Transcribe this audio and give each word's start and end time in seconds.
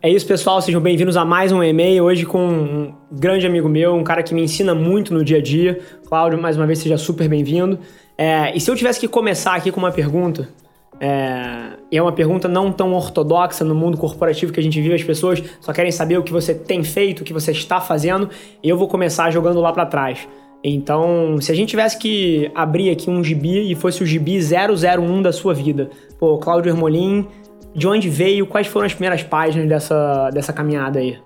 É 0.00 0.08
isso, 0.08 0.24
pessoal. 0.28 0.62
Sejam 0.62 0.80
bem-vindos 0.80 1.16
a 1.16 1.24
mais 1.24 1.50
um 1.50 1.60
e-mail. 1.60 2.04
Hoje 2.04 2.24
com 2.24 2.38
um 2.38 2.94
grande 3.10 3.48
amigo 3.48 3.68
meu, 3.68 3.96
um 3.96 4.04
cara 4.04 4.22
que 4.22 4.32
me 4.32 4.40
ensina 4.40 4.72
muito 4.72 5.12
no 5.12 5.24
dia 5.24 5.38
a 5.38 5.42
dia. 5.42 5.80
Cláudio, 6.06 6.40
mais 6.40 6.56
uma 6.56 6.64
vez, 6.66 6.78
seja 6.78 6.96
super 6.96 7.28
bem-vindo. 7.28 7.80
É, 8.16 8.56
e 8.56 8.60
se 8.60 8.70
eu 8.70 8.76
tivesse 8.76 9.00
que 9.00 9.08
começar 9.08 9.56
aqui 9.56 9.72
com 9.72 9.80
uma 9.80 9.90
pergunta, 9.90 10.48
é, 11.00 11.72
e 11.90 11.98
é 11.98 12.02
uma 12.02 12.12
pergunta 12.12 12.46
não 12.46 12.70
tão 12.70 12.94
ortodoxa 12.94 13.64
no 13.64 13.74
mundo 13.74 13.98
corporativo 13.98 14.52
que 14.52 14.60
a 14.60 14.62
gente 14.62 14.80
vive, 14.80 14.94
as 14.94 15.02
pessoas 15.02 15.42
só 15.60 15.72
querem 15.72 15.90
saber 15.90 16.16
o 16.16 16.22
que 16.22 16.32
você 16.32 16.54
tem 16.54 16.84
feito, 16.84 17.22
o 17.22 17.24
que 17.24 17.32
você 17.32 17.50
está 17.50 17.80
fazendo, 17.80 18.30
e 18.62 18.68
eu 18.68 18.78
vou 18.78 18.86
começar 18.86 19.32
jogando 19.32 19.60
lá 19.60 19.72
para 19.72 19.84
trás. 19.84 20.28
Então, 20.62 21.40
se 21.40 21.50
a 21.50 21.54
gente 21.56 21.70
tivesse 21.70 21.98
que 21.98 22.50
abrir 22.54 22.90
aqui 22.90 23.10
um 23.10 23.22
gibi 23.22 23.70
e 23.70 23.74
fosse 23.74 24.02
o 24.04 24.06
gibi 24.06 24.38
001 24.38 25.22
da 25.22 25.32
sua 25.32 25.54
vida, 25.54 25.90
pô, 26.20 26.38
Cláudio 26.38 26.70
Hermolin, 26.70 27.26
de 27.74 27.86
onde 27.86 28.08
veio, 28.08 28.46
quais 28.46 28.66
foram 28.66 28.86
as 28.86 28.92
primeiras 28.92 29.22
páginas 29.22 29.68
dessa, 29.68 30.30
dessa 30.30 30.52
caminhada 30.52 30.98
aí? 30.98 31.18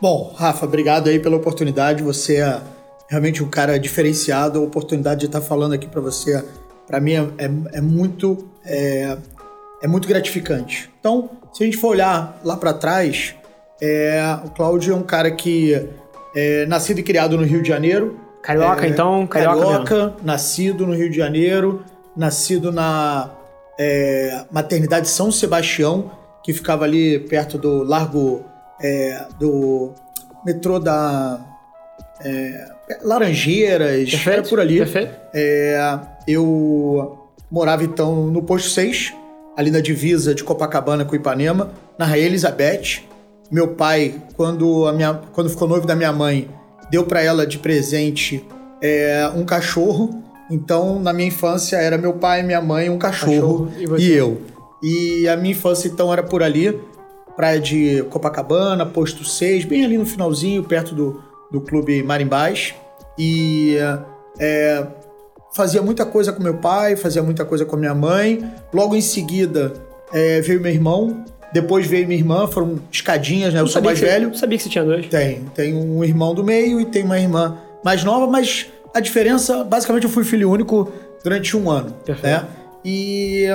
Bom, 0.00 0.34
Rafa, 0.36 0.66
obrigado 0.66 1.08
aí 1.08 1.20
pela 1.20 1.36
oportunidade. 1.36 2.02
Você 2.02 2.38
é 2.38 2.60
realmente 3.08 3.42
um 3.42 3.48
cara 3.48 3.78
diferenciado. 3.78 4.58
A 4.58 4.62
oportunidade 4.62 5.20
de 5.20 5.26
estar 5.26 5.40
falando 5.40 5.74
aqui 5.74 5.86
para 5.86 6.00
você, 6.00 6.44
para 6.86 6.98
mim, 6.98 7.12
é, 7.12 7.44
é, 7.72 7.80
muito 7.80 8.48
é, 8.64 9.16
é, 9.82 9.86
muito 9.86 10.08
gratificante. 10.08 10.90
Então, 10.98 11.30
se 11.52 11.62
a 11.62 11.66
gente 11.66 11.76
for 11.76 11.88
olhar 11.88 12.40
lá 12.42 12.56
para 12.56 12.72
trás, 12.72 13.34
é, 13.80 14.20
o 14.44 14.50
Cláudio 14.50 14.92
é 14.92 14.96
um 14.96 15.02
cara 15.02 15.30
que 15.30 15.88
é 16.34 16.66
nascido 16.66 16.98
e 16.98 17.02
criado 17.02 17.36
no 17.36 17.44
Rio 17.44 17.62
de 17.62 17.68
Janeiro. 17.68 18.18
Carioca, 18.42 18.86
é, 18.86 18.88
então? 18.88 19.26
Carioca, 19.26 19.60
carioca 19.60 20.16
nascido 20.22 20.86
no 20.86 20.94
Rio 20.94 21.10
de 21.10 21.16
Janeiro, 21.16 21.84
nascido 22.16 22.72
na 22.72 23.30
é, 23.78 24.44
maternidade 24.50 25.08
São 25.08 25.30
Sebastião, 25.30 26.10
que 26.42 26.52
ficava 26.52 26.84
ali 26.84 27.18
perto 27.20 27.56
do 27.58 27.82
Largo 27.82 28.44
é, 28.80 29.24
do 29.38 29.92
metrô 30.44 30.78
da 30.78 31.40
é, 32.24 32.72
Laranjeiras, 33.02 34.10
perfeito, 34.10 34.28
era 34.30 34.42
por 34.42 34.60
ali. 34.60 34.78
Perfeito. 34.78 35.14
É, 35.34 35.98
eu 36.26 37.30
morava 37.50 37.84
então 37.84 38.26
no 38.26 38.42
posto 38.42 38.70
6, 38.70 39.14
ali 39.56 39.70
na 39.70 39.80
divisa 39.80 40.34
de 40.34 40.42
Copacabana 40.42 41.04
com 41.04 41.14
Ipanema, 41.14 41.72
na 41.98 42.04
Rainha 42.04 42.26
Elizabeth. 42.26 43.02
Meu 43.50 43.68
pai, 43.68 44.14
quando, 44.36 44.86
a 44.86 44.92
minha, 44.92 45.14
quando 45.32 45.50
ficou 45.50 45.68
noivo 45.68 45.86
da 45.86 45.94
minha 45.94 46.12
mãe, 46.12 46.48
deu 46.90 47.04
para 47.04 47.22
ela 47.22 47.46
de 47.46 47.58
presente 47.58 48.44
é, 48.82 49.30
um 49.34 49.44
cachorro. 49.44 50.22
Então, 50.52 51.00
na 51.00 51.14
minha 51.14 51.28
infância, 51.28 51.76
era 51.76 51.96
meu 51.96 52.12
pai, 52.12 52.42
minha 52.42 52.60
mãe, 52.60 52.90
um 52.90 52.98
cachorro, 52.98 53.68
cachorro 53.70 53.98
e, 53.98 54.02
e, 54.02 54.12
eu. 54.12 54.42
E 54.82 55.26
a 55.26 55.34
minha 55.34 55.52
infância, 55.52 55.88
então, 55.88 56.12
era 56.12 56.22
por 56.22 56.42
ali, 56.42 56.78
praia 57.34 57.58
de 57.58 58.02
Copacabana, 58.10 58.84
posto 58.84 59.24
6, 59.24 59.64
bem 59.64 59.82
ali 59.82 59.96
no 59.96 60.04
finalzinho, 60.04 60.62
perto 60.62 60.94
do, 60.94 61.22
do 61.50 61.58
Clube 61.62 62.02
Marimbás. 62.02 62.74
E 63.18 63.78
é, 64.38 64.86
fazia 65.54 65.80
muita 65.80 66.04
coisa 66.04 66.34
com 66.34 66.42
meu 66.42 66.58
pai, 66.58 66.96
fazia 66.96 67.22
muita 67.22 67.46
coisa 67.46 67.64
com 67.64 67.74
minha 67.76 67.94
mãe. 67.94 68.44
Logo 68.74 68.94
em 68.94 69.00
seguida 69.00 69.72
é, 70.12 70.42
veio 70.42 70.60
meu 70.60 70.70
irmão, 70.70 71.24
depois 71.50 71.86
veio 71.86 72.06
minha 72.06 72.18
irmã, 72.18 72.46
foram 72.46 72.78
escadinhas, 72.90 73.54
né? 73.54 73.60
Eu, 73.60 73.64
eu 73.64 73.68
sou 73.68 73.80
mais 73.80 73.98
velho. 73.98 74.28
Eu 74.28 74.34
sabia 74.34 74.58
que 74.58 74.64
você 74.64 74.68
tinha 74.68 74.84
dois. 74.84 75.06
Tem. 75.06 75.44
Tem 75.54 75.74
um 75.74 76.04
irmão 76.04 76.34
do 76.34 76.44
meio 76.44 76.78
e 76.78 76.84
tem 76.84 77.04
uma 77.04 77.18
irmã 77.18 77.56
mais 77.82 78.04
nova, 78.04 78.26
mas 78.26 78.66
a 78.94 79.00
diferença, 79.00 79.64
basicamente, 79.64 80.04
eu 80.04 80.10
fui 80.10 80.24
filho 80.24 80.50
único 80.50 80.92
durante 81.22 81.56
um 81.56 81.70
ano. 81.70 81.92
Perfeito. 82.04 82.26
Né? 82.26 82.46
E, 82.84 83.46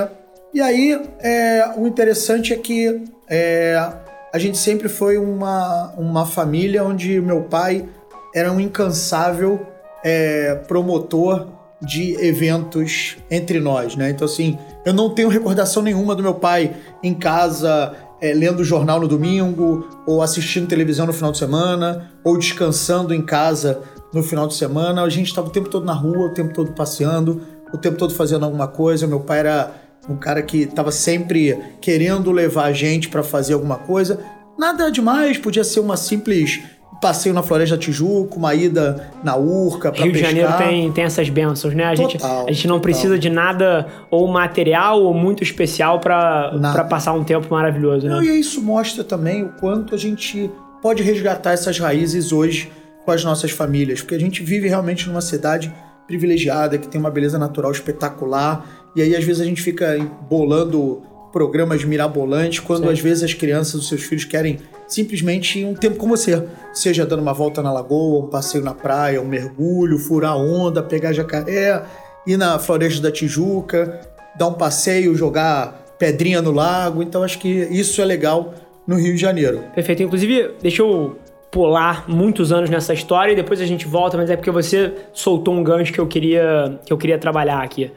e 0.52 0.60
aí, 0.60 1.00
é, 1.20 1.74
o 1.76 1.86
interessante 1.86 2.52
é 2.52 2.56
que 2.56 3.04
é, 3.28 3.92
a 4.32 4.38
gente 4.38 4.58
sempre 4.58 4.88
foi 4.88 5.18
uma, 5.18 5.92
uma 5.96 6.26
família 6.26 6.84
onde 6.84 7.20
meu 7.20 7.42
pai 7.42 7.86
era 8.34 8.52
um 8.52 8.60
incansável 8.60 9.66
é, 10.04 10.54
promotor 10.66 11.48
de 11.80 12.14
eventos 12.24 13.16
entre 13.30 13.60
nós, 13.60 13.94
né? 13.94 14.10
Então, 14.10 14.24
assim, 14.24 14.58
eu 14.84 14.92
não 14.92 15.10
tenho 15.10 15.28
recordação 15.28 15.82
nenhuma 15.82 16.14
do 16.14 16.22
meu 16.22 16.34
pai 16.34 16.74
em 17.02 17.14
casa 17.14 17.94
é, 18.20 18.32
lendo 18.34 18.64
jornal 18.64 19.00
no 19.00 19.06
domingo, 19.06 19.88
ou 20.06 20.22
assistindo 20.22 20.66
televisão 20.66 21.06
no 21.06 21.12
final 21.12 21.30
de 21.30 21.38
semana, 21.38 22.10
ou 22.24 22.36
descansando 22.36 23.14
em 23.14 23.22
casa 23.22 23.80
no 24.12 24.22
final 24.22 24.46
de 24.46 24.54
semana. 24.54 25.02
A 25.02 25.08
gente 25.08 25.26
estava 25.26 25.48
o 25.48 25.50
tempo 25.50 25.68
todo 25.68 25.84
na 25.84 25.92
rua, 25.92 26.26
o 26.26 26.34
tempo 26.34 26.52
todo 26.54 26.72
passeando, 26.72 27.42
o 27.72 27.78
tempo 27.78 27.96
todo 27.96 28.14
fazendo 28.14 28.44
alguma 28.44 28.68
coisa. 28.68 29.06
Meu 29.06 29.20
pai 29.20 29.40
era 29.40 29.72
um 30.08 30.16
cara 30.16 30.42
que 30.42 30.62
estava 30.62 30.90
sempre 30.90 31.58
querendo 31.80 32.30
levar 32.30 32.64
a 32.64 32.72
gente 32.72 33.08
para 33.08 33.22
fazer 33.22 33.54
alguma 33.54 33.76
coisa. 33.76 34.20
Nada 34.58 34.90
demais, 34.90 35.38
podia 35.38 35.62
ser 35.62 35.80
uma 35.80 35.96
simples 35.96 36.60
passeio 37.00 37.34
na 37.34 37.42
Floresta 37.42 37.76
da 37.76 37.80
Tijuca, 37.80 38.36
uma 38.36 38.54
ida 38.54 39.10
na 39.22 39.36
Urca 39.36 39.92
para 39.92 40.02
Rio 40.02 40.12
de 40.12 40.18
Janeiro 40.18 40.52
tem, 40.56 40.90
tem 40.92 41.04
essas 41.04 41.28
bênçãos, 41.28 41.74
né? 41.74 41.84
A 41.84 41.94
gente, 41.94 42.18
total, 42.18 42.46
a 42.48 42.52
gente 42.52 42.66
não 42.66 42.76
total. 42.76 42.82
precisa 42.82 43.18
de 43.18 43.30
nada 43.30 43.86
ou 44.10 44.26
material 44.28 45.02
ou 45.02 45.14
muito 45.14 45.42
especial 45.42 46.00
para 46.00 46.86
passar 46.90 47.12
um 47.12 47.24
tempo 47.24 47.46
maravilhoso, 47.50 48.06
né? 48.06 48.14
Não, 48.14 48.22
e 48.22 48.40
isso 48.40 48.60
mostra 48.60 49.04
também 49.04 49.44
o 49.44 49.50
quanto 49.60 49.94
a 49.94 49.98
gente 49.98 50.50
pode 50.82 51.02
resgatar 51.02 51.52
essas 51.52 51.78
raízes 51.78 52.32
hoje 52.32 52.70
com 53.08 53.12
as 53.12 53.24
nossas 53.24 53.50
famílias, 53.50 54.02
porque 54.02 54.14
a 54.14 54.20
gente 54.20 54.42
vive 54.42 54.68
realmente 54.68 55.08
numa 55.08 55.22
cidade 55.22 55.74
privilegiada, 56.06 56.76
que 56.76 56.86
tem 56.86 57.00
uma 57.00 57.10
beleza 57.10 57.38
natural 57.38 57.72
espetacular, 57.72 58.90
e 58.94 59.00
aí 59.00 59.16
às 59.16 59.24
vezes 59.24 59.40
a 59.40 59.46
gente 59.46 59.62
fica 59.62 59.96
bolando 60.28 61.02
programas 61.32 61.82
mirabolantes 61.84 62.60
quando 62.60 62.84
Sim. 62.84 62.92
às 62.92 63.00
vezes 63.00 63.24
as 63.24 63.32
crianças, 63.32 63.76
os 63.76 63.88
seus 63.88 64.02
filhos 64.02 64.26
querem 64.26 64.58
simplesmente 64.86 65.64
um 65.64 65.72
tempo 65.72 65.96
com 65.96 66.06
você, 66.06 66.44
seja 66.74 67.06
dando 67.06 67.22
uma 67.22 67.32
volta 67.32 67.62
na 67.62 67.72
lagoa, 67.72 68.26
um 68.26 68.28
passeio 68.28 68.62
na 68.62 68.74
praia, 68.74 69.22
um 69.22 69.26
mergulho, 69.26 69.98
furar 69.98 70.36
onda, 70.36 70.82
pegar 70.82 71.14
jacaré, 71.14 71.82
ir 72.26 72.36
na 72.36 72.58
Floresta 72.58 73.00
da 73.00 73.10
Tijuca, 73.10 74.06
dar 74.36 74.48
um 74.48 74.54
passeio, 74.54 75.14
jogar 75.14 75.96
pedrinha 75.98 76.42
no 76.42 76.50
lago. 76.50 77.02
Então 77.02 77.22
acho 77.22 77.38
que 77.38 77.48
isso 77.48 78.02
é 78.02 78.04
legal 78.04 78.52
no 78.86 78.96
Rio 78.96 79.14
de 79.14 79.20
Janeiro. 79.20 79.64
Perfeito. 79.74 80.02
Inclusive, 80.02 80.50
deixa 80.60 80.82
eu 80.82 81.16
pular 81.50 82.04
muitos 82.08 82.52
anos 82.52 82.68
nessa 82.68 82.92
história 82.92 83.32
e 83.32 83.36
depois 83.36 83.60
a 83.60 83.66
gente 83.66 83.86
volta, 83.86 84.16
mas 84.16 84.30
é 84.30 84.36
porque 84.36 84.50
você 84.50 84.92
soltou 85.12 85.54
um 85.54 85.62
gancho 85.62 85.92
que 85.92 85.98
eu 85.98 86.06
queria 86.06 86.78
que 86.84 86.92
eu 86.92 86.98
queria 86.98 87.18
trabalhar 87.18 87.62
aqui 87.62 87.90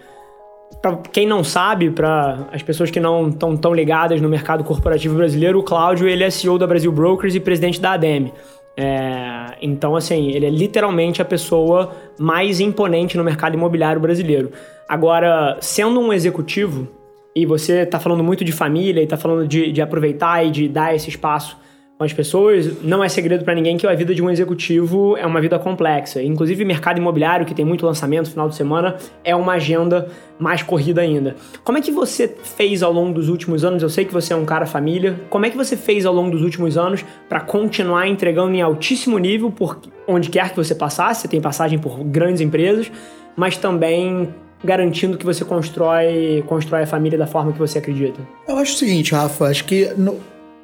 para 0.79 0.97
quem 1.12 1.28
não 1.28 1.44
sabe, 1.44 1.90
para 1.90 2.47
as 2.51 2.63
pessoas 2.63 2.90
que 2.90 3.00
não 3.00 3.29
estão 3.29 3.57
tão 3.57 3.73
ligadas 3.73 4.22
no 4.22 4.29
mercado 4.29 4.63
corporativo 4.63 5.16
brasileiro, 5.16 5.59
o 5.59 5.63
Cláudio 5.63 6.07
ele 6.07 6.23
é 6.23 6.29
CEO 6.29 6.57
da 6.57 6.66
Brasil 6.66 6.91
Brokers 6.91 7.35
e 7.35 7.40
presidente 7.40 7.81
da 7.81 7.94
ADEME. 7.94 8.34
É, 8.78 9.57
então, 9.61 9.95
assim, 9.95 10.31
ele 10.31 10.45
é 10.45 10.50
literalmente 10.50 11.22
a 11.22 11.25
pessoa 11.25 11.91
mais 12.17 12.59
imponente 12.59 13.17
no 13.17 13.23
mercado 13.23 13.56
imobiliário 13.56 14.01
brasileiro. 14.01 14.51
Agora, 14.88 15.57
sendo 15.59 16.00
um 16.00 16.13
executivo, 16.13 16.88
e 17.35 17.45
você 17.45 17.81
está 17.81 18.00
falando 18.00 18.23
muito 18.23 18.44
de 18.44 18.51
família 18.51 19.01
e 19.01 19.03
está 19.03 19.17
falando 19.17 19.47
de, 19.47 19.72
de 19.72 19.81
aproveitar 19.81 20.45
e 20.45 20.51
de 20.51 20.67
dar 20.67 20.95
esse 20.95 21.09
espaço 21.09 21.57
com 22.01 22.06
as 22.06 22.13
pessoas, 22.13 22.81
não 22.81 23.03
é 23.03 23.07
segredo 23.07 23.45
para 23.45 23.53
ninguém 23.53 23.78
que 23.78 23.85
a 23.85 23.94
vida 23.94 24.16
de 24.16 24.23
um 24.23 24.29
executivo 24.31 25.16
é 25.17 25.25
uma 25.25 25.39
vida 25.39 25.59
complexa. 25.59 26.19
Inclusive, 26.23 26.66
mercado 26.66 26.97
imobiliário, 26.97 27.45
que 27.45 27.53
tem 27.53 27.63
muito 27.63 27.85
lançamento 27.85 28.28
final 28.28 28.50
de 28.50 28.56
semana, 28.56 28.95
é 29.23 29.35
uma 29.35 29.53
agenda 29.53 30.07
mais 30.40 30.63
corrida 30.63 31.01
ainda. 31.01 31.35
Como 31.63 31.78
é 31.78 31.81
que 31.81 31.91
você 31.91 32.28
fez 32.28 32.81
ao 32.81 32.91
longo 32.91 33.13
dos 33.13 33.29
últimos 33.29 33.63
anos? 33.63 33.84
Eu 33.84 33.90
sei 33.90 34.03
que 34.03 34.11
você 34.11 34.34
é 34.34 34.35
um 34.35 34.45
cara 34.45 34.66
família. 34.66 35.16
Como 35.29 35.45
é 35.45 35.51
que 35.51 35.56
você 35.56 35.78
fez 35.78 36.03
ao 36.03 36.11
longo 36.11 36.31
dos 36.31 36.41
últimos 36.41 36.75
anos 36.75 37.06
para 37.29 37.40
continuar 37.40 38.07
entregando 38.07 38.56
em 38.56 38.63
altíssimo 38.63 39.19
nível 39.19 39.51
por 39.51 39.79
onde 40.07 40.31
quer 40.31 40.50
que 40.50 40.56
você 40.56 40.73
passasse? 40.73 41.22
Você 41.22 41.28
tem 41.28 41.40
passagem 41.40 41.78
por 41.78 42.03
grandes 42.03 42.41
empresas, 42.41 42.91
mas 43.35 43.57
também 43.57 44.28
garantindo 44.63 45.19
que 45.19 45.25
você 45.25 45.45
constrói, 45.45 46.44
constrói 46.47 46.81
a 46.81 46.88
família 46.88 47.19
da 47.19 47.28
forma 47.28 47.53
que 47.53 47.59
você 47.59 47.78
acredita? 47.78 48.19
Eu 48.47 48.57
acho 48.57 48.73
o 48.73 48.78
seguinte, 48.78 49.13
Rafa, 49.13 49.45
acho 49.45 49.66
que 49.66 49.94
no, 49.95 50.17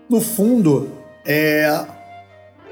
no 0.09 0.20
fundo 0.20 1.06
é, 1.28 1.85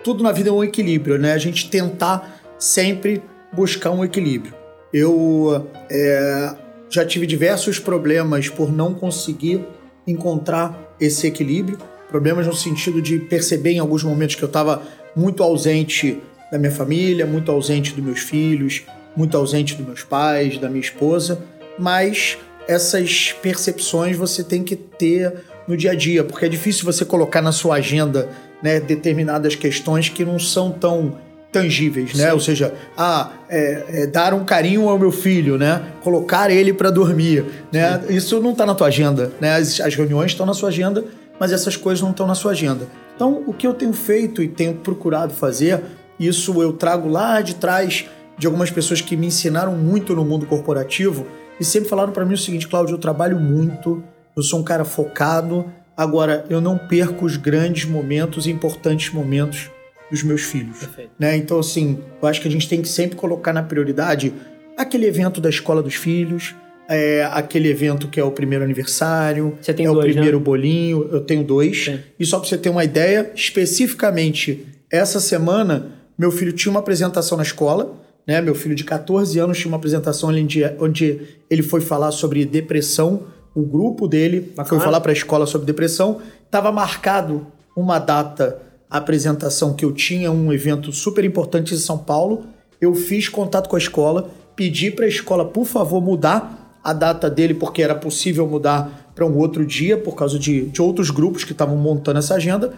tudo 0.03 0.23
na 0.23 0.31
vida 0.31 0.49
é 0.49 0.51
um 0.51 0.63
equilíbrio, 0.63 1.19
né? 1.19 1.33
A 1.33 1.37
gente 1.37 1.69
tentar 1.69 2.39
sempre 2.57 3.21
buscar 3.51 3.91
um 3.91 4.03
equilíbrio. 4.03 4.53
Eu 4.93 5.67
é, 5.89 6.55
já 6.89 7.05
tive 7.05 7.27
diversos 7.27 7.79
problemas 7.79 8.47
por 8.47 8.71
não 8.71 8.93
conseguir 8.93 9.65
encontrar 10.07 10.95
esse 10.99 11.27
equilíbrio. 11.27 11.77
Problemas 12.09 12.47
no 12.47 12.55
sentido 12.55 13.01
de 13.01 13.19
perceber 13.19 13.71
em 13.71 13.79
alguns 13.79 14.03
momentos 14.03 14.35
que 14.35 14.43
eu 14.43 14.47
estava 14.47 14.81
muito 15.15 15.43
ausente 15.43 16.21
da 16.51 16.57
minha 16.57 16.71
família, 16.71 17.25
muito 17.25 17.51
ausente 17.51 17.93
dos 17.93 18.03
meus 18.03 18.19
filhos, 18.19 18.83
muito 19.17 19.35
ausente 19.35 19.75
dos 19.75 19.85
meus 19.85 20.03
pais, 20.03 20.57
da 20.57 20.69
minha 20.69 20.81
esposa. 20.81 21.41
Mas 21.77 22.37
essas 22.67 23.33
percepções 23.41 24.15
você 24.15 24.43
tem 24.43 24.63
que 24.63 24.75
ter 24.75 25.33
no 25.67 25.75
dia 25.75 25.91
a 25.91 25.95
dia, 25.95 26.23
porque 26.23 26.45
é 26.45 26.49
difícil 26.49 26.85
você 26.85 27.03
colocar 27.03 27.41
na 27.41 27.51
sua 27.51 27.75
agenda 27.75 28.29
né, 28.61 28.79
determinadas 28.79 29.55
questões 29.55 30.09
que 30.09 30.23
não 30.25 30.39
são 30.39 30.71
tão 30.71 31.17
tangíveis, 31.51 32.13
né? 32.15 32.27
Sim. 32.27 32.31
Ou 32.33 32.39
seja, 32.39 32.73
ah, 32.97 33.31
é, 33.49 33.83
é, 33.87 34.07
dar 34.07 34.33
um 34.33 34.43
carinho 34.43 34.89
ao 34.89 34.99
meu 34.99 35.11
filho, 35.11 35.57
né? 35.57 35.81
Colocar 36.01 36.51
ele 36.51 36.73
para 36.73 36.91
dormir, 36.91 37.45
né? 37.71 38.01
Sim. 38.05 38.15
Isso 38.15 38.41
não 38.41 38.51
está 38.51 38.65
na 38.65 38.75
tua 38.75 38.87
agenda, 38.87 39.31
né? 39.39 39.55
As, 39.55 39.79
as 39.79 39.95
reuniões 39.95 40.31
estão 40.31 40.45
na 40.45 40.53
sua 40.53 40.69
agenda 40.69 41.05
mas 41.39 41.51
essas 41.51 41.75
coisas 41.75 42.01
não 42.01 42.11
estão 42.11 42.27
na 42.27 42.35
sua 42.35 42.51
agenda. 42.51 42.87
Então, 43.15 43.43
o 43.45 43.53
que 43.53 43.65
eu 43.65 43.73
tenho 43.73 43.93
feito 43.93 44.41
e 44.41 44.47
tenho 44.47 44.75
procurado 44.75 45.33
fazer, 45.33 45.81
isso 46.19 46.61
eu 46.61 46.73
trago 46.73 47.07
lá 47.09 47.41
de 47.41 47.55
trás 47.55 48.05
de 48.37 48.47
algumas 48.47 48.69
pessoas 48.69 49.01
que 49.01 49.15
me 49.15 49.27
ensinaram 49.27 49.75
muito 49.75 50.15
no 50.15 50.25
mundo 50.25 50.45
corporativo 50.45 51.25
e 51.59 51.63
sempre 51.63 51.89
falaram 51.89 52.11
para 52.11 52.25
mim 52.25 52.33
o 52.33 52.37
seguinte, 52.37 52.67
Cláudio, 52.67 52.95
eu 52.95 52.99
trabalho 52.99 53.39
muito, 53.39 54.03
eu 54.35 54.43
sou 54.43 54.59
um 54.59 54.63
cara 54.63 54.83
focado, 54.83 55.65
agora 55.95 56.45
eu 56.49 56.59
não 56.59 56.77
perco 56.77 57.25
os 57.25 57.37
grandes 57.37 57.85
momentos 57.85 58.45
e 58.47 58.51
importantes 58.51 59.13
momentos 59.13 59.69
dos 60.09 60.23
meus 60.23 60.41
filhos. 60.41 60.87
Né? 61.19 61.35
Então, 61.37 61.59
assim, 61.59 61.99
eu 62.21 62.27
acho 62.27 62.41
que 62.41 62.47
a 62.47 62.51
gente 62.51 62.69
tem 62.69 62.81
que 62.81 62.87
sempre 62.87 63.15
colocar 63.15 63.53
na 63.53 63.63
prioridade 63.63 64.33
aquele 64.77 65.05
evento 65.05 65.41
da 65.41 65.49
escola 65.49 65.81
dos 65.81 65.95
filhos, 65.95 66.53
é, 66.87 67.27
aquele 67.31 67.69
evento 67.69 68.07
que 68.07 68.19
é 68.19 68.23
o 68.23 68.31
primeiro 68.31 68.63
aniversário, 68.63 69.57
é 69.67 69.73
dois, 69.73 69.97
o 69.97 70.13
primeiro 70.13 70.37
né? 70.37 70.43
bolinho, 70.43 71.09
eu 71.11 71.21
tenho 71.21 71.43
dois. 71.43 71.85
Sim. 71.85 71.99
E 72.19 72.25
só 72.25 72.39
para 72.39 72.47
você 72.47 72.57
ter 72.57 72.69
uma 72.69 72.83
ideia, 72.83 73.31
especificamente 73.33 74.65
essa 74.91 75.19
semana, 75.19 75.91
meu 76.17 76.31
filho 76.31 76.53
tinha 76.53 76.71
uma 76.71 76.79
apresentação 76.79 77.37
na 77.37 77.43
escola, 77.43 78.01
né? 78.27 78.41
Meu 78.41 78.55
filho 78.55 78.75
de 78.75 78.83
14 78.83 79.37
anos 79.39 79.57
tinha 79.57 79.69
uma 79.69 79.77
apresentação 79.77 80.29
onde, 80.29 80.63
onde 80.79 81.21
ele 81.49 81.61
foi 81.61 81.81
falar 81.81 82.11
sobre 82.11 82.43
depressão. 82.45 83.23
O 83.55 83.61
grupo 83.61 84.07
dele 84.07 84.41
Bacana. 84.41 84.67
foi 84.67 84.79
falar 84.79 84.99
para 84.99 85.11
a 85.11 85.13
escola 85.13 85.45
sobre 85.45 85.65
depressão. 85.65 86.19
Estava 86.45 86.71
marcado 86.71 87.47
uma 87.75 87.97
data, 87.99 88.61
a 88.89 88.97
apresentação 88.97 89.73
que 89.73 89.85
eu 89.85 89.93
tinha, 89.93 90.31
um 90.31 90.51
evento 90.51 90.91
super 90.91 91.23
importante 91.23 91.73
em 91.73 91.77
São 91.77 91.97
Paulo. 91.97 92.43
Eu 92.81 92.93
fiz 92.93 93.29
contato 93.29 93.69
com 93.69 93.75
a 93.75 93.79
escola, 93.79 94.29
pedi 94.55 94.91
para 94.91 95.05
a 95.05 95.07
escola, 95.07 95.45
por 95.45 95.65
favor, 95.65 96.01
mudar 96.01 96.79
a 96.83 96.93
data 96.93 97.29
dele, 97.29 97.53
porque 97.53 97.81
era 97.81 97.95
possível 97.95 98.45
mudar 98.45 99.11
para 99.15 99.25
um 99.25 99.37
outro 99.37 99.65
dia, 99.65 99.97
por 99.97 100.15
causa 100.15 100.37
de, 100.37 100.65
de 100.65 100.81
outros 100.81 101.09
grupos 101.09 101.43
que 101.43 101.53
estavam 101.53 101.77
montando 101.77 102.19
essa 102.19 102.35
agenda. 102.35 102.73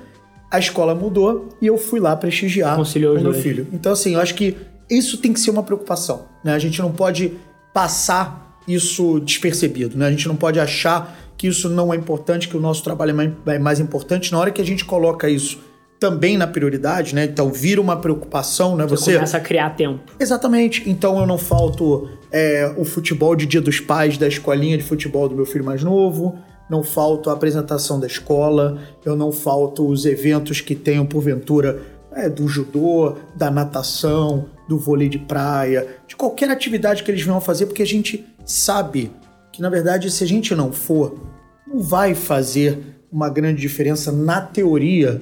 A 0.50 0.60
escola 0.60 0.96
mudou 0.96 1.50
e 1.62 1.68
eu 1.68 1.78
fui 1.78 2.00
lá 2.00 2.16
prestigiar 2.16 2.78
Conciliou 2.78 3.14
o 3.14 3.22
meu 3.22 3.32
dois. 3.32 3.44
filho. 3.44 3.68
Então, 3.74 3.92
assim, 3.92 4.14
eu 4.14 4.22
acho 4.22 4.34
que 4.36 4.56
isso 4.90 5.18
tem 5.18 5.34
que 5.34 5.40
ser 5.40 5.50
uma 5.50 5.64
preocupação. 5.64 6.26
Né? 6.44 6.54
A 6.54 6.60
gente 6.60 6.80
não 6.82 6.92
pode 6.92 7.34
passar 7.74 8.47
isso 8.68 9.20
despercebido. 9.20 9.98
Né? 9.98 10.08
A 10.08 10.12
gente 10.12 10.28
não 10.28 10.36
pode 10.36 10.60
achar 10.60 11.18
que 11.38 11.48
isso 11.48 11.70
não 11.70 11.94
é 11.94 11.98
importante, 11.98 12.48
que 12.48 12.58
o 12.58 12.60
nosso 12.60 12.84
trabalho 12.84 13.16
é 13.46 13.60
mais 13.60 13.80
importante. 13.80 14.32
Na 14.32 14.40
hora 14.40 14.52
que 14.52 14.62
a 14.62 14.66
gente 14.66 14.84
coloca 14.84 15.30
isso 15.30 15.60
também 16.00 16.38
na 16.38 16.46
prioridade, 16.46 17.16
né? 17.16 17.26
Então 17.26 17.52
vira 17.52 17.82
uma 17.82 17.98
preocupação, 17.98 18.76
né? 18.76 18.86
Você, 18.86 19.06
Você 19.06 19.14
começa 19.16 19.38
a 19.38 19.40
criar 19.40 19.72
tempo. 19.72 20.00
Exatamente. 20.20 20.88
Então 20.88 21.20
eu 21.20 21.26
não 21.26 21.38
falto 21.38 22.10
é, 22.32 22.72
o 22.78 22.86
futebol 22.86 23.36
de 23.36 23.46
Dia 23.46 23.62
dos 23.62 23.80
Pais 23.80 24.18
da 24.18 24.28
escolinha 24.28 24.78
de 24.78 24.84
futebol 24.84 25.28
do 25.28 25.36
meu 25.36 25.46
filho 25.46 25.66
mais 25.66 25.84
novo, 25.84 26.38
não 26.70 26.84
falto 26.84 27.30
a 27.30 27.34
apresentação 27.34 28.00
da 28.00 28.08
escola, 28.08 28.78
eu 29.06 29.16
não 29.16 29.32
falto 29.32 29.88
os 29.88 30.06
eventos 30.06 30.62
que 30.62 30.76
tenham 30.76 31.06
porventura 31.06 31.82
é, 32.12 32.30
do 32.30 32.48
judô, 32.48 33.16
da 33.36 33.50
natação, 33.50 34.46
do 34.68 34.78
vôlei 34.78 35.10
de 35.10 35.20
praia, 35.20 35.88
de 36.08 36.16
qualquer 36.16 36.50
atividade 36.50 37.04
que 37.04 37.12
eles 37.12 37.22
venham 37.22 37.40
fazer, 37.40 37.66
porque 37.66 37.84
a 37.84 37.88
gente 37.88 38.26
sabe 38.46 39.12
que 39.52 39.62
na 39.62 39.70
verdade 39.70 40.12
se 40.12 40.24
a 40.24 40.28
gente 40.28 40.54
não 40.54 40.72
for, 40.72 41.20
não 41.66 41.80
vai 41.80 42.14
fazer 42.14 42.80
uma 43.12 43.30
grande 43.30 43.62
diferença 43.62 44.12
na 44.12 44.42
teoria. 44.42 45.22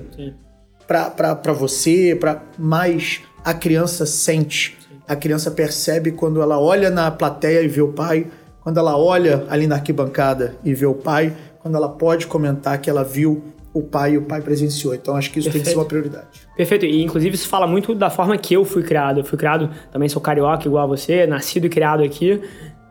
Para 0.88 1.54
você, 1.54 2.16
para 2.20 2.44
mais 2.58 3.22
a 3.44 3.54
criança 3.54 4.06
sente. 4.06 4.78
Sim. 4.80 4.96
A 5.08 5.16
criança 5.16 5.50
percebe 5.50 6.12
quando 6.12 6.42
ela 6.42 6.60
olha 6.60 6.90
na 6.90 7.10
plateia 7.10 7.62
e 7.62 7.68
vê 7.68 7.82
o 7.82 7.94
pai, 7.94 8.28
quando 8.62 8.80
ela 8.80 8.98
olha 8.98 9.46
ali 9.50 9.68
na 9.68 9.76
arquibancada 9.76 10.56
e 10.64 10.74
vê 10.74 10.86
o 10.86 10.94
pai, 10.94 11.36
quando 11.60 11.76
ela 11.76 11.90
pode 11.90 12.28
comentar 12.28 12.80
que 12.80 12.90
ela 12.90 13.04
viu 13.04 13.44
o 13.76 13.84
pai 13.84 14.14
e 14.14 14.18
o 14.18 14.22
pai 14.22 14.42
presenciou. 14.42 14.96
Então 14.96 15.18
acho 15.18 15.30
que 15.30 15.40
isso 15.40 15.50
Perfeito. 15.50 15.66
tem 15.66 15.74
que 15.74 15.76
ser 15.76 15.78
uma 15.78 15.86
prioridade. 15.86 16.48
Perfeito. 16.56 16.86
E 16.86 17.04
inclusive 17.04 17.36
isso 17.36 17.50
fala 17.50 17.68
muito 17.68 17.94
da 17.94 18.10
forma 18.10 18.38
que 18.38 18.54
eu 18.54 18.64
fui 18.64 18.82
criado. 18.82 19.20
Eu 19.20 19.26
fui 19.26 19.38
criado, 19.38 19.70
também 19.92 20.08
sou 20.08 20.22
carioca 20.22 20.66
igual 20.66 20.86
a 20.86 20.88
você, 20.88 21.28
nascido 21.28 21.66
e 21.66 21.70
criado 21.70 22.02
aqui. 22.02 22.42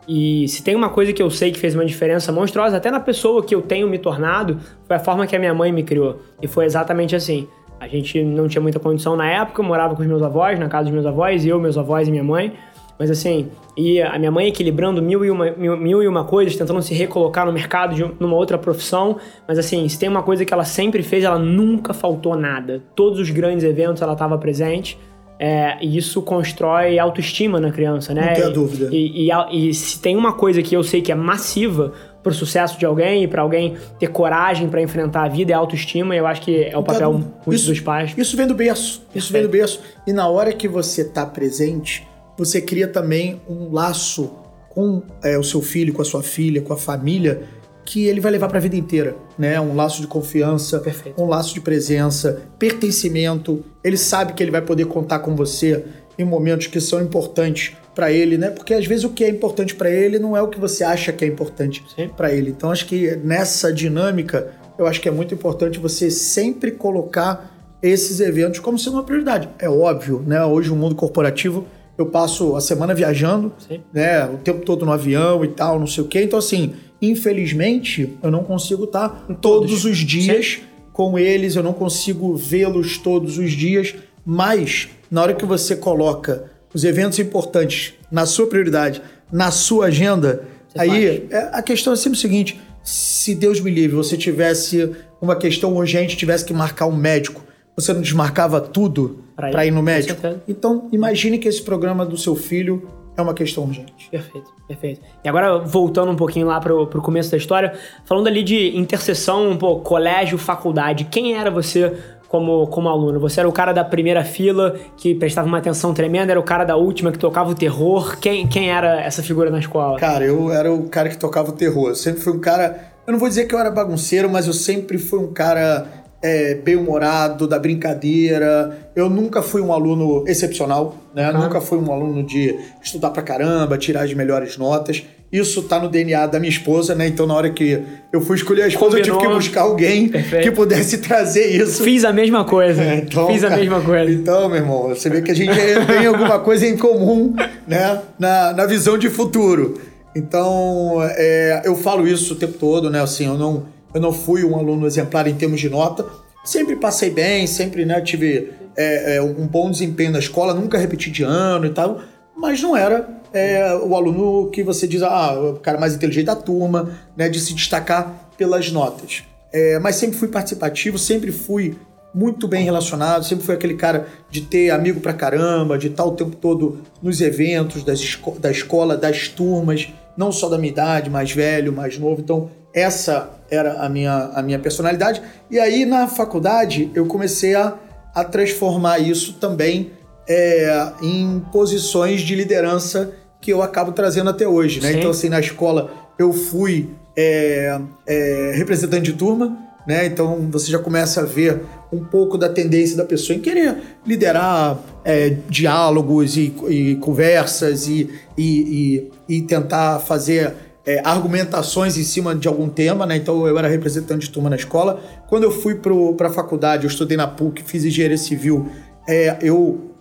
E 0.07 0.47
se 0.47 0.63
tem 0.63 0.77
uma 0.77 0.91
coisa 0.91 1.15
que 1.15 1.23
eu 1.23 1.31
sei 1.31 1.51
que 1.51 1.59
fez 1.59 1.75
uma 1.75 1.87
diferença 1.87 2.31
monstruosa, 2.31 2.77
até 2.77 2.91
na 2.91 3.01
pessoa 3.01 3.43
que 3.43 3.55
eu 3.55 3.63
tenho 3.63 3.89
me 3.89 3.99
tornado, 3.99 4.61
foi 4.87 4.97
a 4.97 5.01
forma 5.01 5.27
que 5.27 5.35
a 5.35 5.39
minha 5.39 5.55
mãe 5.55 5.73
me 5.73 5.83
criou. 5.83 6.21
E 6.43 6.47
foi 6.47 6.67
exatamente 6.67 7.17
assim. 7.17 7.49
A 7.81 7.89
gente 7.89 8.23
não 8.23 8.47
tinha 8.47 8.61
muita 8.61 8.79
condição 8.79 9.17
na 9.17 9.27
época, 9.27 9.63
eu 9.63 9.65
morava 9.65 9.97
com 9.97 10.03
os 10.03 10.07
meus 10.07 10.23
avós, 10.23 10.59
na 10.59 10.69
casa 10.69 10.85
dos 10.85 10.93
meus 10.93 11.07
avós, 11.07 11.47
eu, 11.47 11.59
meus 11.59 11.79
avós 11.79 12.07
e 12.07 12.11
minha 12.11 12.23
mãe. 12.23 12.53
Mas 12.99 13.11
assim, 13.11 13.49
e 13.77 14.01
a 14.01 14.19
minha 14.19 14.31
mãe 14.31 14.49
equilibrando 14.49 15.03
mil 15.03 15.25
e 15.25 15.31
uma, 15.31 15.51
mil, 15.53 15.77
mil 15.77 16.03
e 16.03 16.09
uma 16.09 16.25
coisas, 16.25 16.55
tentando 16.55 16.81
se 16.81 16.95
recolocar 16.95 17.45
no 17.45 17.53
mercado 17.53 17.95
de 17.95 18.05
numa 18.21 18.37
outra 18.37 18.57
profissão. 18.57 19.17
Mas 19.47 19.59
assim, 19.59 19.89
se 19.89 19.99
tem 19.99 20.09
uma 20.09 20.23
coisa 20.23 20.45
que 20.45 20.55
ela 20.55 20.65
sempre 20.65 21.03
fez, 21.03 21.25
ela 21.25 21.39
nunca 21.39 21.93
faltou 21.93 22.37
nada. 22.37 22.83
Todos 22.95 23.19
os 23.19 23.31
grandes 23.31 23.65
eventos 23.65 24.01
ela 24.01 24.13
estava 24.13 24.39
presente. 24.39 24.99
É, 25.37 25.77
e 25.85 25.97
isso 25.97 26.23
constrói 26.23 26.97
autoestima 26.97 27.59
na 27.59 27.73
criança, 27.73 28.15
né? 28.15 28.29
Não 28.29 28.35
tenho 28.35 28.53
dúvida. 28.53 28.89
E, 28.93 29.29
e, 29.29 29.69
e, 29.69 29.75
se 29.75 30.01
tem 30.01 30.17
uma 30.17 30.33
coisa 30.33 30.63
que 30.63 30.77
eu 30.77 30.83
sei 30.85 31.03
que 31.03 31.11
é 31.11 31.15
massiva 31.15 31.93
pro 32.23 32.33
sucesso 32.33 32.79
de 32.79 32.87
alguém 32.87 33.25
e 33.25 33.29
para 33.29 33.43
alguém 33.43 33.77
ter 33.99 34.07
coragem 34.07 34.69
para 34.69 34.81
enfrentar 34.81 35.25
a 35.25 35.29
vida 35.29 35.53
é 35.53 35.55
a 35.55 35.59
autoestima, 35.59 36.15
e 36.15 36.19
eu 36.19 36.27
acho 36.27 36.41
que 36.41 36.65
é 36.65 36.79
o 36.79 36.83
papel 36.83 37.13
muito 37.13 37.53
isso, 37.53 37.67
dos 37.67 37.81
pais. 37.81 38.15
Isso 38.17 38.37
vem 38.37 38.47
do 38.47 38.55
berço. 38.55 39.03
Isso 39.15 39.33
vem 39.33 39.43
do 39.43 39.49
berço. 39.49 39.81
E 40.07 40.13
na 40.13 40.29
hora 40.29 40.53
que 40.53 40.69
você 40.69 41.05
tá 41.05 41.27
presente, 41.27 42.07
você 42.37 42.61
cria 42.61 42.89
também 42.89 43.41
um 43.49 43.73
laço 43.73 44.31
com 44.69 45.03
é, 45.23 45.39
o 45.39 45.45
seu 45.45 45.63
filho, 45.63 45.93
com 45.93 46.03
a 46.03 46.05
sua 46.05 46.23
filha, 46.23 46.61
com 46.61 46.73
a 46.73 46.77
família, 46.77 47.43
que 47.85 48.07
ele 48.07 48.21
vai 48.21 48.33
levar 48.33 48.49
para 48.49 48.59
a 48.59 48.61
vida 48.61 48.77
inteira, 48.77 49.15
né? 49.39 49.61
Um 49.61 49.75
laço 49.75 50.01
de 50.01 50.07
confiança, 50.07 50.81
Perfeito. 50.81 51.23
um 51.23 51.27
laço 51.27 51.55
de 51.55 51.61
presença, 51.61 52.43
pertencimento. 52.59 53.63
Ele 53.83 53.97
sabe 53.97 54.33
que 54.33 54.43
ele 54.43 54.51
vai 54.51 54.63
poder 54.63 54.87
contar 54.87 55.19
com 55.21 55.37
você 55.37 55.85
em 56.19 56.25
momentos 56.25 56.67
que 56.67 56.81
são 56.81 57.03
importantes 57.03 57.77
para 57.95 58.11
ele, 58.11 58.39
né? 58.39 58.51
Porque 58.51 58.73
às 58.73 58.87
vezes 58.87 59.05
o 59.05 59.11
que 59.11 59.23
é 59.23 59.29
importante 59.29 59.75
para 59.75 59.91
ele 59.91 60.19
não 60.19 60.37
é 60.37 60.43
o 60.43 60.49
que 60.49 60.59
você 60.59 60.83
acha 60.83 61.13
que 61.13 61.25
é 61.25 61.29
importante 61.29 61.85
para 62.17 62.33
ele. 62.33 62.51
Então 62.51 62.71
acho 62.71 62.87
que 62.87 63.17
nessa 63.17 63.73
dinâmica, 63.73 64.53
eu 64.79 64.87
acho 64.87 65.01
que 65.01 65.09
é 65.09 65.13
muito 65.13 65.35
importante 65.35 65.79
você 65.79 66.11
sempre 66.11 66.73
colocar 66.73 67.53
esses 67.83 68.19
eventos 68.19 68.61
como 68.61 68.79
sendo 68.79 68.95
uma 68.95 69.05
prioridade. 69.05 69.49
É 69.59 69.69
óbvio, 69.69 70.25
né? 70.27 70.43
Hoje 70.45 70.71
o 70.71 70.77
mundo 70.77 70.95
corporativo 70.95 71.67
eu 71.97 72.07
passo 72.07 72.57
a 72.57 72.61
semana 72.61 72.95
viajando, 72.95 73.53
Sim. 73.59 73.81
né? 73.93 74.25
O 74.27 74.39
tempo 74.39 74.65
todo 74.65 74.85
no 74.85 74.93
avião 74.93 75.45
e 75.45 75.49
tal, 75.49 75.79
não 75.79 75.87
sei 75.87 76.03
o 76.03 76.07
quê. 76.07 76.23
Então, 76.23 76.39
assim, 76.39 76.75
infelizmente, 77.01 78.17
eu 78.23 78.31
não 78.31 78.43
consigo 78.43 78.85
estar 78.85 79.27
todos, 79.27 79.41
todos 79.41 79.85
os 79.85 79.99
dias 79.99 80.47
Sim. 80.47 80.63
com 80.93 81.19
eles, 81.19 81.57
eu 81.57 81.63
não 81.63 81.73
consigo 81.73 82.35
vê-los 82.37 82.99
todos 82.99 83.39
os 83.39 83.53
dias, 83.53 83.95
mas 84.25 84.89
na 85.11 85.23
hora 85.23 85.35
que 85.35 85.45
você 85.45 85.77
coloca 85.77 86.51
os 86.73 86.83
eventos 86.85 87.19
importantes 87.19 87.95
na 88.11 88.27
sua 88.27 88.47
prioridade, 88.49 89.01
na 89.31 89.51
sua 89.51 89.87
agenda, 89.87 90.45
você 90.69 90.81
aí 90.81 91.27
é, 91.31 91.51
a 91.53 91.63
questão 91.63 91.93
é 91.93 91.97
sempre 91.97 92.19
o 92.19 92.21
seguinte: 92.21 92.61
se 92.83 93.35
Deus 93.35 93.61
me 93.61 93.71
livre, 93.71 93.97
você 93.97 94.17
tivesse 94.17 94.91
uma 95.21 95.37
questão 95.37 95.75
urgente, 95.77 96.17
tivesse 96.17 96.45
que 96.45 96.53
marcar 96.53 96.87
um 96.87 96.97
médico, 96.97 97.45
você 97.77 97.93
não 97.93 98.03
desmarcava 98.03 98.61
tudo 98.61 99.24
para 99.37 99.65
ir, 99.65 99.69
ir 99.69 99.71
no 99.71 99.83
médico? 99.83 100.21
Então, 100.47 100.89
imagine 100.93 101.39
que 101.39 101.49
esse 101.49 101.63
programa 101.63 102.05
do 102.05 102.17
seu 102.17 102.35
filho 102.37 102.89
é 103.17 103.23
uma 103.23 103.35
questão 103.35 103.65
urgente. 103.65 104.09
Perfeito, 104.11 104.53
perfeito. 104.67 105.01
E 105.23 105.29
agora, 105.29 105.59
voltando 105.59 106.11
um 106.11 106.17
pouquinho 106.17 106.47
lá 106.47 106.61
pro, 106.61 106.87
pro 106.87 107.01
começo 107.01 107.31
da 107.31 107.37
história, 107.37 107.75
falando 108.05 108.27
ali 108.27 108.43
de 108.43 108.77
interseção, 108.77 109.57
pô, 109.57 109.77
colégio, 109.77 110.37
faculdade, 110.37 111.05
quem 111.05 111.37
era 111.37 111.51
você 111.51 111.93
como, 112.29 112.67
como 112.67 112.89
aluno? 112.89 113.21
Você 113.21 113.39
era 113.39 113.49
o 113.49 113.53
cara 113.53 113.73
da 113.73 113.85
primeira 113.85 114.25
fila 114.25 114.77
que 114.97 115.15
prestava 115.15 115.47
uma 115.47 115.59
atenção 115.59 115.95
tremenda, 115.95 116.33
era 116.33 116.41
o 116.41 116.43
cara 116.43 116.65
da 116.65 116.75
última 116.75 117.13
que 117.13 117.19
tocava 117.19 117.51
o 117.51 117.55
terror? 117.55 118.19
Quem, 118.19 118.49
quem 118.49 118.71
era 118.71 119.01
essa 119.01 119.23
figura 119.23 119.51
na 119.51 119.61
escola? 119.61 119.99
Cara, 119.99 120.25
eu 120.25 120.53
era 120.53 120.73
o 120.73 120.89
cara 120.89 121.09
que 121.09 121.17
tocava 121.17 121.51
o 121.51 121.53
terror. 121.53 121.91
Eu 121.91 121.95
sempre 121.95 122.21
fui 122.21 122.33
um 122.33 122.41
cara. 122.41 122.93
Eu 123.07 123.13
não 123.13 123.21
vou 123.21 123.29
dizer 123.29 123.45
que 123.45 123.55
eu 123.55 123.59
era 123.61 123.71
bagunceiro, 123.71 124.29
mas 124.29 124.49
eu 124.49 124.53
sempre 124.53 124.99
fui 124.99 125.21
um 125.21 125.33
cara 125.33 125.87
é, 126.25 126.55
bem-humorado, 126.55 127.47
da 127.47 127.59
brincadeira. 127.59 128.89
Eu 128.97 129.11
nunca 129.11 129.43
fui 129.43 129.61
um 129.61 129.75
aluno 129.75 130.25
excepcional, 130.27 130.97
né? 131.15 131.31
Uhum. 131.31 131.43
Nunca 131.43 131.61
fui 131.61 131.77
um 131.77 131.93
aluno 131.93 132.23
de 132.23 132.59
estudar 132.83 133.11
pra 133.11 133.23
caramba, 133.23 133.77
tirar 133.77 134.05
as 134.05 134.15
melhores 134.15 134.57
notas. 134.57 135.05
Isso 135.31 135.65
tá 135.65 135.79
no 135.79 135.91
DNA 135.91 136.27
da 136.27 136.41
minha 136.41 136.49
esposa, 136.49 136.95
né? 136.95 137.07
Então, 137.09 137.27
na 137.27 137.35
hora 137.35 137.51
que 137.51 137.79
eu 138.11 138.23
fui 138.23 138.37
escolher 138.37 138.63
a 138.63 138.69
esposa, 138.69 138.97
Combinou. 138.97 139.17
eu 139.17 139.21
tive 139.21 139.33
que 139.33 139.37
buscar 139.37 139.61
alguém 139.63 140.09
Perfeito. 140.09 140.45
que 140.45 140.51
pudesse 140.51 140.99
trazer 140.99 141.45
isso. 141.45 141.85
Fiz 141.85 142.07
a 142.07 142.13
mesma 142.13 142.43
coisa. 142.47 142.83
É, 142.83 142.97
então, 142.97 143.27
Fiz 143.27 143.45
a 143.45 143.49
cara, 143.51 143.61
mesma 143.61 143.83
coisa. 143.83 144.11
Então, 144.11 144.49
meu 144.49 144.59
irmão, 144.59 144.89
você 144.89 145.11
vê 145.11 145.21
que 145.21 145.31
a 145.31 145.35
gente 145.35 145.53
tem 145.87 146.07
alguma 146.07 146.39
coisa 146.39 146.67
em 146.67 146.79
comum, 146.79 147.35
né? 147.69 148.01
Na, 148.19 148.55
na 148.55 148.65
visão 148.65 148.97
de 148.97 149.11
futuro. 149.11 149.79
Então, 150.17 150.99
é, 151.03 151.63
eu 151.67 151.77
falo 151.77 152.09
isso 152.09 152.33
o 152.33 152.37
tempo 152.37 152.57
todo, 152.57 152.89
né? 152.89 153.03
Assim, 153.03 153.27
eu 153.27 153.37
não 153.37 153.74
eu 153.95 154.01
não 154.01 154.13
fui 154.13 154.45
um 154.45 154.57
aluno 154.59 154.87
exemplar 154.87 155.27
em 155.29 155.35
termos 155.35 155.61
de 155.61 155.71
nota. 155.71 156.05
Sempre 156.45 156.77
passei 156.77 157.09
bem, 157.09 157.47
sempre 157.47 157.87
né, 157.87 158.01
tive 158.01 158.51
é, 158.77 159.17
é, 159.17 159.23
um 159.23 159.47
bom 159.47 159.71
desempenho 159.71 160.11
na 160.11 160.19
escola, 160.19 160.53
nunca 160.53 160.77
repeti 160.77 161.11
de 161.11 161.23
ano 161.23 161.65
e 161.65 161.71
tal, 161.71 162.03
mas 162.37 162.61
não 162.61 162.77
era 162.77 163.09
é, 163.33 163.75
o 163.77 163.95
aluno 163.97 164.51
que 164.51 164.63
você 164.63 164.87
diz, 164.87 165.03
ah, 165.03 165.33
o 165.41 165.61
cara 165.61 165.79
mais 165.79 165.95
inteligente 165.95 166.27
da 166.27 166.37
turma, 166.37 166.91
né, 167.17 167.29
de 167.29 167.41
se 167.41 167.55
destacar 167.55 168.29
pelas 168.37 168.71
notas. 168.71 169.23
é, 169.53 169.79
mas 169.79 169.95
sempre 169.97 170.19
fui 170.19 170.29
participativo, 170.29 170.99
sempre 170.99 171.31
fui 171.31 171.79
muito 172.13 172.47
bem 172.47 172.65
relacionado, 172.65 173.25
sempre 173.25 173.45
fui 173.45 173.55
aquele 173.55 173.75
cara 173.75 174.07
de 174.31 174.43
ter 174.43 174.71
amigo 174.71 175.01
pra 175.01 175.13
caramba, 175.13 175.79
de 175.79 175.89
estar 175.89 176.05
o 176.05 176.13
tempo 176.13 176.37
todo 176.37 176.83
nos 177.03 177.21
eventos 177.21 177.83
das 177.83 177.99
esco 178.01 178.39
da 178.39 178.51
escola, 178.51 178.97
das 178.97 179.29
turmas, 179.29 179.89
não 180.17 180.31
só 180.31 180.49
da 180.49 180.57
minha 180.57 180.71
idade, 180.71 181.11
mais 181.11 181.33
velho, 181.33 181.73
mais 181.73 181.99
novo. 181.99 182.21
Então, 182.21 182.51
essa 182.75 183.31
era 183.51 183.75
a 183.85 183.89
minha, 183.89 184.31
a 184.35 184.43
minha 184.43 184.59
personalidade. 184.59 185.23
E 185.51 185.59
aí, 185.59 185.87
na 185.87 186.09
faculdade, 186.09 186.91
eu 186.95 187.07
comecei 187.07 187.55
a, 187.55 187.75
a 188.15 188.25
transformar 188.25 188.99
isso 188.99 189.35
também 189.35 189.93
é, 190.29 190.93
em 191.03 191.41
posições 191.53 192.21
de 192.23 192.35
liderança 192.35 193.13
que 193.41 193.53
eu 193.53 193.63
acabo 193.63 193.93
trazendo 193.93 194.31
até 194.31 194.49
hoje. 194.49 194.81
Né? 194.81 194.95
Então, 194.95 195.11
assim, 195.11 195.29
na 195.29 195.39
escola 195.39 195.91
eu 196.19 196.33
fui 196.33 196.91
é, 197.17 197.79
é, 198.07 198.53
representante 198.55 199.13
de 199.13 199.13
turma, 199.13 199.57
né? 199.87 200.07
Então 200.07 200.49
você 200.51 200.71
já 200.71 200.79
começa 200.79 201.21
a 201.21 201.25
ver 201.25 201.63
um 201.93 202.03
pouco 202.03 202.39
da 202.39 202.49
tendência 202.49 202.97
da 202.97 203.05
pessoa 203.05 203.37
em 203.37 203.41
querer 203.41 203.77
liderar 204.07 204.79
é, 205.05 205.37
diálogos 205.49 206.37
e, 206.37 206.55
e 206.69 206.97
conversas 206.97 207.87
e, 207.87 208.11
e, 208.37 209.11
e, 209.29 209.43
tentar 209.43 210.01
fazer 210.01 210.55
é, 210.87 211.01
argumentações 211.05 211.97
em 211.97 212.05
cima 212.05 212.35
de 212.35 212.47
algum 212.47 212.69
tema, 212.69 213.07
né? 213.07 213.17
Então 213.17 213.47
eu 213.47 213.59
era 213.59 213.69
representante 213.69 214.27
de 214.27 214.31
turma 214.31 214.51
na 214.51 214.57
escola. 214.57 215.03
Quando 215.29 215.45
eu 215.45 215.51
fui 215.51 215.77
para 215.77 216.29
a 216.29 216.31
faculdade, 216.31 216.85
eu 216.85 216.89
estudei 216.89 217.17
na 217.17 217.27
PUC, 217.27 217.63
fiz 217.65 217.85
engenharia 217.85 218.19
civil, 218.19 218.69
é, 219.09 219.39
eu 219.41 219.93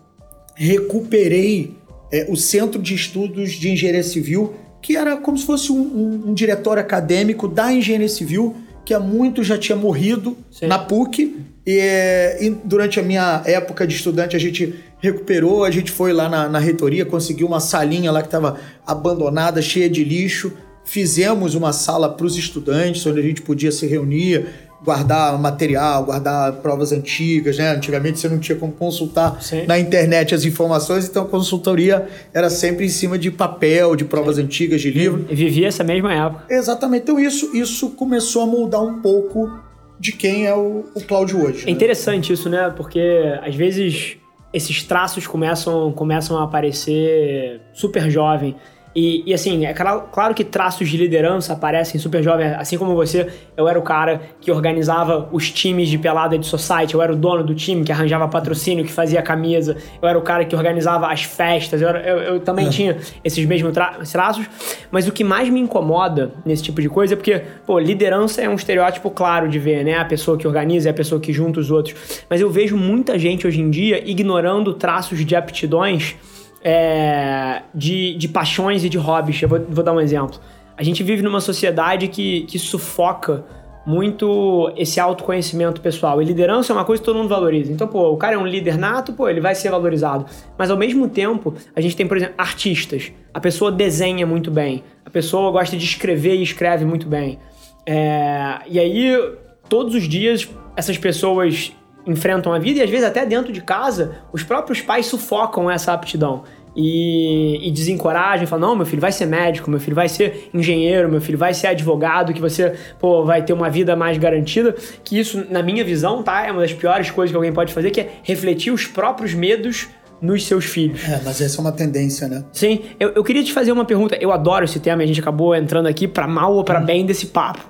recuperei 0.55 1.77
é, 2.11 2.27
o 2.29 2.35
Centro 2.35 2.81
de 2.81 2.93
Estudos 2.93 3.53
de 3.53 3.69
Engenharia 3.69 4.03
Civil, 4.03 4.53
que 4.81 4.95
era 4.95 5.17
como 5.17 5.37
se 5.37 5.45
fosse 5.45 5.71
um, 5.71 5.79
um, 5.79 6.29
um 6.29 6.33
diretório 6.33 6.81
acadêmico 6.81 7.47
da 7.47 7.73
engenharia 7.73 8.09
civil, 8.09 8.55
que 8.85 8.93
há 8.93 8.99
muito 8.99 9.43
já 9.43 9.57
tinha 9.57 9.75
morrido 9.75 10.37
Sim. 10.51 10.67
na 10.67 10.77
PUC. 10.77 11.37
E, 11.65 12.37
e, 12.41 12.49
durante 12.65 12.99
a 12.99 13.03
minha 13.03 13.41
época 13.45 13.87
de 13.87 13.95
estudante, 13.95 14.35
a 14.35 14.39
gente 14.39 14.75
recuperou, 14.99 15.63
a 15.63 15.71
gente 15.71 15.91
foi 15.91 16.11
lá 16.11 16.27
na, 16.27 16.49
na 16.49 16.59
reitoria, 16.59 17.05
conseguiu 17.05 17.47
uma 17.47 17.61
salinha 17.61 18.11
lá 18.11 18.21
que 18.21 18.27
estava 18.27 18.59
abandonada, 18.85 19.61
cheia 19.61 19.89
de 19.89 20.03
lixo. 20.03 20.51
Fizemos 20.85 21.55
uma 21.55 21.73
sala 21.73 22.09
para 22.09 22.25
os 22.25 22.37
estudantes, 22.37 23.05
onde 23.05 23.19
a 23.19 23.23
gente 23.23 23.41
podia 23.41 23.71
se 23.71 23.87
reunir, 23.87 24.47
guardar 24.83 25.39
material, 25.39 26.03
guardar 26.03 26.53
provas 26.53 26.91
antigas, 26.91 27.57
né? 27.57 27.71
Antigamente 27.71 28.19
você 28.19 28.27
não 28.27 28.37
tinha 28.37 28.57
como 28.57 28.73
consultar 28.73 29.41
Sim. 29.41 29.65
na 29.65 29.79
internet 29.79 30.35
as 30.35 30.43
informações, 30.43 31.07
então 31.07 31.23
a 31.23 31.27
consultoria 31.27 32.07
era 32.33 32.49
sempre 32.49 32.85
em 32.85 32.89
cima 32.89 33.17
de 33.17 33.31
papel, 33.31 33.95
de 33.95 34.03
provas 34.03 34.35
Sim. 34.35 34.43
antigas, 34.43 34.81
de 34.81 34.91
livro. 34.91 35.25
E 35.29 35.35
vivia 35.35 35.67
essa 35.67 35.83
mesma 35.83 36.13
época. 36.13 36.45
Exatamente. 36.49 37.03
Então 37.03 37.19
isso, 37.19 37.55
isso 37.55 37.91
começou 37.91 38.43
a 38.43 38.45
moldar 38.45 38.83
um 38.83 39.01
pouco 39.01 39.49
de 39.97 40.11
quem 40.11 40.45
é 40.45 40.53
o, 40.53 40.83
o 40.93 41.01
Cláudio 41.01 41.45
hoje. 41.45 41.63
É 41.63 41.65
né? 41.67 41.71
interessante 41.71 42.33
isso, 42.33 42.49
né? 42.49 42.71
Porque 42.75 42.99
às 43.41 43.55
vezes 43.55 44.17
esses 44.53 44.83
traços 44.83 45.25
começam, 45.25 45.91
começam 45.93 46.37
a 46.37 46.43
aparecer 46.43 47.61
super 47.73 48.11
jovem. 48.11 48.55
E, 48.95 49.23
e, 49.25 49.33
assim, 49.33 49.65
é 49.65 49.73
claro, 49.73 50.03
claro, 50.11 50.33
que 50.33 50.43
traços 50.43 50.87
de 50.87 50.97
liderança 50.97 51.53
aparecem 51.53 51.99
super 51.99 52.21
jovem. 52.21 52.47
Assim 52.47 52.77
como 52.77 52.93
você, 52.93 53.27
eu 53.57 53.67
era 53.67 53.79
o 53.79 53.81
cara 53.81 54.21
que 54.39 54.51
organizava 54.51 55.29
os 55.31 55.51
times 55.51 55.89
de 55.89 55.97
pelada 55.97 56.37
de 56.37 56.45
society, 56.45 56.93
eu 56.93 57.01
era 57.01 57.11
o 57.11 57.15
dono 57.15 57.43
do 57.43 57.55
time 57.55 57.83
que 57.83 57.91
arranjava 57.91 58.27
patrocínio, 58.27 58.85
que 58.85 58.91
fazia 58.91 59.21
camisa, 59.21 59.77
eu 60.01 60.07
era 60.07 60.17
o 60.17 60.21
cara 60.21 60.45
que 60.45 60.55
organizava 60.55 61.11
as 61.11 61.23
festas, 61.23 61.81
eu, 61.81 61.89
era, 61.89 61.99
eu, 62.01 62.17
eu 62.19 62.39
também 62.39 62.67
é. 62.67 62.69
tinha 62.69 62.97
esses 63.23 63.43
mesmos 63.45 63.73
tra 63.73 63.99
traços. 64.11 64.45
Mas 64.91 65.07
o 65.07 65.11
que 65.11 65.23
mais 65.23 65.49
me 65.49 65.59
incomoda 65.59 66.31
nesse 66.45 66.61
tipo 66.61 66.81
de 66.81 66.89
coisa 66.89 67.13
é 67.13 67.17
porque, 67.17 67.41
pô, 67.65 67.79
liderança 67.79 68.41
é 68.41 68.49
um 68.49 68.55
estereótipo 68.55 69.09
claro 69.09 69.47
de 69.47 69.57
ver, 69.57 69.83
né? 69.83 69.97
A 69.97 70.05
pessoa 70.05 70.37
que 70.37 70.47
organiza, 70.47 70.89
é 70.89 70.91
a 70.91 70.93
pessoa 70.93 71.19
que 71.19 71.33
junta 71.33 71.59
os 71.59 71.71
outros. 71.71 71.95
Mas 72.29 72.41
eu 72.41 72.49
vejo 72.49 72.77
muita 72.77 73.17
gente 73.17 73.47
hoje 73.47 73.59
em 73.59 73.69
dia 73.69 74.07
ignorando 74.07 74.73
traços 74.73 75.25
de 75.25 75.35
aptidões 75.35 76.15
é, 76.63 77.63
de, 77.73 78.15
de 78.15 78.27
paixões 78.27 78.83
e 78.83 78.89
de 78.89 78.97
hobbies. 78.97 79.41
Eu 79.41 79.49
vou, 79.49 79.59
vou, 79.67 79.83
dar 79.83 79.91
um 79.93 79.99
exemplo. 79.99 80.39
A 80.77 80.83
gente 80.83 81.03
vive 81.03 81.21
numa 81.21 81.41
sociedade 81.41 82.07
que, 82.07 82.41
que 82.43 82.57
sufoca 82.57 83.43
muito 83.85 84.71
esse 84.77 84.99
autoconhecimento 84.99 85.81
pessoal. 85.81 86.21
E 86.21 86.25
liderança 86.25 86.71
é 86.71 86.75
uma 86.75 86.85
coisa 86.85 87.01
que 87.01 87.05
todo 87.05 87.17
mundo 87.17 87.27
valoriza. 87.27 87.71
Então, 87.71 87.87
pô, 87.87 88.09
o 88.11 88.17
cara 88.17 88.35
é 88.35 88.37
um 88.37 88.47
líder 88.47 88.77
nato, 88.77 89.11
pô, 89.11 89.27
ele 89.27 89.41
vai 89.41 89.53
ser 89.55 89.69
valorizado. 89.69 90.25
Mas 90.57 90.71
ao 90.71 90.77
mesmo 90.77 91.09
tempo, 91.09 91.53
a 91.75 91.81
gente 91.81 91.95
tem, 91.95 92.07
por 92.07 92.15
exemplo, 92.15 92.35
artistas. 92.37 93.11
A 93.33 93.41
pessoa 93.41 93.71
desenha 93.71 94.25
muito 94.25 94.49
bem. 94.49 94.83
A 95.05 95.09
pessoa 95.09 95.51
gosta 95.51 95.75
de 95.75 95.83
escrever 95.83 96.35
e 96.35 96.43
escreve 96.43 96.85
muito 96.85 97.07
bem. 97.07 97.39
É, 97.85 98.59
e 98.69 98.79
aí, 98.79 99.35
todos 99.67 99.93
os 99.95 100.07
dias, 100.07 100.47
essas 100.77 100.97
pessoas 100.97 101.73
enfrentam 102.05 102.53
a 102.53 102.59
vida 102.59 102.79
e 102.79 102.83
às 102.83 102.89
vezes 102.89 103.05
até 103.05 103.25
dentro 103.25 103.51
de 103.51 103.61
casa, 103.61 104.15
os 104.31 104.43
próprios 104.43 104.81
pais 104.81 105.05
sufocam 105.05 105.69
essa 105.69 105.93
aptidão. 105.93 106.43
E, 106.75 107.67
e 107.67 107.71
desencorajam, 107.71 108.47
falam, 108.47 108.69
não, 108.69 108.75
meu 108.75 108.85
filho 108.85 109.01
vai 109.01 109.11
ser 109.11 109.27
médico, 109.27 109.69
meu 109.69 109.79
filho 109.79 109.95
vai 109.95 110.09
ser 110.09 110.49
engenheiro, 110.51 111.07
meu 111.07 111.21
filho 111.21 111.37
vai 111.37 111.53
ser 111.53 111.67
advogado, 111.67 112.33
que 112.33 112.41
você, 112.41 112.73
pô, 112.99 113.23
vai 113.23 113.43
ter 113.43 113.53
uma 113.53 113.69
vida 113.69 113.95
mais 113.95 114.17
garantida. 114.17 114.75
Que 115.03 115.19
isso, 115.19 115.45
na 115.51 115.61
minha 115.61 115.83
visão, 115.83 116.23
tá? 116.23 116.47
É 116.47 116.51
uma 116.51 116.61
das 116.61 116.73
piores 116.73 117.11
coisas 117.11 117.31
que 117.31 117.35
alguém 117.35 117.53
pode 117.53 117.71
fazer, 117.71 117.91
que 117.91 118.01
é 118.01 118.13
refletir 118.23 118.73
os 118.73 118.87
próprios 118.87 119.35
medos 119.35 119.87
nos 120.19 120.47
seus 120.47 120.65
filhos. 120.65 121.03
É, 121.03 121.21
mas 121.23 121.41
essa 121.41 121.57
é 121.57 121.61
uma 121.61 121.71
tendência, 121.73 122.27
né? 122.29 122.45
Sim. 122.53 122.81
Eu, 122.97 123.09
eu 123.09 123.23
queria 123.23 123.43
te 123.43 123.51
fazer 123.51 123.73
uma 123.73 123.83
pergunta. 123.83 124.15
Eu 124.15 124.31
adoro 124.31 124.63
esse 124.63 124.79
tema 124.79 125.03
e 125.03 125.05
a 125.05 125.07
gente 125.07 125.19
acabou 125.19 125.53
entrando 125.53 125.87
aqui 125.87 126.07
para 126.07 126.25
mal 126.27 126.55
ou 126.55 126.63
para 126.63 126.79
hum. 126.79 126.85
bem 126.85 127.05
desse 127.05 127.27
papo. 127.27 127.61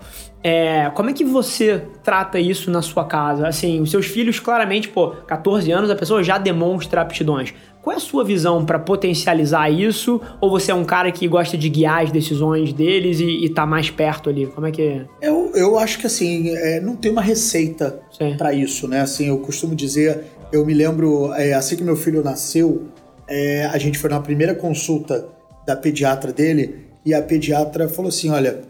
É, 0.44 0.92
como 0.94 1.10
é 1.10 1.14
que 1.14 1.24
você 1.24 1.84
trata 2.04 2.38
isso 2.38 2.70
na 2.70 2.82
sua 2.82 3.06
casa? 3.06 3.48
Assim, 3.48 3.80
os 3.80 3.90
seus 3.90 4.08
filhos, 4.08 4.40
claramente, 4.40 4.90
pô, 4.90 5.12
14 5.12 5.72
anos, 5.72 5.90
a 5.90 5.96
pessoa 5.96 6.22
já 6.22 6.38
demonstra 6.38 7.02
aptidões. 7.02 7.54
Qual 7.82 7.94
é 7.94 7.98
a 7.98 8.00
sua 8.00 8.26
visão 8.26 8.66
para 8.66 8.78
potencializar 8.78 9.70
isso? 9.70 10.20
Ou 10.42 10.50
você 10.50 10.72
é 10.72 10.76
um 10.76 10.84
cara 10.84 11.12
que 11.12 11.28
gosta 11.28 11.58
de 11.58 11.70
guiar 11.70 12.04
as 12.04 12.12
decisões 12.12 12.74
deles 12.74 13.20
e, 13.22 13.46
e 13.46 13.50
tá 13.50 13.66
mais 13.66 13.90
perto 13.90 14.30
ali? 14.30 14.46
Como 14.48 14.68
é 14.68 14.72
que 14.72 14.82
é? 14.82 15.06
Eu, 15.22 15.52
eu 15.56 15.80
acho 15.80 16.00
que, 16.00 16.08
assim, 16.08 16.50
é, 16.50 16.82
não 16.82 16.96
tem 16.96 17.12
uma 17.12 17.22
receita 17.22 18.02
para 18.38 18.54
isso, 18.54 18.88
né? 18.88 19.02
Assim, 19.02 19.28
eu 19.28 19.38
costumo 19.40 19.76
dizer, 19.76 20.24
eu 20.52 20.66
me 20.66 20.74
lembro, 20.74 21.34
é, 21.34 21.54
assim 21.54 21.78
que 21.78 21.84
meu 21.84 21.96
filho 21.96 22.22
nasceu, 22.22 22.88
é, 23.28 23.66
a 23.66 23.78
gente 23.78 23.98
foi 23.98 24.10
na 24.10 24.20
primeira 24.20 24.54
consulta 24.54 25.26
da 25.66 25.76
pediatra 25.76 26.34
dele 26.34 26.86
e 27.06 27.14
a 27.14 27.22
pediatra 27.22 27.88
falou 27.88 28.10
assim: 28.10 28.30
olha 28.30 28.62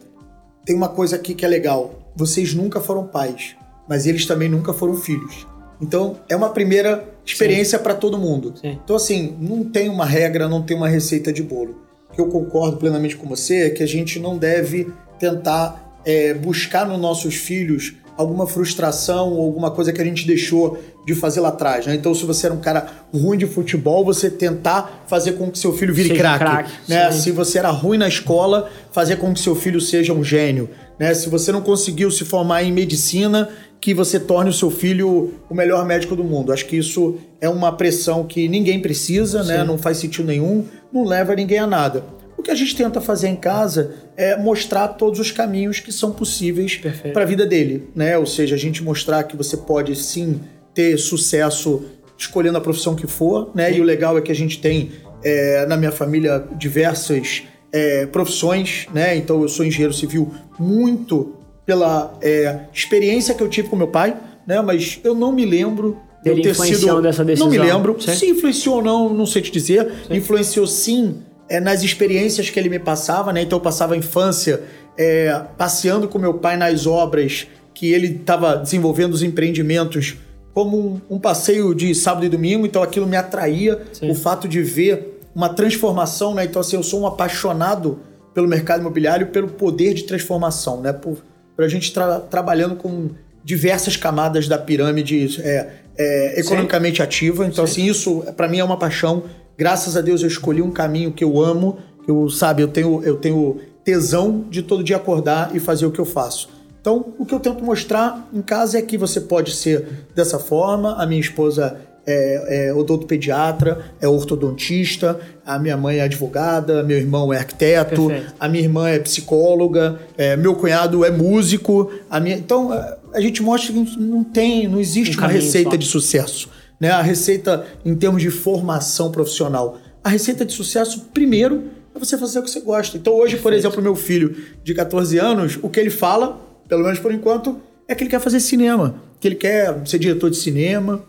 tem 0.65 0.75
uma 0.75 0.89
coisa 0.89 1.15
aqui 1.15 1.33
que 1.33 1.45
é 1.45 1.47
legal. 1.47 1.99
Vocês 2.15 2.53
nunca 2.53 2.79
foram 2.79 3.07
pais, 3.07 3.55
mas 3.87 4.05
eles 4.05 4.25
também 4.25 4.49
nunca 4.49 4.73
foram 4.73 4.95
filhos. 4.95 5.47
Então, 5.81 6.17
é 6.29 6.35
uma 6.35 6.49
primeira 6.49 7.07
experiência 7.25 7.77
para 7.77 7.93
todo 7.93 8.17
mundo. 8.17 8.53
Sim. 8.59 8.79
Então, 8.83 8.95
assim, 8.95 9.35
não 9.39 9.63
tem 9.63 9.89
uma 9.89 10.05
regra, 10.05 10.47
não 10.47 10.61
tem 10.61 10.77
uma 10.77 10.87
receita 10.87 11.33
de 11.33 11.43
bolo. 11.43 11.81
O 12.09 12.15
que 12.15 12.21
eu 12.21 12.27
concordo 12.27 12.77
plenamente 12.77 13.17
com 13.17 13.27
você 13.27 13.67
é 13.67 13.69
que 13.69 13.83
a 13.83 13.87
gente 13.87 14.19
não 14.19 14.37
deve 14.37 14.93
tentar 15.19 15.99
é, 16.05 16.33
buscar 16.33 16.87
nos 16.87 16.99
nossos 16.99 17.35
filhos 17.35 17.95
alguma 18.17 18.47
frustração 18.47 19.31
ou 19.31 19.45
alguma 19.45 19.71
coisa 19.71 19.91
que 19.91 20.01
a 20.01 20.05
gente 20.05 20.25
deixou 20.25 20.77
de 21.05 21.13
fazer 21.13 21.41
lá 21.41 21.49
atrás. 21.49 21.85
Né? 21.85 21.95
Então, 21.95 22.13
se 22.13 22.25
você 22.25 22.45
era 22.47 22.55
um 22.55 22.59
cara 22.59 22.87
ruim 23.13 23.37
de 23.37 23.45
futebol, 23.45 24.05
você 24.05 24.29
tentar 24.29 25.03
fazer 25.07 25.33
com 25.33 25.51
que 25.51 25.59
seu 25.59 25.73
filho 25.73 25.93
vire 25.93 26.15
craque. 26.15 26.43
Crack, 26.43 26.71
né? 26.87 27.11
Se 27.11 27.31
você 27.31 27.59
era 27.59 27.69
ruim 27.69 27.97
na 27.97 28.07
escola, 28.07 28.69
fazer 28.91 29.17
com 29.17 29.33
que 29.33 29.39
seu 29.39 29.55
filho 29.55 29.81
seja 29.81 30.13
um 30.13 30.23
gênio. 30.23 30.69
Né? 30.97 31.13
Se 31.13 31.29
você 31.29 31.51
não 31.51 31.61
conseguiu 31.61 32.09
se 32.11 32.23
formar 32.23 32.63
em 32.63 32.71
medicina, 32.71 33.49
que 33.81 33.93
você 33.93 34.17
torne 34.19 34.49
o 34.49 34.53
seu 34.53 34.71
filho 34.71 35.33
o 35.49 35.53
melhor 35.53 35.85
médico 35.85 36.15
do 36.15 36.23
mundo. 36.23 36.53
Acho 36.53 36.65
que 36.65 36.77
isso 36.77 37.17
é 37.41 37.49
uma 37.49 37.71
pressão 37.75 38.23
que 38.23 38.47
ninguém 38.47 38.81
precisa, 38.81 39.43
né? 39.43 39.61
não 39.63 39.77
faz 39.77 39.97
sentido 39.97 40.25
nenhum, 40.25 40.65
não 40.91 41.03
leva 41.03 41.35
ninguém 41.35 41.59
a 41.59 41.67
nada. 41.67 42.03
O 42.37 42.43
que 42.43 42.51
a 42.51 42.55
gente 42.55 42.75
tenta 42.75 42.99
fazer 42.99 43.27
em 43.27 43.35
casa 43.35 43.95
é 44.17 44.35
mostrar 44.35 44.89
todos 44.89 45.19
os 45.19 45.31
caminhos 45.31 45.79
que 45.79 45.91
são 45.91 46.11
possíveis 46.11 46.79
para 47.13 47.23
a 47.23 47.25
vida 47.25 47.45
dele, 47.45 47.89
né? 47.95 48.17
Ou 48.17 48.25
seja, 48.25 48.55
a 48.55 48.57
gente 48.57 48.83
mostrar 48.83 49.23
que 49.23 49.37
você 49.37 49.57
pode 49.57 49.95
sim 49.95 50.39
ter 50.73 50.97
sucesso 50.97 51.85
escolhendo 52.17 52.57
a 52.57 52.61
profissão 52.61 52.95
que 52.95 53.07
for, 53.07 53.51
né? 53.53 53.69
Sim. 53.69 53.77
E 53.77 53.81
o 53.81 53.83
legal 53.83 54.17
é 54.17 54.21
que 54.21 54.31
a 54.31 54.35
gente 54.35 54.59
tem 54.59 54.91
é, 55.23 55.65
na 55.65 55.77
minha 55.77 55.91
família 55.91 56.45
diversas 56.57 57.43
é, 57.71 58.05
profissões, 58.05 58.87
né? 58.93 59.15
Então 59.15 59.41
eu 59.41 59.47
sou 59.47 59.65
engenheiro 59.65 59.93
civil 59.93 60.31
muito 60.59 61.35
pela 61.65 62.17
é, 62.21 62.61
experiência 62.73 63.33
que 63.33 63.41
eu 63.41 63.49
tive 63.49 63.69
com 63.69 63.75
meu 63.75 63.87
pai, 63.87 64.15
né? 64.45 64.61
Mas 64.61 64.99
eu 65.03 65.15
não 65.15 65.31
me 65.31 65.45
lembro 65.45 65.97
de 66.23 66.29
eu 66.29 66.41
ter 66.41 66.55
sido 66.55 67.01
dessa 67.01 67.23
decisão. 67.23 67.49
Não 67.49 67.57
me 67.57 67.71
lembro 67.71 67.95
sim. 67.99 68.13
se 68.13 68.29
influenciou 68.29 68.75
ou 68.77 68.81
não, 68.81 69.13
não 69.13 69.25
sei 69.25 69.41
te 69.41 69.51
dizer. 69.51 69.91
Sim. 70.07 70.15
Influenciou 70.15 70.67
sim 70.67 71.17
é, 71.49 71.59
nas 71.59 71.83
experiências 71.83 72.49
que 72.49 72.59
ele 72.59 72.69
me 72.69 72.79
passava, 72.79 73.33
né? 73.33 73.41
Então 73.41 73.57
eu 73.57 73.61
passava 73.61 73.93
a 73.93 73.97
infância 73.97 74.61
é, 74.97 75.41
passeando 75.57 76.07
com 76.07 76.17
meu 76.17 76.35
pai 76.35 76.57
nas 76.57 76.85
obras 76.85 77.47
que 77.73 77.91
ele 77.91 78.07
estava 78.07 78.55
desenvolvendo 78.57 79.13
os 79.13 79.23
empreendimentos 79.23 80.17
como 80.53 80.77
um, 80.77 81.15
um, 81.15 81.19
passeio 81.19 81.73
de 81.73 81.95
sábado 81.95 82.25
e 82.25 82.29
domingo, 82.29 82.65
então 82.65 82.83
aquilo 82.83 83.07
me 83.07 83.17
atraía, 83.17 83.81
Sim. 83.91 84.11
o 84.11 84.15
fato 84.15 84.47
de 84.47 84.61
ver 84.61 85.19
uma 85.33 85.49
transformação, 85.49 86.35
né? 86.35 86.45
Então 86.45 86.59
assim, 86.61 86.75
eu 86.75 86.83
sou 86.83 87.01
um 87.01 87.07
apaixonado 87.07 87.99
pelo 88.33 88.47
mercado 88.47 88.81
imobiliário, 88.81 89.27
pelo 89.27 89.47
poder 89.47 89.93
de 89.93 90.03
transformação, 90.03 90.81
né? 90.81 90.93
Por 90.93 91.17
para 91.55 91.65
a 91.65 91.69
gente 91.69 91.83
estar 91.83 92.19
trabalhando 92.21 92.75
com 92.75 93.09
diversas 93.43 93.97
camadas 93.97 94.47
da 94.47 94.57
pirâmide 94.57 95.41
é, 95.41 95.69
é, 95.97 96.39
economicamente 96.39 96.97
Sim. 96.97 97.03
ativa. 97.03 97.45
Então, 97.45 97.65
Sim. 97.67 97.81
assim, 97.81 97.91
isso 97.91 98.23
para 98.35 98.47
mim 98.47 98.59
é 98.59 98.63
uma 98.63 98.77
paixão. 98.77 99.23
Graças 99.57 99.95
a 99.95 100.01
Deus 100.01 100.21
eu 100.21 100.27
escolhi 100.27 100.61
um 100.61 100.71
caminho 100.71 101.11
que 101.11 101.23
eu 101.23 101.41
amo, 101.41 101.77
que 102.03 102.11
eu, 102.11 102.29
sabe, 102.29 102.61
eu 102.61 102.67
tenho, 102.67 103.03
eu 103.03 103.17
tenho 103.17 103.59
tesão 103.83 104.45
de 104.49 104.61
todo 104.61 104.83
dia 104.83 104.97
acordar 104.97 105.55
e 105.55 105.59
fazer 105.59 105.85
o 105.85 105.91
que 105.91 105.99
eu 105.99 106.05
faço. 106.05 106.49
Então, 106.81 107.13
o 107.17 107.25
que 107.25 107.33
eu 107.33 107.39
tento 107.39 107.63
mostrar 107.63 108.27
em 108.33 108.41
casa 108.41 108.77
é 108.77 108.81
que 108.81 108.97
você 108.97 109.21
pode 109.21 109.55
ser 109.55 110.05
dessa 110.13 110.37
forma. 110.37 110.95
A 111.01 111.05
minha 111.05 111.21
esposa 111.21 111.79
é, 112.05 112.67
é 112.67 112.73
odontopediatra, 112.73 113.85
é 114.01 114.07
ortodontista, 114.07 115.17
a 115.45 115.57
minha 115.57 115.77
mãe 115.77 115.99
é 115.99 116.01
advogada, 116.01 116.83
meu 116.83 116.97
irmão 116.97 117.31
é 117.31 117.37
arquiteto, 117.37 118.07
Perfeito. 118.07 118.33
a 118.37 118.49
minha 118.49 118.63
irmã 118.63 118.89
é 118.89 118.99
psicóloga, 118.99 119.97
é, 120.17 120.35
meu 120.35 120.55
cunhado 120.55 121.05
é 121.05 121.11
músico. 121.11 121.89
A 122.09 122.19
minha... 122.19 122.35
Então, 122.35 122.71
a 123.13 123.21
gente 123.21 123.41
mostra 123.41 123.71
que 123.71 123.97
não 123.97 124.23
tem, 124.23 124.67
não 124.67 124.79
existe 124.79 125.17
um 125.17 125.21
uma 125.21 125.29
receita 125.29 125.71
só. 125.71 125.77
de 125.77 125.85
sucesso. 125.85 126.49
Né? 126.79 126.89
A 126.89 127.01
receita 127.01 127.65
em 127.85 127.95
termos 127.95 128.21
de 128.21 128.29
formação 128.29 129.11
profissional. 129.11 129.79
A 130.03 130.09
receita 130.09 130.45
de 130.45 130.53
sucesso, 130.53 131.09
primeiro, 131.13 131.65
é 131.95 131.99
você 131.99 132.17
fazer 132.17 132.39
o 132.39 132.43
que 132.43 132.49
você 132.49 132.59
gosta. 132.59 132.97
Então, 132.97 133.13
hoje, 133.13 133.35
Perfeito. 133.35 133.43
por 133.43 133.53
exemplo, 133.53 133.81
meu 133.81 133.95
filho 133.95 134.35
de 134.63 134.73
14 134.73 135.17
anos, 135.17 135.57
o 135.61 135.69
que 135.69 135.79
ele 135.79 135.89
fala, 135.89 136.41
pelo 136.67 136.83
menos 136.83 136.99
por 136.99 137.11
enquanto, 137.13 137.61
é 137.87 137.95
que 137.95 138.03
ele 138.03 138.09
quer 138.09 138.19
fazer 138.19 138.39
cinema, 138.39 138.95
que 139.19 139.27
ele 139.27 139.35
quer 139.35 139.85
ser 139.85 139.99
diretor 139.99 140.29
de 140.29 140.37
cinema, 140.37 141.05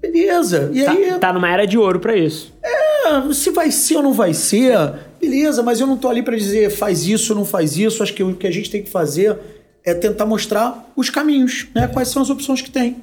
Beleza. 0.00 0.70
E 0.72 0.82
tá, 0.82 0.92
aí. 0.92 1.18
Tá 1.18 1.32
numa 1.32 1.50
era 1.50 1.66
de 1.66 1.76
ouro 1.76 2.00
para 2.00 2.16
isso. 2.16 2.52
É, 2.62 3.32
se 3.32 3.50
vai 3.50 3.70
ser 3.70 3.96
ou 3.96 4.02
não 4.02 4.12
vai 4.12 4.32
ser, 4.32 4.74
beleza, 5.20 5.62
mas 5.62 5.80
eu 5.80 5.86
não 5.86 5.96
tô 5.96 6.08
ali 6.08 6.22
para 6.22 6.36
dizer 6.36 6.70
faz 6.70 7.06
isso 7.06 7.32
ou 7.32 7.38
não 7.38 7.44
faz 7.44 7.76
isso. 7.76 8.02
Acho 8.02 8.14
que 8.14 8.22
o 8.22 8.34
que 8.34 8.46
a 8.46 8.50
gente 8.50 8.70
tem 8.70 8.82
que 8.82 8.90
fazer 8.90 9.36
é 9.84 9.92
tentar 9.92 10.24
mostrar 10.24 10.90
os 10.96 11.10
caminhos, 11.10 11.66
né? 11.74 11.86
Quais 11.86 12.08
são 12.08 12.22
as 12.22 12.30
opções 12.30 12.62
que 12.62 12.70
tem. 12.70 12.96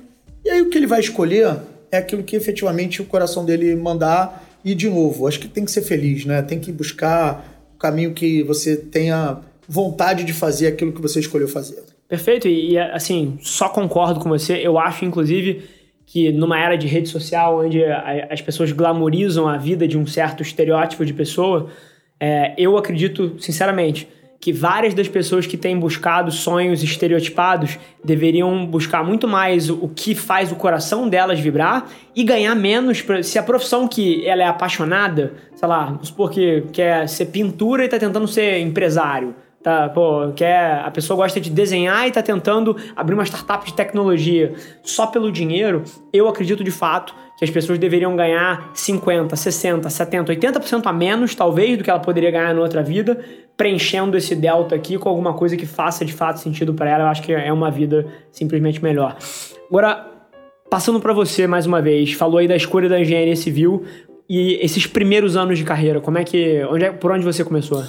E 0.43 0.49
aí 0.49 0.61
o 0.61 0.69
que 0.69 0.77
ele 0.77 0.87
vai 0.87 0.99
escolher 0.99 1.57
é 1.91 1.97
aquilo 1.97 2.23
que 2.23 2.35
efetivamente 2.35 3.01
o 3.01 3.05
coração 3.05 3.45
dele 3.45 3.75
mandar. 3.75 4.45
E, 4.63 4.75
de 4.75 4.89
novo, 4.89 5.27
acho 5.27 5.39
que 5.39 5.47
tem 5.47 5.63
que 5.63 5.71
ser 5.71 5.81
feliz, 5.81 6.25
né? 6.25 6.41
Tem 6.41 6.59
que 6.59 6.71
buscar 6.71 7.45
o 7.75 7.77
caminho 7.77 8.13
que 8.13 8.43
você 8.43 8.75
tenha 8.75 9.39
vontade 9.67 10.23
de 10.23 10.33
fazer 10.33 10.67
aquilo 10.67 10.91
que 10.91 11.01
você 11.01 11.19
escolheu 11.19 11.47
fazer. 11.47 11.83
Perfeito. 12.07 12.47
E, 12.47 12.77
assim, 12.77 13.37
só 13.41 13.69
concordo 13.69 14.19
com 14.19 14.29
você. 14.29 14.55
Eu 14.55 14.77
acho, 14.77 15.05
inclusive 15.05 15.63
que 16.07 16.31
numa 16.31 16.57
era 16.57 16.77
de 16.77 16.87
rede 16.87 17.09
social 17.09 17.65
onde 17.65 17.83
as 17.83 18.41
pessoas 18.41 18.71
glamorizam 18.71 19.45
a 19.45 19.57
vida 19.57 19.85
de 19.85 19.97
um 19.97 20.07
certo 20.07 20.41
estereótipo 20.41 21.05
de 21.05 21.13
pessoa, 21.13 21.69
é, 22.17 22.53
eu 22.57 22.77
acredito, 22.77 23.35
sinceramente, 23.39 24.07
que 24.39 24.53
várias 24.53 24.93
das 24.93 25.07
pessoas 25.07 25.47
que 25.47 25.57
têm 25.57 25.77
buscado 25.77 26.31
sonhos 26.31 26.83
estereotipados 26.83 27.77
deveriam 28.03 28.65
buscar 28.65 29.03
muito 29.03 29.27
mais 29.27 29.69
o 29.69 29.89
que 29.89 30.13
faz 30.13 30.51
o 30.51 30.55
coração 30.55 31.09
delas 31.09 31.39
vibrar 31.39 31.87
e 32.15 32.23
ganhar 32.23 32.55
menos. 32.55 33.03
Se 33.23 33.39
a 33.39 33.43
profissão 33.43 33.87
que 33.87 34.25
ela 34.27 34.43
é 34.43 34.47
apaixonada, 34.47 35.33
sei 35.55 35.67
lá, 35.67 35.85
vamos 35.85 36.09
supor 36.09 36.29
que 36.29 36.63
quer 36.71 37.07
ser 37.09 37.27
pintura 37.27 37.83
e 37.83 37.85
está 37.85 37.97
tentando 37.97 38.27
ser 38.27 38.59
empresário 38.59 39.35
tá, 39.67 39.89
pô, 39.89 40.31
quer, 40.33 40.79
a 40.79 40.89
pessoa 40.89 41.17
gosta 41.17 41.41
de 41.41 41.49
desenhar 41.49 42.05
e 42.05 42.07
está 42.07 42.23
tentando 42.23 42.77
abrir 42.95 43.15
uma 43.15 43.25
startup 43.25 43.65
de 43.65 43.73
tecnologia 43.73 44.53
só 44.81 45.07
pelo 45.07 45.29
dinheiro, 45.29 45.83
eu 46.13 46.29
acredito 46.29 46.63
de 46.63 46.71
fato 46.71 47.13
que 47.37 47.43
as 47.43 47.51
pessoas 47.51 47.77
deveriam 47.77 48.15
ganhar 48.15 48.71
50, 48.73 49.35
60, 49.35 49.89
70, 49.89 50.33
80% 50.33 50.85
a 50.85 50.93
menos, 50.93 51.35
talvez, 51.35 51.77
do 51.77 51.83
que 51.83 51.89
ela 51.89 51.99
poderia 51.99 52.31
ganhar 52.31 52.55
na 52.55 52.61
outra 52.61 52.81
vida, 52.81 53.19
preenchendo 53.57 54.15
esse 54.15 54.33
delta 54.33 54.73
aqui 54.73 54.97
com 54.97 55.09
alguma 55.09 55.33
coisa 55.33 55.57
que 55.57 55.65
faça 55.65 56.05
de 56.05 56.13
fato 56.13 56.39
sentido 56.39 56.73
para 56.73 56.89
ela. 56.89 57.03
Eu 57.03 57.07
acho 57.07 57.21
que 57.21 57.33
é 57.33 57.51
uma 57.51 57.69
vida 57.69 58.07
simplesmente 58.31 58.81
melhor. 58.81 59.17
Agora, 59.69 60.07
passando 60.69 61.01
para 61.01 61.11
você 61.11 61.45
mais 61.45 61.65
uma 61.65 61.81
vez, 61.81 62.13
falou 62.13 62.37
aí 62.37 62.47
da 62.47 62.55
escolha 62.55 62.87
da 62.87 63.01
engenharia 63.01 63.35
civil 63.35 63.83
e 64.29 64.53
esses 64.61 64.87
primeiros 64.87 65.35
anos 65.35 65.57
de 65.59 65.65
carreira, 65.65 65.99
como 65.99 66.17
é 66.17 66.23
que, 66.23 66.63
onde 66.71 66.85
é, 66.85 66.91
por 66.91 67.11
onde 67.11 67.25
você 67.25 67.43
começou? 67.43 67.83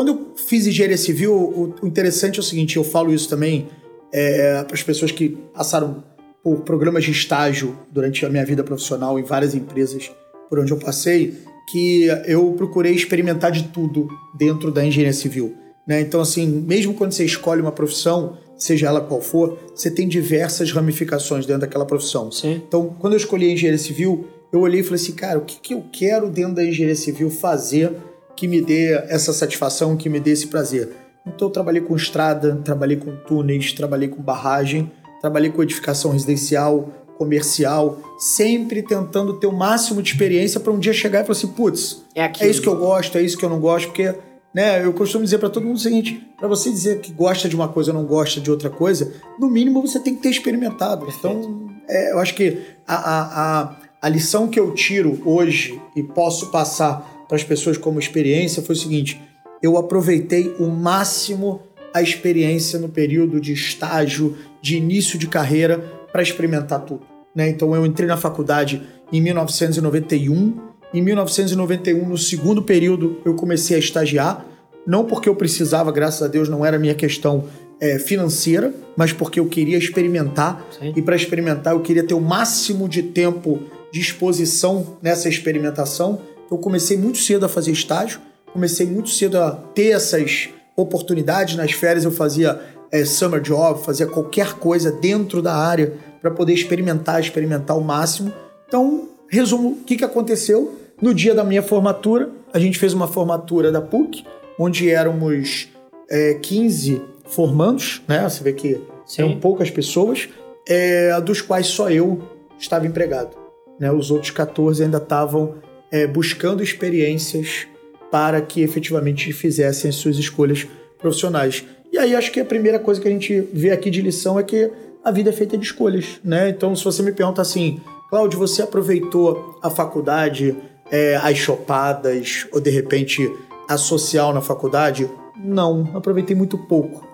Quando 0.00 0.08
eu 0.12 0.32
fiz 0.34 0.66
engenharia 0.66 0.96
civil, 0.96 1.34
o, 1.34 1.74
o 1.82 1.86
interessante 1.86 2.38
é 2.38 2.40
o 2.40 2.42
seguinte, 2.42 2.78
eu 2.78 2.82
falo 2.82 3.12
isso 3.12 3.28
também 3.28 3.68
é, 4.10 4.64
para 4.64 4.74
as 4.74 4.82
pessoas 4.82 5.12
que 5.12 5.36
passaram 5.52 6.02
por 6.42 6.60
programas 6.60 7.04
de 7.04 7.10
estágio 7.10 7.76
durante 7.92 8.24
a 8.24 8.30
minha 8.30 8.42
vida 8.42 8.64
profissional 8.64 9.18
em 9.18 9.22
várias 9.22 9.54
empresas 9.54 10.10
por 10.48 10.58
onde 10.58 10.72
eu 10.72 10.78
passei, 10.78 11.34
que 11.70 12.06
eu 12.24 12.50
procurei 12.52 12.94
experimentar 12.94 13.52
de 13.52 13.64
tudo 13.64 14.08
dentro 14.38 14.72
da 14.72 14.82
engenharia 14.82 15.12
civil. 15.12 15.54
Né? 15.86 16.00
Então, 16.00 16.22
assim, 16.22 16.46
mesmo 16.46 16.94
quando 16.94 17.12
você 17.12 17.26
escolhe 17.26 17.60
uma 17.60 17.70
profissão, 17.70 18.38
seja 18.56 18.86
ela 18.86 19.02
qual 19.02 19.20
for, 19.20 19.58
você 19.74 19.90
tem 19.90 20.08
diversas 20.08 20.72
ramificações 20.72 21.44
dentro 21.44 21.60
daquela 21.60 21.84
profissão. 21.84 22.32
Sim. 22.32 22.62
Então, 22.66 22.96
quando 22.98 23.12
eu 23.12 23.18
escolhi 23.18 23.50
a 23.50 23.52
engenharia 23.52 23.76
civil, 23.78 24.26
eu 24.50 24.60
olhei 24.60 24.80
e 24.80 24.82
falei 24.82 24.96
assim, 24.98 25.12
cara, 25.12 25.38
o 25.38 25.44
que, 25.44 25.60
que 25.60 25.74
eu 25.74 25.84
quero 25.92 26.30
dentro 26.30 26.54
da 26.54 26.64
engenharia 26.64 26.96
civil 26.96 27.30
fazer 27.30 27.92
que 28.40 28.48
me 28.48 28.62
dê 28.62 28.94
essa 29.08 29.34
satisfação, 29.34 29.98
que 29.98 30.08
me 30.08 30.18
dê 30.18 30.30
esse 30.30 30.46
prazer. 30.46 30.88
Então 31.26 31.48
eu 31.48 31.52
trabalhei 31.52 31.82
com 31.82 31.94
estrada, 31.94 32.58
trabalhei 32.64 32.96
com 32.96 33.14
túneis, 33.14 33.74
trabalhei 33.74 34.08
com 34.08 34.22
barragem, 34.22 34.90
trabalhei 35.20 35.50
com 35.50 35.62
edificação 35.62 36.10
residencial, 36.10 36.88
comercial, 37.18 38.00
sempre 38.18 38.82
tentando 38.82 39.34
ter 39.34 39.46
o 39.46 39.52
máximo 39.52 40.00
de 40.00 40.12
experiência 40.12 40.58
para 40.58 40.72
um 40.72 40.78
dia 40.78 40.94
chegar 40.94 41.20
e 41.20 41.22
falar 41.24 41.36
assim, 41.36 41.48
putz, 41.48 42.02
é, 42.14 42.32
é, 42.40 42.48
isso 42.48 42.62
que 42.62 42.68
eu 42.68 42.76
gosto, 42.76 43.18
é 43.18 43.22
isso 43.22 43.36
que 43.36 43.44
eu 43.44 43.50
não 43.50 43.60
gosto, 43.60 43.88
porque 43.88 44.14
né, 44.54 44.82
eu 44.82 44.94
costumo 44.94 45.22
dizer 45.22 45.36
para 45.36 45.50
todo 45.50 45.66
mundo 45.66 45.76
o 45.76 45.80
seguinte, 45.80 46.26
para 46.38 46.48
você 46.48 46.70
dizer 46.70 47.00
que 47.00 47.12
gosta 47.12 47.46
de 47.46 47.54
uma 47.54 47.68
coisa 47.68 47.92
ou 47.92 47.98
não 47.98 48.06
gosta 48.06 48.40
de 48.40 48.50
outra 48.50 48.70
coisa, 48.70 49.12
no 49.38 49.50
mínimo 49.50 49.86
você 49.86 50.00
tem 50.00 50.14
que 50.14 50.22
ter 50.22 50.30
experimentado. 50.30 51.06
Então, 51.18 51.68
é, 51.86 52.12
eu 52.12 52.18
acho 52.18 52.34
que 52.34 52.58
a, 52.88 52.94
a, 52.94 53.60
a, 53.60 53.76
a 54.00 54.08
lição 54.08 54.48
que 54.48 54.58
eu 54.58 54.72
tiro 54.72 55.20
hoje 55.26 55.78
e 55.94 56.02
posso 56.02 56.50
passar 56.50 57.19
para 57.30 57.36
as 57.36 57.44
pessoas 57.44 57.78
como 57.78 58.00
experiência 58.00 58.60
foi 58.60 58.74
o 58.74 58.78
seguinte: 58.78 59.20
eu 59.62 59.76
aproveitei 59.76 60.52
o 60.58 60.66
máximo 60.66 61.62
a 61.94 62.02
experiência 62.02 62.78
no 62.78 62.88
período 62.88 63.40
de 63.40 63.52
estágio, 63.52 64.36
de 64.60 64.76
início 64.76 65.16
de 65.18 65.28
carreira, 65.28 65.78
para 66.12 66.22
experimentar 66.22 66.80
tudo. 66.80 67.02
Né? 67.34 67.48
Então 67.48 67.74
eu 67.74 67.86
entrei 67.86 68.08
na 68.08 68.16
faculdade 68.16 68.82
em 69.12 69.20
1991. 69.20 70.70
Em 70.92 71.02
1991, 71.02 72.08
no 72.08 72.18
segundo 72.18 72.62
período, 72.62 73.20
eu 73.24 73.34
comecei 73.34 73.76
a 73.76 73.78
estagiar. 73.78 74.44
Não 74.84 75.04
porque 75.04 75.28
eu 75.28 75.36
precisava, 75.36 75.92
graças 75.92 76.22
a 76.22 76.26
Deus, 76.26 76.48
não 76.48 76.66
era 76.66 76.78
minha 76.80 76.94
questão 76.94 77.44
é, 77.80 77.98
financeira, 77.98 78.74
mas 78.96 79.12
porque 79.12 79.38
eu 79.38 79.46
queria 79.46 79.78
experimentar. 79.78 80.66
Sim. 80.80 80.92
E 80.96 81.02
para 81.02 81.14
experimentar, 81.14 81.74
eu 81.74 81.80
queria 81.80 82.02
ter 82.02 82.14
o 82.14 82.20
máximo 82.20 82.88
de 82.88 83.04
tempo 83.04 83.60
de 83.92 84.00
exposição 84.00 84.98
nessa 85.00 85.28
experimentação 85.28 86.20
eu 86.50 86.58
comecei 86.58 86.96
muito 86.96 87.18
cedo 87.18 87.46
a 87.46 87.48
fazer 87.48 87.70
estágio, 87.70 88.20
comecei 88.52 88.86
muito 88.86 89.10
cedo 89.10 89.38
a 89.38 89.52
ter 89.52 89.90
essas 89.90 90.48
oportunidades. 90.76 91.56
Nas 91.56 91.72
férias 91.72 92.04
eu 92.04 92.10
fazia 92.10 92.60
é, 92.90 93.04
summer 93.04 93.40
job, 93.40 93.84
fazia 93.84 94.06
qualquer 94.06 94.54
coisa 94.54 94.90
dentro 94.90 95.40
da 95.40 95.54
área 95.54 95.94
para 96.20 96.30
poder 96.30 96.52
experimentar, 96.52 97.20
experimentar 97.20 97.78
o 97.78 97.80
máximo. 97.80 98.32
Então, 98.66 99.08
resumo, 99.28 99.70
o 99.70 99.84
que, 99.84 99.96
que 99.96 100.04
aconteceu? 100.04 100.76
No 101.00 101.14
dia 101.14 101.34
da 101.34 101.44
minha 101.44 101.62
formatura, 101.62 102.30
a 102.52 102.58
gente 102.58 102.78
fez 102.78 102.92
uma 102.92 103.06
formatura 103.06 103.70
da 103.70 103.80
PUC, 103.80 104.24
onde 104.58 104.90
éramos 104.90 105.68
é, 106.10 106.34
15 106.34 107.00
formandos, 107.24 108.02
né? 108.06 108.28
Você 108.28 108.42
vê 108.42 108.52
que 108.52 108.80
Sim. 109.06 109.22
eram 109.22 109.40
poucas 109.40 109.70
pessoas, 109.70 110.28
é, 110.68 111.18
dos 111.20 111.40
quais 111.40 111.68
só 111.68 111.90
eu 111.90 112.20
estava 112.58 112.86
empregado. 112.86 113.36
Né? 113.78 113.90
Os 113.90 114.10
outros 114.10 114.30
14 114.30 114.82
ainda 114.82 114.98
estavam 114.98 115.54
é, 115.90 116.06
buscando 116.06 116.62
experiências 116.62 117.66
para 118.10 118.40
que 118.40 118.62
efetivamente 118.62 119.32
fizessem 119.32 119.88
as 119.88 119.96
suas 119.96 120.16
escolhas 120.16 120.66
profissionais. 120.98 121.64
E 121.92 121.98
aí 121.98 122.14
acho 122.14 122.30
que 122.30 122.40
a 122.40 122.44
primeira 122.44 122.78
coisa 122.78 123.00
que 123.00 123.08
a 123.08 123.10
gente 123.10 123.40
vê 123.52 123.70
aqui 123.70 123.90
de 123.90 124.00
lição 124.00 124.38
é 124.38 124.42
que 124.42 124.70
a 125.04 125.10
vida 125.10 125.30
é 125.30 125.32
feita 125.32 125.56
de 125.56 125.64
escolhas, 125.64 126.20
né? 126.22 126.50
Então, 126.50 126.76
se 126.76 126.84
você 126.84 127.02
me 127.02 127.12
pergunta 127.12 127.40
assim, 127.40 127.80
Cláudio, 128.10 128.38
você 128.38 128.62
aproveitou 128.62 129.58
a 129.62 129.70
faculdade, 129.70 130.56
é, 130.90 131.16
as 131.16 131.38
chopadas, 131.38 132.46
ou 132.52 132.60
de 132.60 132.70
repente 132.70 133.30
a 133.68 133.76
social 133.76 134.32
na 134.32 134.40
faculdade? 134.40 135.08
Não, 135.42 135.90
aproveitei 135.94 136.36
muito 136.36 136.58
pouco, 136.58 137.06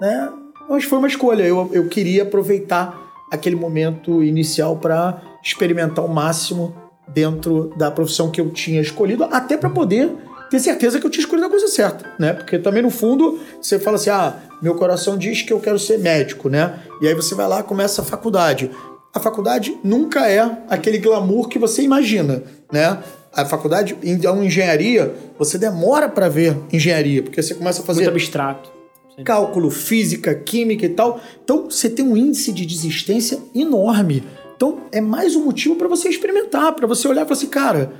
né? 0.00 0.32
Mas 0.68 0.84
foi 0.84 0.98
uma 0.98 1.08
escolha, 1.08 1.44
eu, 1.44 1.70
eu 1.72 1.88
queria 1.88 2.24
aproveitar 2.24 3.08
aquele 3.30 3.56
momento 3.56 4.22
inicial 4.22 4.76
para 4.76 5.22
experimentar 5.42 6.04
o 6.04 6.08
máximo 6.08 6.74
dentro 7.08 7.72
da 7.76 7.90
profissão 7.90 8.30
que 8.30 8.40
eu 8.40 8.50
tinha 8.50 8.80
escolhido, 8.80 9.24
até 9.24 9.56
para 9.56 9.70
poder 9.70 10.10
ter 10.50 10.60
certeza 10.60 10.98
que 10.98 11.06
eu 11.06 11.10
tinha 11.10 11.22
escolhido 11.22 11.46
a 11.46 11.50
coisa 11.50 11.68
certa, 11.68 12.10
né? 12.18 12.32
Porque 12.32 12.58
também 12.58 12.82
no 12.82 12.90
fundo 12.90 13.38
você 13.60 13.78
fala 13.78 13.96
assim: 13.96 14.10
"Ah, 14.10 14.36
meu 14.62 14.74
coração 14.74 15.16
diz 15.16 15.42
que 15.42 15.52
eu 15.52 15.60
quero 15.60 15.78
ser 15.78 15.98
médico", 15.98 16.48
né? 16.48 16.78
E 17.00 17.08
aí 17.08 17.14
você 17.14 17.34
vai 17.34 17.46
lá, 17.48 17.62
começa 17.62 18.02
a 18.02 18.04
faculdade. 18.04 18.70
A 19.12 19.20
faculdade 19.20 19.76
nunca 19.82 20.28
é 20.28 20.40
aquele 20.68 20.98
glamour 20.98 21.48
que 21.48 21.58
você 21.58 21.82
imagina, 21.82 22.42
né? 22.72 22.98
A 23.32 23.44
faculdade, 23.44 23.96
em 24.02 24.18
engenharia, 24.44 25.14
você 25.38 25.58
demora 25.58 26.08
para 26.08 26.28
ver 26.28 26.56
engenharia, 26.72 27.22
porque 27.22 27.42
você 27.42 27.54
começa 27.54 27.82
a 27.82 27.84
fazer 27.84 28.00
muito 28.00 28.12
abstrato. 28.12 28.70
Sim. 29.14 29.24
Cálculo, 29.24 29.70
física, 29.70 30.34
química 30.34 30.86
e 30.86 30.88
tal. 30.88 31.20
Então, 31.42 31.70
você 31.70 31.90
tem 31.90 32.04
um 32.04 32.16
índice 32.16 32.52
de 32.52 32.64
desistência 32.64 33.38
enorme. 33.54 34.22
Então, 34.58 34.80
é 34.90 35.00
mais 35.00 35.36
um 35.36 35.44
motivo 35.44 35.76
para 35.76 35.86
você 35.86 36.08
experimentar, 36.08 36.74
para 36.74 36.84
você 36.84 37.06
olhar 37.06 37.22
e 37.22 37.24
falar 37.26 37.36
assim, 37.36 37.46
cara, 37.46 37.92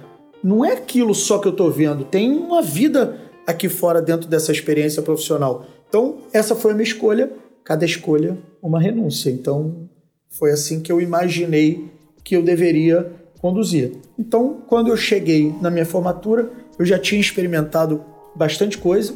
não 0.43 0.65
é 0.65 0.73
aquilo 0.73 1.15
só 1.15 1.39
que 1.39 1.47
eu 1.47 1.53
tô 1.53 1.71
vendo, 1.71 2.03
tem 2.03 2.33
uma 2.33 2.61
vida 2.61 3.17
aqui 3.47 3.69
fora 3.69 4.03
dentro 4.03 4.29
dessa 4.29 4.51
experiência 4.51 5.01
profissional. 5.01 5.67
Então, 5.89 6.17
essa 6.33 6.57
foi 6.57 6.73
a 6.73 6.75
minha 6.75 6.83
escolha, 6.83 7.31
cada 7.63 7.85
escolha 7.85 8.37
uma 8.61 8.81
renúncia. 8.81 9.31
Então, 9.31 9.89
foi 10.29 10.51
assim 10.51 10.81
que 10.81 10.91
eu 10.91 11.01
imaginei 11.01 11.93
que 12.25 12.35
eu 12.35 12.43
deveria 12.43 13.09
conduzir. 13.41 13.93
Então, 14.19 14.61
quando 14.67 14.89
eu 14.89 14.97
cheguei 14.97 15.55
na 15.63 15.71
minha 15.71 15.87
formatura, 15.87 16.51
eu 16.77 16.85
já 16.85 16.99
tinha 16.99 17.21
experimentado 17.21 18.05
bastante 18.35 18.79
coisa, 18.79 19.15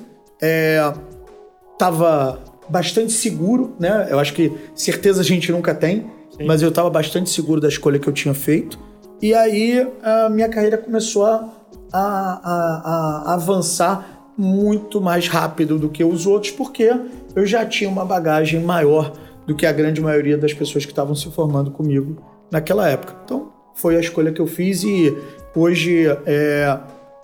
estava 1.73 2.41
é, 2.41 2.71
bastante 2.71 3.11
seguro, 3.11 3.75
né? 3.81 4.07
Eu 4.09 4.21
acho 4.21 4.33
que 4.33 4.53
certeza 4.77 5.23
a 5.23 5.25
gente 5.25 5.51
nunca 5.51 5.75
tem. 5.75 6.22
Mas 6.47 6.63
eu 6.63 6.69
estava 6.69 6.89
bastante 6.91 7.31
seguro 7.31 7.61
da 7.61 7.69
escolha 7.69 7.99
que 7.99 8.09
eu 8.09 8.13
tinha 8.13 8.35
feito. 8.35 8.79
E 9.21 9.35
aí 9.35 9.87
a 10.03 10.29
minha 10.29 10.49
carreira 10.49 10.77
começou 10.77 11.25
a, 11.25 11.49
a, 11.93 12.01
a, 12.03 13.23
a 13.27 13.35
avançar 13.35 14.31
muito 14.37 15.01
mais 15.01 15.29
rápido 15.29 15.79
do 15.79 15.89
que 15.89 16.03
os 16.03 16.27
outros, 16.27 16.53
porque 16.53 16.93
eu 17.35 17.47
já 17.47 17.65
tinha 17.65 17.89
uma 17.89 18.05
bagagem 18.05 18.61
maior 18.61 19.13
do 19.47 19.55
que 19.55 19.67
a 19.67 19.73
grande 19.73 20.01
maioria 20.01 20.39
das 20.39 20.53
pessoas 20.53 20.85
que 20.85 20.93
estavam 20.93 21.15
se 21.15 21.31
formando 21.31 21.71
comigo 21.71 22.17
naquela 22.51 22.89
época. 22.89 23.15
Então, 23.25 23.53
foi 23.75 23.97
a 23.97 24.01
escolha 24.01 24.33
que 24.33 24.41
eu 24.41 24.47
fiz 24.47 24.83
e 24.83 25.17
hoje 25.55 26.07
é, 26.27 26.79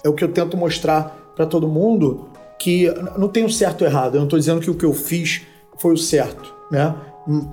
é 0.05 0.09
o 0.09 0.13
que 0.13 0.25
eu 0.25 0.29
tento 0.29 0.57
mostrar 0.57 1.33
para 1.35 1.47
todo 1.47 1.69
mundo 1.69 2.29
que 2.59 2.93
não 3.17 3.29
tem 3.29 3.45
um 3.45 3.49
certo 3.49 3.83
ou 3.83 3.89
errado. 3.89 4.15
Eu 4.15 4.19
não 4.19 4.27
estou 4.27 4.39
dizendo 4.39 4.61
que 4.61 4.71
o 4.71 4.75
que 4.75 4.85
eu 4.85 4.93
fiz 4.93 5.43
foi 5.79 5.93
o 5.95 5.97
certo, 5.97 6.53
né? 6.71 6.95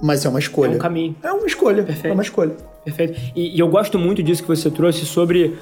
Mas 0.02 0.26
é 0.26 0.30
uma 0.30 0.40
escolha. 0.40 0.72
É 0.72 0.76
um 0.76 0.80
caminho. 0.80 1.16
É 1.22 1.32
uma 1.32 1.46
escolha. 1.46 1.84
Perfeito. 1.84 2.08
É 2.08 2.14
uma 2.14 2.24
escolha. 2.24 2.56
Perfeito. 2.86 3.20
E, 3.36 3.56
e 3.56 3.60
eu 3.60 3.68
gosto 3.68 4.00
muito 4.00 4.24
disso 4.24 4.42
que 4.42 4.48
você 4.48 4.72
trouxe 4.72 5.06
sobre 5.06 5.58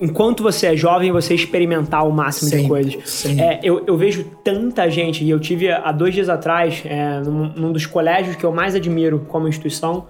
enquanto 0.00 0.42
você 0.42 0.66
é 0.66 0.76
jovem, 0.76 1.12
você 1.12 1.32
experimentar 1.32 2.06
o 2.06 2.10
máximo 2.10 2.50
de 2.50 2.66
coisas. 2.66 3.24
É, 3.38 3.60
eu, 3.62 3.84
eu, 3.86 3.96
vejo 3.96 4.24
tanta 4.42 4.90
gente, 4.90 5.22
e 5.22 5.30
eu 5.30 5.38
tive 5.38 5.70
há 5.70 5.92
dois 5.92 6.12
dias 6.12 6.28
atrás, 6.28 6.82
é, 6.84 7.20
num, 7.20 7.52
num, 7.54 7.72
dos 7.72 7.86
colégios 7.86 8.34
que 8.34 8.44
eu 8.44 8.52
mais 8.52 8.74
admiro 8.74 9.20
como 9.28 9.46
instituição, 9.46 10.06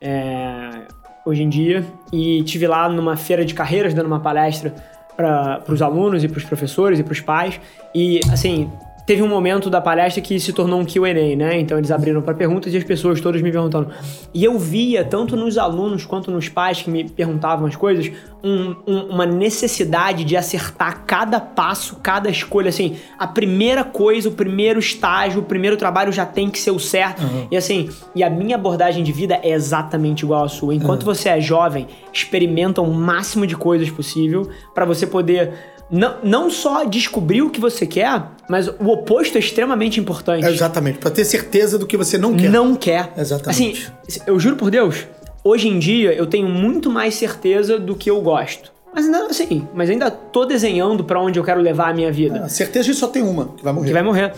é, 0.00 0.70
hoje 1.24 1.44
em 1.44 1.48
dia, 1.48 1.86
e 2.12 2.42
tive 2.42 2.66
lá 2.66 2.88
numa 2.88 3.16
feira 3.16 3.44
de 3.44 3.54
carreiras 3.54 3.94
dando 3.94 4.06
uma 4.06 4.20
palestra 4.20 4.74
para 5.16 5.62
os 5.68 5.80
alunos 5.80 6.24
e 6.24 6.28
para 6.28 6.38
os 6.38 6.44
professores 6.44 6.98
e 6.98 7.04
para 7.04 7.12
os 7.12 7.20
pais. 7.20 7.60
E 7.94 8.20
assim, 8.32 8.68
teve 9.06 9.22
um 9.22 9.28
momento 9.28 9.70
da 9.70 9.80
palestra 9.80 10.20
que 10.20 10.38
se 10.40 10.52
tornou 10.52 10.80
um 10.80 10.84
QA, 10.84 11.36
né? 11.36 11.60
Então 11.60 11.78
eles 11.78 11.92
abriram 11.92 12.20
para 12.20 12.34
perguntas 12.34 12.74
e 12.74 12.76
as 12.76 12.82
pessoas 12.82 13.20
todas 13.20 13.40
me 13.40 13.52
perguntando. 13.52 13.88
E 14.34 14.44
eu 14.44 14.58
via, 14.58 15.04
tanto 15.04 15.36
nos 15.36 15.56
alunos 15.56 16.04
quanto 16.04 16.30
nos 16.32 16.48
pais 16.48 16.82
que 16.82 16.90
me 16.90 17.08
perguntavam 17.08 17.66
as 17.66 17.76
coisas, 17.76 18.10
um, 18.42 18.74
um, 18.84 18.98
uma 19.10 19.24
necessidade 19.24 20.24
de 20.24 20.36
acertar 20.36 21.04
cada 21.06 21.38
passo, 21.38 21.96
cada 22.02 22.28
escolha. 22.28 22.68
Assim, 22.68 22.96
a 23.16 23.28
primeira 23.28 23.84
coisa, 23.84 24.28
o 24.28 24.32
primeiro 24.32 24.80
estágio, 24.80 25.40
o 25.40 25.44
primeiro 25.44 25.76
trabalho 25.76 26.10
já 26.12 26.26
tem 26.26 26.50
que 26.50 26.58
ser 26.58 26.72
o 26.72 26.80
certo. 26.80 27.22
Uhum. 27.22 27.46
E 27.48 27.56
assim, 27.56 27.88
e 28.12 28.24
a 28.24 28.28
minha 28.28 28.56
abordagem 28.56 29.04
de 29.04 29.12
vida 29.12 29.38
é 29.40 29.50
exatamente 29.50 30.24
igual 30.24 30.44
à 30.44 30.48
sua. 30.48 30.74
Enquanto 30.74 31.06
uhum. 31.06 31.14
você 31.14 31.28
é 31.28 31.40
jovem, 31.40 31.86
experimenta 32.12 32.82
o 32.82 32.92
máximo 32.92 33.46
de 33.46 33.56
coisas 33.56 33.88
possível 33.88 34.48
para 34.74 34.84
você 34.84 35.06
poder 35.06 35.75
não, 35.90 36.16
não 36.22 36.50
só 36.50 36.84
descobrir 36.84 37.42
o 37.42 37.50
que 37.50 37.60
você 37.60 37.86
quer, 37.86 38.22
mas 38.48 38.68
o 38.68 38.88
oposto 38.88 39.36
é 39.36 39.38
extremamente 39.38 40.00
importante. 40.00 40.44
É 40.44 40.50
exatamente, 40.50 40.98
para 40.98 41.10
ter 41.10 41.24
certeza 41.24 41.78
do 41.78 41.86
que 41.86 41.96
você 41.96 42.18
não 42.18 42.36
quer. 42.36 42.50
Não 42.50 42.74
quer. 42.74 43.12
Exatamente. 43.16 43.92
Assim, 44.06 44.20
eu 44.26 44.38
juro 44.38 44.56
por 44.56 44.70
Deus, 44.70 45.06
hoje 45.44 45.68
em 45.68 45.78
dia 45.78 46.12
eu 46.12 46.26
tenho 46.26 46.48
muito 46.48 46.90
mais 46.90 47.14
certeza 47.14 47.78
do 47.78 47.94
que 47.94 48.10
eu 48.10 48.20
gosto. 48.20 48.74
Mas 48.94 49.04
ainda 49.04 49.26
assim, 49.26 49.68
mas 49.74 49.90
ainda 49.90 50.10
tô 50.10 50.46
desenhando 50.46 51.04
para 51.04 51.20
onde 51.20 51.38
eu 51.38 51.44
quero 51.44 51.60
levar 51.60 51.90
a 51.90 51.94
minha 51.94 52.10
vida. 52.10 52.42
Ah, 52.44 52.48
certeza 52.48 52.92
só 52.94 53.06
tem 53.06 53.22
uma, 53.22 53.48
que 53.48 53.62
vai 53.62 53.72
morrer. 53.72 53.86
Que 53.86 53.92
vai 53.92 54.02
morrer. 54.02 54.32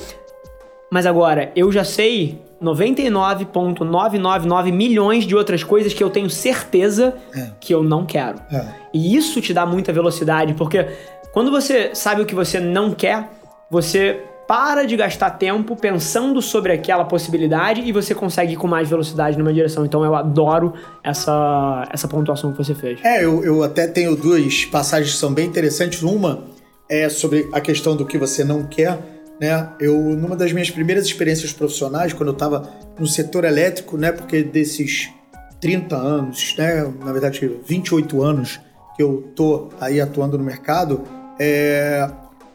Mas 0.91 1.07
agora, 1.07 1.53
eu 1.55 1.71
já 1.71 1.85
sei 1.85 2.41
99,999 2.61 4.73
milhões 4.73 5.25
de 5.25 5.37
outras 5.37 5.63
coisas 5.63 5.93
que 5.93 6.03
eu 6.03 6.11
tenho 6.11 6.29
certeza 6.29 7.15
é. 7.35 7.51
que 7.61 7.73
eu 7.73 7.85
não 7.85 8.05
quero. 8.05 8.41
É. 8.51 8.67
E 8.93 9.17
isso 9.17 9.41
te 9.41 9.55
dá 9.55 9.65
muita 9.65 9.93
velocidade, 9.93 10.55
porque 10.55 10.85
quando 11.33 11.51
você 11.51 11.95
sabe 11.95 12.23
o 12.23 12.27
que 12.27 12.35
você 12.35 12.59
não 12.59 12.93
quer, 12.93 13.29
você 13.71 14.23
para 14.49 14.87
de 14.87 14.97
gastar 14.97 15.33
tempo 15.33 15.77
pensando 15.77 16.41
sobre 16.41 16.73
aquela 16.73 17.05
possibilidade 17.05 17.83
e 17.83 17.93
você 17.93 18.15
consegue 18.15 18.55
ir 18.55 18.57
com 18.57 18.67
mais 18.67 18.89
velocidade 18.89 19.37
numa 19.37 19.53
direção. 19.53 19.85
Então 19.85 20.03
eu 20.03 20.15
adoro 20.15 20.73
essa, 21.05 21.87
essa 21.93 22.09
pontuação 22.09 22.51
que 22.51 22.57
você 22.57 22.75
fez. 22.75 22.99
É, 23.05 23.23
eu, 23.23 23.45
eu 23.45 23.63
até 23.63 23.87
tenho 23.87 24.17
duas 24.17 24.65
passagens 24.65 25.13
que 25.13 25.19
são 25.19 25.35
bem 25.35 25.47
interessantes. 25.47 26.03
Uma 26.03 26.45
é 26.89 27.11
sobre 27.11 27.47
a 27.53 27.61
questão 27.61 27.95
do 27.95 28.07
que 28.07 28.17
você 28.17 28.43
não 28.43 28.65
quer. 28.65 28.99
Né? 29.39 29.69
Eu, 29.79 29.99
numa 29.99 30.35
das 30.35 30.51
minhas 30.51 30.71
primeiras 30.71 31.05
experiências 31.05 31.53
profissionais, 31.53 32.15
quando 32.15 32.31
eu 32.31 32.33
estava 32.33 32.71
no 32.99 33.07
setor 33.07 33.45
elétrico, 33.45 33.99
né? 33.99 34.11
Porque 34.11 34.43
desses 34.43 35.11
30 35.61 35.95
anos, 35.95 36.55
né? 36.57 36.91
Na 37.05 37.13
verdade, 37.13 37.59
28 37.67 38.23
anos 38.23 38.59
que 38.97 39.03
eu 39.03 39.31
tô 39.37 39.69
aí 39.79 40.01
atuando 40.01 40.37
no 40.39 40.43
mercado, 40.43 41.05
é, 41.39 42.09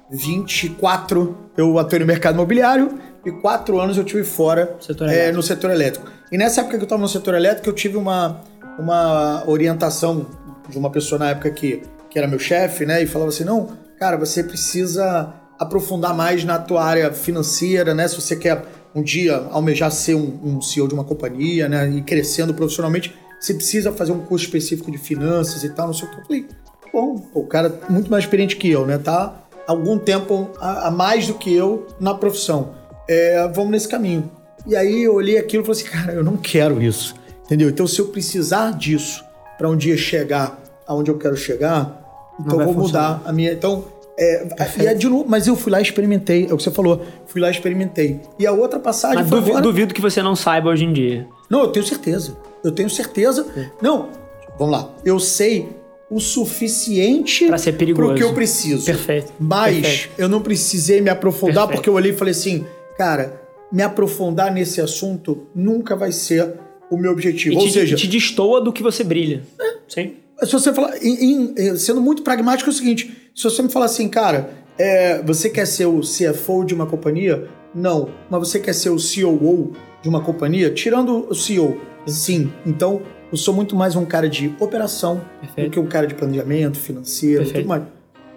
24 0.09 1.37
eu 1.57 1.77
atuei 1.79 1.99
no 1.99 2.05
mercado 2.05 2.35
imobiliário 2.35 2.97
e 3.25 3.31
quatro 3.31 3.79
anos 3.79 3.97
eu 3.97 4.03
tive 4.03 4.23
fora 4.23 4.75
setor 4.79 5.09
é, 5.09 5.31
no 5.31 5.41
setor 5.41 5.71
elétrico. 5.71 6.09
E 6.31 6.37
nessa 6.37 6.61
época 6.61 6.77
que 6.77 6.83
eu 6.83 6.85
estava 6.85 7.01
no 7.01 7.07
setor 7.07 7.35
elétrico, 7.35 7.69
eu 7.69 7.73
tive 7.73 7.95
uma, 7.95 8.41
uma 8.77 9.43
orientação 9.47 10.25
de 10.67 10.77
uma 10.77 10.89
pessoa 10.89 11.19
na 11.19 11.29
época 11.29 11.51
que, 11.51 11.83
que 12.09 12.17
era 12.17 12.27
meu 12.27 12.39
chefe, 12.39 12.85
né? 12.85 13.01
E 13.03 13.07
falava 13.07 13.29
assim: 13.29 13.43
não, 13.43 13.69
cara, 13.99 14.17
você 14.17 14.43
precisa 14.43 15.33
aprofundar 15.59 16.13
mais 16.15 16.43
na 16.43 16.59
tua 16.59 16.83
área 16.83 17.13
financeira, 17.13 17.93
né? 17.93 18.07
Se 18.07 18.19
você 18.19 18.35
quer 18.35 18.63
um 18.95 19.01
dia 19.01 19.35
almejar 19.51 19.91
ser 19.91 20.15
um, 20.15 20.39
um 20.43 20.61
CEO 20.61 20.87
de 20.87 20.93
uma 20.93 21.03
companhia, 21.03 21.69
né? 21.69 21.89
E 21.89 22.01
crescendo 22.01 22.53
profissionalmente, 22.53 23.15
você 23.39 23.53
precisa 23.53 23.91
fazer 23.91 24.11
um 24.11 24.19
curso 24.19 24.45
específico 24.45 24.91
de 24.91 24.97
finanças 24.97 25.63
e 25.63 25.69
tal, 25.69 25.87
não 25.87 25.93
sei 25.93 26.07
o 26.07 26.11
que. 26.11 26.19
Eu 26.19 26.25
falei, 26.25 26.47
bom, 26.93 27.25
o 27.33 27.43
cara 27.43 27.79
é 27.89 27.91
muito 27.91 28.11
mais 28.11 28.23
experiente 28.23 28.55
que 28.55 28.69
eu, 28.69 28.85
né? 28.85 28.99
Tá 28.99 29.35
algum 29.65 29.97
tempo 29.97 30.51
a, 30.59 30.87
a 30.87 30.91
mais 30.91 31.25
do 31.25 31.33
que 31.33 31.51
eu 31.53 31.87
na 31.99 32.13
profissão. 32.13 32.75
É, 33.09 33.47
vamos 33.53 33.71
nesse 33.71 33.87
caminho. 33.87 34.29
E 34.67 34.75
aí 34.75 35.03
eu 35.03 35.15
olhei 35.15 35.37
aquilo 35.37 35.63
e 35.63 35.65
falei 35.65 35.81
assim, 35.81 35.91
cara, 35.91 36.13
eu 36.13 36.23
não 36.23 36.37
quero 36.37 36.81
isso. 36.81 37.15
Entendeu? 37.45 37.69
Então, 37.69 37.87
se 37.87 37.99
eu 37.99 38.07
precisar 38.07 38.71
disso 38.71 39.25
para 39.57 39.67
um 39.67 39.75
dia 39.75 39.97
chegar 39.97 40.61
aonde 40.87 41.09
eu 41.09 41.17
quero 41.17 41.35
chegar, 41.35 42.31
então 42.39 42.59
eu 42.59 42.65
vou 42.65 42.73
funcionar. 42.75 43.17
mudar 43.17 43.29
a 43.29 43.33
minha. 43.33 43.51
Então, 43.51 43.85
é, 44.17 44.47
e 44.79 44.85
é 44.85 44.93
de 44.93 45.09
novo, 45.09 45.25
mas 45.27 45.47
eu 45.47 45.55
fui 45.55 45.71
lá 45.71 45.79
e 45.79 45.83
experimentei, 45.83 46.47
é 46.47 46.53
o 46.53 46.57
que 46.57 46.63
você 46.63 46.71
falou, 46.71 47.01
fui 47.25 47.41
lá 47.41 47.47
e 47.47 47.51
experimentei. 47.51 48.21
E 48.37 48.45
a 48.45 48.51
outra 48.51 48.79
passagem 48.79 49.17
mas 49.17 49.27
foi 49.27 49.39
duvido, 49.39 49.57
agora... 49.57 49.71
duvido 49.71 49.93
que 49.93 50.01
você 50.01 50.21
não 50.21 50.35
saiba 50.35 50.69
hoje 50.69 50.85
em 50.85 50.93
dia. 50.93 51.27
Não, 51.49 51.61
eu 51.61 51.67
tenho 51.69 51.85
certeza. 51.85 52.37
Eu 52.63 52.71
tenho 52.71 52.89
certeza. 52.89 53.45
É. 53.57 53.69
Não, 53.81 54.09
vamos 54.57 54.71
lá. 54.71 54.89
Eu 55.03 55.19
sei 55.19 55.67
o 56.13 56.19
suficiente 56.19 57.47
para 57.47 57.57
ser 57.57 57.73
perigoso. 57.73 58.09
Pro 58.09 58.17
que 58.17 58.23
eu 58.23 58.33
preciso. 58.33 58.85
Perfeito. 58.85 59.33
Mas 59.39 59.81
Perfeito. 59.81 60.13
eu 60.17 60.29
não 60.29 60.41
precisei 60.41 61.01
me 61.01 61.09
aprofundar 61.09 61.67
Perfeito. 61.67 61.75
porque 61.77 61.89
eu 61.89 61.93
olhei 61.93 62.11
e 62.11 62.15
falei 62.15 62.31
assim, 62.31 62.65
cara, 62.97 63.41
me 63.71 63.81
aprofundar 63.81 64.53
nesse 64.53 64.79
assunto 64.79 65.47
nunca 65.55 65.95
vai 65.95 66.11
ser 66.11 66.53
o 66.89 66.97
meu 66.97 67.11
objetivo. 67.11 67.55
E 67.55 67.57
Ou 67.57 67.65
te, 67.65 67.73
seja, 67.73 67.95
te 67.95 68.07
destoa 68.07 68.61
do 68.61 68.71
que 68.71 68.83
você 68.83 69.03
brilha. 69.03 69.41
É. 69.59 69.73
Sim. 69.87 70.13
Se 70.43 70.51
você 70.51 70.73
falar, 70.73 70.97
em, 71.01 71.53
em, 71.57 71.77
sendo 71.77 72.01
muito 72.01 72.21
pragmático, 72.21 72.69
é 72.69 72.73
o 72.73 72.75
seguinte: 72.75 73.31
se 73.33 73.43
você 73.43 73.61
me 73.63 73.69
falar 73.69 73.85
assim, 73.85 74.07
cara, 74.09 74.51
é, 74.77 75.21
você 75.23 75.49
quer 75.49 75.65
ser 75.65 75.85
o 75.85 76.01
CFO 76.01 76.63
de 76.65 76.73
uma 76.73 76.85
companhia? 76.85 77.47
Não. 77.73 78.09
Mas 78.29 78.39
você 78.39 78.59
quer 78.59 78.73
ser 78.73 78.89
o 78.89 78.97
COO 78.97 79.73
de 80.01 80.09
uma 80.09 80.21
companhia? 80.21 80.69
Tirando 80.69 81.27
o 81.29 81.33
CEO, 81.33 81.81
sim. 82.05 82.51
Então, 82.65 83.01
eu 83.33 83.37
sou 83.37 83.51
muito 83.51 83.75
mais 83.75 83.95
um 83.95 84.05
cara 84.05 84.29
de 84.29 84.53
operação 84.59 85.19
Perfeito. 85.41 85.67
do 85.67 85.73
que 85.73 85.79
um 85.79 85.87
cara 85.87 86.05
de 86.05 86.13
planejamento 86.13 86.77
financeiro 86.77 87.37
Perfeito. 87.37 87.61
tudo 87.61 87.67
mais. 87.67 87.81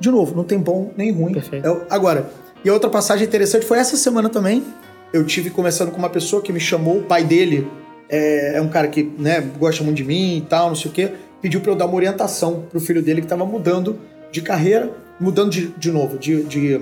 De 0.01 0.11
novo, 0.11 0.35
não 0.35 0.43
tem 0.43 0.59
bom 0.59 0.91
nem 0.97 1.13
ruim. 1.13 1.37
É, 1.53 1.85
agora, 1.91 2.31
e 2.65 2.71
a 2.71 2.73
outra 2.73 2.89
passagem 2.89 3.27
interessante 3.27 3.67
foi 3.67 3.79
essa 3.79 3.95
semana 3.95 4.31
também. 4.31 4.65
Eu 5.13 5.23
tive 5.27 5.51
conversando 5.51 5.91
com 5.91 5.99
uma 5.99 6.09
pessoa 6.09 6.41
que 6.41 6.51
me 6.51 6.59
chamou, 6.59 7.01
o 7.01 7.03
pai 7.03 7.25
dele 7.25 7.69
é, 8.09 8.57
é 8.57 8.63
um 8.63 8.69
cara 8.71 8.89
que 8.89 9.03
né, 9.19 9.43
gosta 9.59 9.85
muito 9.85 9.99
de 9.99 10.05
mim 10.05 10.39
e 10.39 10.41
tal, 10.41 10.69
não 10.69 10.75
sei 10.75 10.91
o 10.91 10.95
quê. 10.95 11.13
Pediu 11.43 11.61
para 11.61 11.73
eu 11.73 11.77
dar 11.77 11.85
uma 11.85 11.95
orientação 11.95 12.65
pro 12.71 12.81
filho 12.81 13.03
dele 13.03 13.21
que 13.21 13.27
estava 13.27 13.45
mudando 13.45 13.99
de 14.33 14.41
carreira, 14.41 14.91
mudando 15.21 15.51
de, 15.51 15.67
de 15.77 15.93
novo, 15.93 16.17
de, 16.19 16.43
de, 16.45 16.81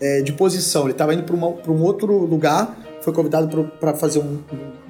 é, 0.00 0.20
de 0.20 0.32
posição. 0.32 0.82
Ele 0.82 0.90
estava 0.92 1.14
indo 1.14 1.22
para 1.22 1.70
um 1.70 1.82
outro 1.84 2.12
lugar, 2.26 2.76
foi 3.02 3.12
convidado 3.12 3.70
para 3.78 3.94
fazer 3.94 4.18
um, 4.18 4.38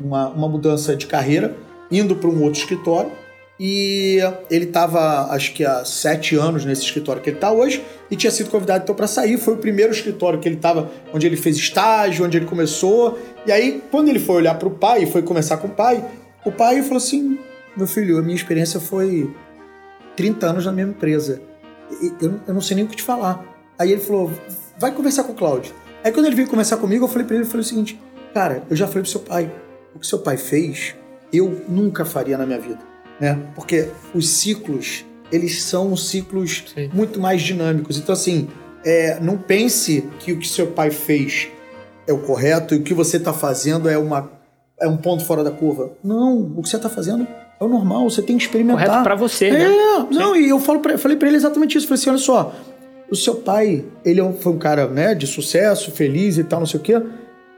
uma, 0.02 0.30
uma 0.30 0.48
mudança 0.48 0.96
de 0.96 1.06
carreira 1.06 1.54
indo 1.92 2.16
para 2.16 2.28
um 2.28 2.42
outro 2.42 2.58
escritório 2.58 3.12
E 3.60 4.18
ele 4.50 4.64
estava, 4.64 5.32
acho 5.32 5.52
que 5.52 5.64
há 5.64 5.84
sete 5.84 6.34
anos 6.34 6.64
nesse 6.64 6.82
escritório 6.82 7.22
que 7.22 7.30
ele 7.30 7.36
está 7.36 7.52
hoje, 7.52 7.84
e 8.10 8.16
tinha 8.16 8.30
sido 8.30 8.50
convidado 8.50 8.82
então 8.82 8.94
para 8.94 9.06
sair. 9.06 9.38
Foi 9.38 9.54
o 9.54 9.58
primeiro 9.58 9.92
escritório 9.92 10.40
que 10.40 10.48
ele 10.48 10.56
estava, 10.56 10.90
onde 11.12 11.26
ele 11.26 11.36
fez 11.36 11.56
estágio, 11.56 12.24
onde 12.24 12.36
ele 12.36 12.46
começou. 12.46 13.18
E 13.46 13.52
aí, 13.52 13.80
quando 13.90 14.08
ele 14.08 14.18
foi 14.18 14.36
olhar 14.36 14.54
para 14.58 14.66
o 14.66 14.72
pai, 14.72 15.06
foi 15.06 15.22
conversar 15.22 15.58
com 15.58 15.68
o 15.68 15.70
pai, 15.70 16.04
o 16.44 16.50
pai 16.50 16.82
falou 16.82 16.96
assim: 16.96 17.38
Meu 17.76 17.86
filho, 17.86 18.18
a 18.18 18.22
minha 18.22 18.34
experiência 18.34 18.80
foi 18.80 19.30
30 20.16 20.46
anos 20.46 20.66
na 20.66 20.72
mesma 20.72 20.92
empresa. 20.92 21.40
Eu, 22.20 22.40
eu 22.48 22.54
não 22.54 22.60
sei 22.60 22.74
nem 22.74 22.84
o 22.84 22.88
que 22.88 22.96
te 22.96 23.02
falar. 23.02 23.44
Aí 23.78 23.92
ele 23.92 24.00
falou: 24.00 24.30
Vai 24.78 24.92
conversar 24.92 25.24
com 25.24 25.32
o 25.32 25.36
Cláudio. 25.36 25.72
Aí 26.02 26.10
quando 26.10 26.26
ele 26.26 26.34
veio 26.34 26.48
conversar 26.48 26.78
comigo, 26.78 27.04
eu 27.04 27.08
falei 27.08 27.26
para 27.26 27.36
ele, 27.36 27.44
eu 27.44 27.48
falei 27.48 27.62
o 27.62 27.68
seguinte: 27.68 28.00
Cara, 28.34 28.64
eu 28.68 28.74
já 28.74 28.86
falei 28.86 29.02
pro 29.02 29.10
seu 29.10 29.20
pai, 29.20 29.52
o 29.94 29.98
que 29.98 30.06
seu 30.06 30.18
pai 30.18 30.36
fez, 30.36 30.96
eu 31.32 31.64
nunca 31.68 32.04
faria 32.04 32.36
na 32.36 32.46
minha 32.46 32.60
vida 32.60 32.92
né? 33.22 33.38
Porque 33.54 33.88
os 34.12 34.28
ciclos, 34.28 35.04
eles 35.30 35.62
são 35.62 35.96
ciclos 35.96 36.64
Sim. 36.74 36.90
muito 36.92 37.20
mais 37.20 37.40
dinâmicos. 37.40 37.96
Então, 37.96 38.12
assim, 38.12 38.48
é, 38.84 39.20
não 39.20 39.38
pense 39.38 40.08
que 40.18 40.32
o 40.32 40.38
que 40.40 40.48
seu 40.48 40.66
pai 40.66 40.90
fez 40.90 41.48
é 42.04 42.12
o 42.12 42.18
correto 42.18 42.74
e 42.74 42.78
o 42.78 42.82
que 42.82 42.92
você 42.92 43.18
está 43.18 43.32
fazendo 43.32 43.88
é, 43.88 43.96
uma, 43.96 44.28
é 44.80 44.88
um 44.88 44.96
ponto 44.96 45.24
fora 45.24 45.44
da 45.44 45.52
curva. 45.52 45.92
Não, 46.02 46.40
o 46.56 46.62
que 46.62 46.68
você 46.68 46.76
está 46.76 46.88
fazendo 46.88 47.24
é 47.60 47.64
o 47.64 47.68
normal, 47.68 48.10
você 48.10 48.20
tem 48.20 48.36
que 48.36 48.42
experimentar. 48.42 48.86
Correto 48.86 49.04
para 49.04 49.14
você, 49.14 49.46
é, 49.46 49.52
né? 49.52 49.64
É, 49.66 50.14
não, 50.14 50.34
e 50.34 50.48
eu 50.48 50.58
falo 50.58 50.80
pra, 50.80 50.98
falei 50.98 51.16
para 51.16 51.28
ele 51.28 51.36
exatamente 51.36 51.78
isso. 51.78 51.86
Falei 51.86 52.00
assim, 52.00 52.10
olha 52.10 52.18
só, 52.18 52.52
o 53.08 53.14
seu 53.14 53.36
pai, 53.36 53.84
ele 54.04 54.20
é 54.20 54.32
foi 54.32 54.52
um 54.52 54.58
cara 54.58 54.88
né, 54.88 55.14
de 55.14 55.28
sucesso, 55.28 55.92
feliz 55.92 56.38
e 56.38 56.42
tal, 56.42 56.58
não 56.58 56.66
sei 56.66 56.80
o 56.80 56.82
quê, 56.82 57.00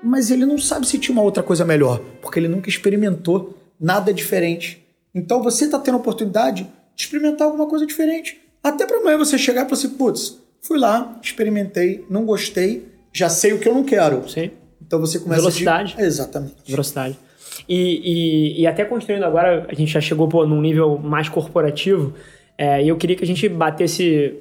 mas 0.03 0.31
ele 0.31 0.45
não 0.45 0.59
sabe 0.59 0.87
se 0.87 0.99
tinha 0.99 1.15
uma 1.15 1.23
outra 1.23 1.43
coisa 1.43 1.65
melhor, 1.65 2.03
porque 2.21 2.39
ele 2.39 2.49
nunca 2.49 2.69
experimentou 2.69 3.55
nada 3.81 4.13
diferente. 4.13 4.85
Então 5.15 5.43
você 5.43 5.67
está 5.67 5.79
tendo 5.79 5.95
a 5.95 5.99
oportunidade 5.99 6.65
de 6.95 7.03
experimentar 7.03 7.47
alguma 7.47 7.67
coisa 7.69 7.87
diferente. 7.87 8.41
Até 8.63 8.87
para 8.87 8.99
amanhã 8.99 9.19
você 9.19 9.37
chegar 9.37 9.63
e 9.63 9.65
falar 9.65 9.79
assim, 9.79 9.91
putz, 9.91 10.39
fui 10.63 10.79
lá, 10.79 11.19
experimentei, 11.23 12.05
não 12.09 12.25
gostei, 12.25 12.89
já 13.13 13.29
sei 13.29 13.53
o 13.53 13.59
que 13.59 13.69
eu 13.69 13.75
não 13.75 13.85
quero. 13.85 14.29
Sim. 14.29 14.51
Então 14.81 14.99
você 14.99 15.19
começa 15.19 15.41
Velocidade. 15.41 15.95
a... 15.99 16.03
Exatamente. 16.03 16.55
Velocidade. 16.67 17.19
E, 17.69 18.57
e, 18.59 18.63
e, 18.63 18.67
até 18.67 18.85
construindo 18.85 19.23
agora, 19.25 19.67
a 19.69 19.75
gente 19.75 19.93
já 19.93 20.01
chegou 20.01 20.29
pô, 20.29 20.45
num 20.45 20.61
nível 20.61 20.99
mais 20.99 21.29
corporativo, 21.29 22.13
é, 22.59 22.83
e 22.83 22.89
eu 22.89 22.97
queria 22.97 23.17
que 23.17 23.25
a 23.25 23.27
gente 23.27 23.49
batesse 23.49 24.35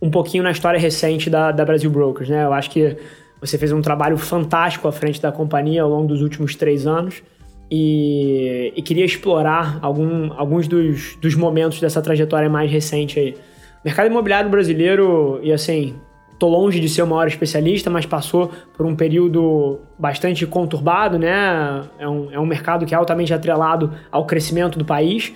um 0.00 0.10
pouquinho 0.10 0.42
na 0.42 0.50
história 0.50 0.78
recente 0.78 1.30
da, 1.30 1.50
da 1.50 1.64
Brasil 1.64 1.90
Brokers, 1.90 2.28
né? 2.28 2.44
Eu 2.44 2.52
acho 2.52 2.70
que 2.70 2.96
você 3.40 3.56
fez 3.56 3.72
um 3.72 3.80
trabalho 3.80 4.18
fantástico 4.18 4.86
à 4.86 4.92
frente 4.92 5.20
da 5.20 5.32
companhia 5.32 5.82
ao 5.82 5.88
longo 5.88 6.06
dos 6.06 6.20
últimos 6.20 6.54
três 6.54 6.86
anos 6.86 7.22
e, 7.70 8.72
e 8.76 8.82
queria 8.82 9.04
explorar 9.04 9.78
algum, 9.80 10.32
alguns 10.34 10.68
dos, 10.68 11.16
dos 11.16 11.34
momentos 11.34 11.80
dessa 11.80 12.00
trajetória 12.02 12.48
mais 12.48 12.70
recente 12.70 13.18
aí. 13.18 13.34
Mercado 13.84 14.06
imobiliário 14.06 14.50
brasileiro, 14.50 15.40
e 15.42 15.52
assim, 15.52 15.94
tô 16.38 16.48
longe 16.48 16.80
de 16.80 16.88
ser 16.88 17.02
o 17.02 17.06
maior 17.06 17.26
especialista, 17.26 17.90
mas 17.90 18.06
passou 18.06 18.50
por 18.76 18.86
um 18.86 18.94
período 18.94 19.80
bastante 19.98 20.46
conturbado, 20.46 21.18
né? 21.18 21.82
É 21.98 22.08
um, 22.08 22.32
é 22.32 22.40
um 22.40 22.46
mercado 22.46 22.86
que 22.86 22.94
é 22.94 22.96
altamente 22.96 23.32
atrelado 23.32 23.92
ao 24.10 24.26
crescimento 24.26 24.78
do 24.78 24.84
país. 24.84 25.32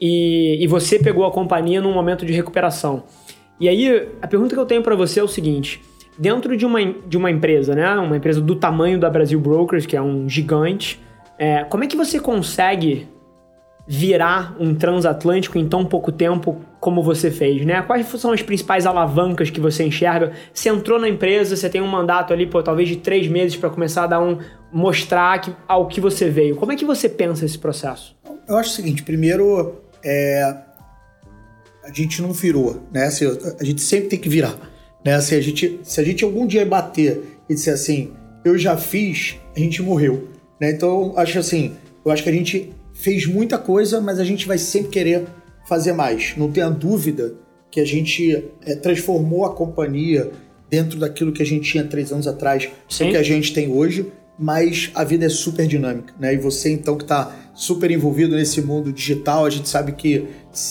E, 0.00 0.62
e 0.62 0.66
você 0.66 0.98
pegou 0.98 1.24
a 1.24 1.30
companhia 1.30 1.80
num 1.80 1.92
momento 1.92 2.26
de 2.26 2.32
recuperação. 2.32 3.04
E 3.60 3.68
aí, 3.68 4.08
a 4.20 4.26
pergunta 4.26 4.54
que 4.54 4.60
eu 4.60 4.66
tenho 4.66 4.82
para 4.82 4.96
você 4.96 5.20
é 5.20 5.22
o 5.22 5.28
seguinte: 5.28 5.80
dentro 6.18 6.56
de 6.56 6.66
uma, 6.66 6.80
de 6.82 7.16
uma 7.16 7.30
empresa, 7.30 7.74
né? 7.74 7.88
Uma 7.94 8.16
empresa 8.16 8.40
do 8.40 8.56
tamanho 8.56 8.98
da 8.98 9.08
Brasil 9.08 9.38
Brokers, 9.38 9.86
que 9.86 9.96
é 9.96 10.02
um 10.02 10.28
gigante, 10.28 11.00
é, 11.38 11.64
como 11.64 11.84
é 11.84 11.86
que 11.86 11.96
você 11.96 12.20
consegue 12.20 13.08
virar 13.86 14.56
um 14.58 14.74
transatlântico 14.74 15.58
em 15.58 15.68
tão 15.68 15.84
pouco 15.84 16.10
tempo 16.10 16.60
como 16.80 17.02
você 17.02 17.30
fez, 17.30 17.64
né? 17.66 17.82
Quais 17.82 18.06
são 18.18 18.32
as 18.32 18.42
principais 18.42 18.86
alavancas 18.86 19.50
que 19.50 19.60
você 19.60 19.84
enxerga? 19.84 20.32
Você 20.52 20.68
entrou 20.68 20.98
na 20.98 21.08
empresa, 21.08 21.54
você 21.54 21.68
tem 21.68 21.82
um 21.82 21.86
mandato 21.86 22.32
ali, 22.32 22.46
pô, 22.46 22.62
talvez 22.62 22.88
de 22.88 22.96
três 22.96 23.28
meses 23.28 23.56
para 23.56 23.68
começar 23.68 24.04
a 24.04 24.06
dar 24.06 24.20
um 24.20 24.38
mostrar 24.72 25.38
que, 25.40 25.54
ao 25.68 25.86
que 25.86 26.00
você 26.00 26.30
veio. 26.30 26.56
Como 26.56 26.72
é 26.72 26.76
que 26.76 26.84
você 26.84 27.08
pensa 27.08 27.44
esse 27.44 27.58
processo? 27.58 28.16
Eu 28.48 28.56
acho 28.56 28.70
o 28.70 28.72
seguinte, 28.72 29.02
primeiro, 29.02 29.80
é, 30.02 30.56
a 31.84 31.92
gente 31.92 32.22
não 32.22 32.32
virou, 32.32 32.82
né? 32.90 33.04
Assim, 33.04 33.26
a 33.60 33.64
gente 33.64 33.82
sempre 33.82 34.08
tem 34.08 34.18
que 34.18 34.28
virar, 34.28 34.56
né? 35.04 35.14
Assim, 35.14 35.36
a 35.36 35.40
gente, 35.40 35.80
se 35.82 36.00
a 36.00 36.04
gente 36.04 36.24
algum 36.24 36.46
dia 36.46 36.64
bater 36.64 37.38
e 37.48 37.54
disser 37.54 37.74
assim, 37.74 38.12
eu 38.44 38.56
já 38.56 38.76
fiz, 38.76 39.36
a 39.54 39.58
gente 39.58 39.82
morreu. 39.82 40.33
Né? 40.60 40.70
Então, 40.70 41.12
acho 41.16 41.38
assim, 41.38 41.74
eu 42.04 42.10
acho 42.10 42.22
que 42.22 42.28
a 42.28 42.32
gente 42.32 42.72
fez 42.92 43.26
muita 43.26 43.58
coisa, 43.58 44.00
mas 44.00 44.18
a 44.18 44.24
gente 44.24 44.46
vai 44.46 44.58
sempre 44.58 44.90
querer 44.90 45.24
fazer 45.68 45.92
mais. 45.92 46.34
Não 46.36 46.50
tenha 46.50 46.70
dúvida 46.70 47.34
que 47.70 47.80
a 47.80 47.84
gente 47.84 48.44
é, 48.64 48.76
transformou 48.76 49.44
a 49.44 49.54
companhia 49.54 50.30
dentro 50.70 50.98
daquilo 50.98 51.32
que 51.32 51.42
a 51.42 51.46
gente 51.46 51.70
tinha 51.70 51.84
três 51.84 52.12
anos 52.12 52.26
atrás, 52.26 52.68
o 52.88 52.96
que 52.96 53.16
a 53.16 53.22
gente 53.22 53.52
tem 53.52 53.70
hoje, 53.70 54.12
mas 54.38 54.90
a 54.94 55.04
vida 55.04 55.26
é 55.26 55.28
super 55.28 55.66
dinâmica, 55.66 56.14
né? 56.18 56.34
E 56.34 56.36
você, 56.36 56.70
então, 56.72 56.96
que 56.96 57.04
está 57.04 57.32
super 57.54 57.90
envolvido 57.90 58.34
nesse 58.34 58.60
mundo 58.60 58.92
digital, 58.92 59.44
a 59.44 59.50
gente 59.50 59.68
sabe 59.68 59.92
que 59.92 60.26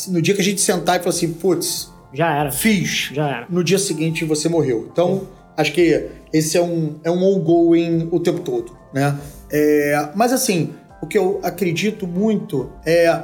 no 0.09 0.21
dia 0.21 0.33
que 0.33 0.41
a 0.41 0.43
gente 0.43 0.59
sentar 0.59 0.97
e 0.97 0.99
falar 0.99 1.15
assim, 1.15 1.31
putz, 1.33 1.91
já 2.13 2.37
era. 2.37 2.51
Fiz. 2.51 3.09
Já 3.13 3.27
era. 3.27 3.47
No 3.49 3.63
dia 3.63 3.79
seguinte 3.79 4.23
você 4.23 4.47
morreu. 4.47 4.87
Então, 4.91 5.27
acho 5.57 5.71
que 5.73 6.07
esse 6.31 6.57
é 6.57 6.61
um, 6.61 6.95
é 7.03 7.09
um 7.09 7.23
ongoing 7.23 8.07
o 8.11 8.19
tempo 8.19 8.39
todo, 8.41 8.71
né? 8.93 9.17
É, 9.53 10.09
mas 10.15 10.33
assim, 10.33 10.73
o 10.99 11.05
que 11.05 11.17
eu 11.17 11.39
acredito 11.43 12.07
muito 12.07 12.71
é. 12.85 13.21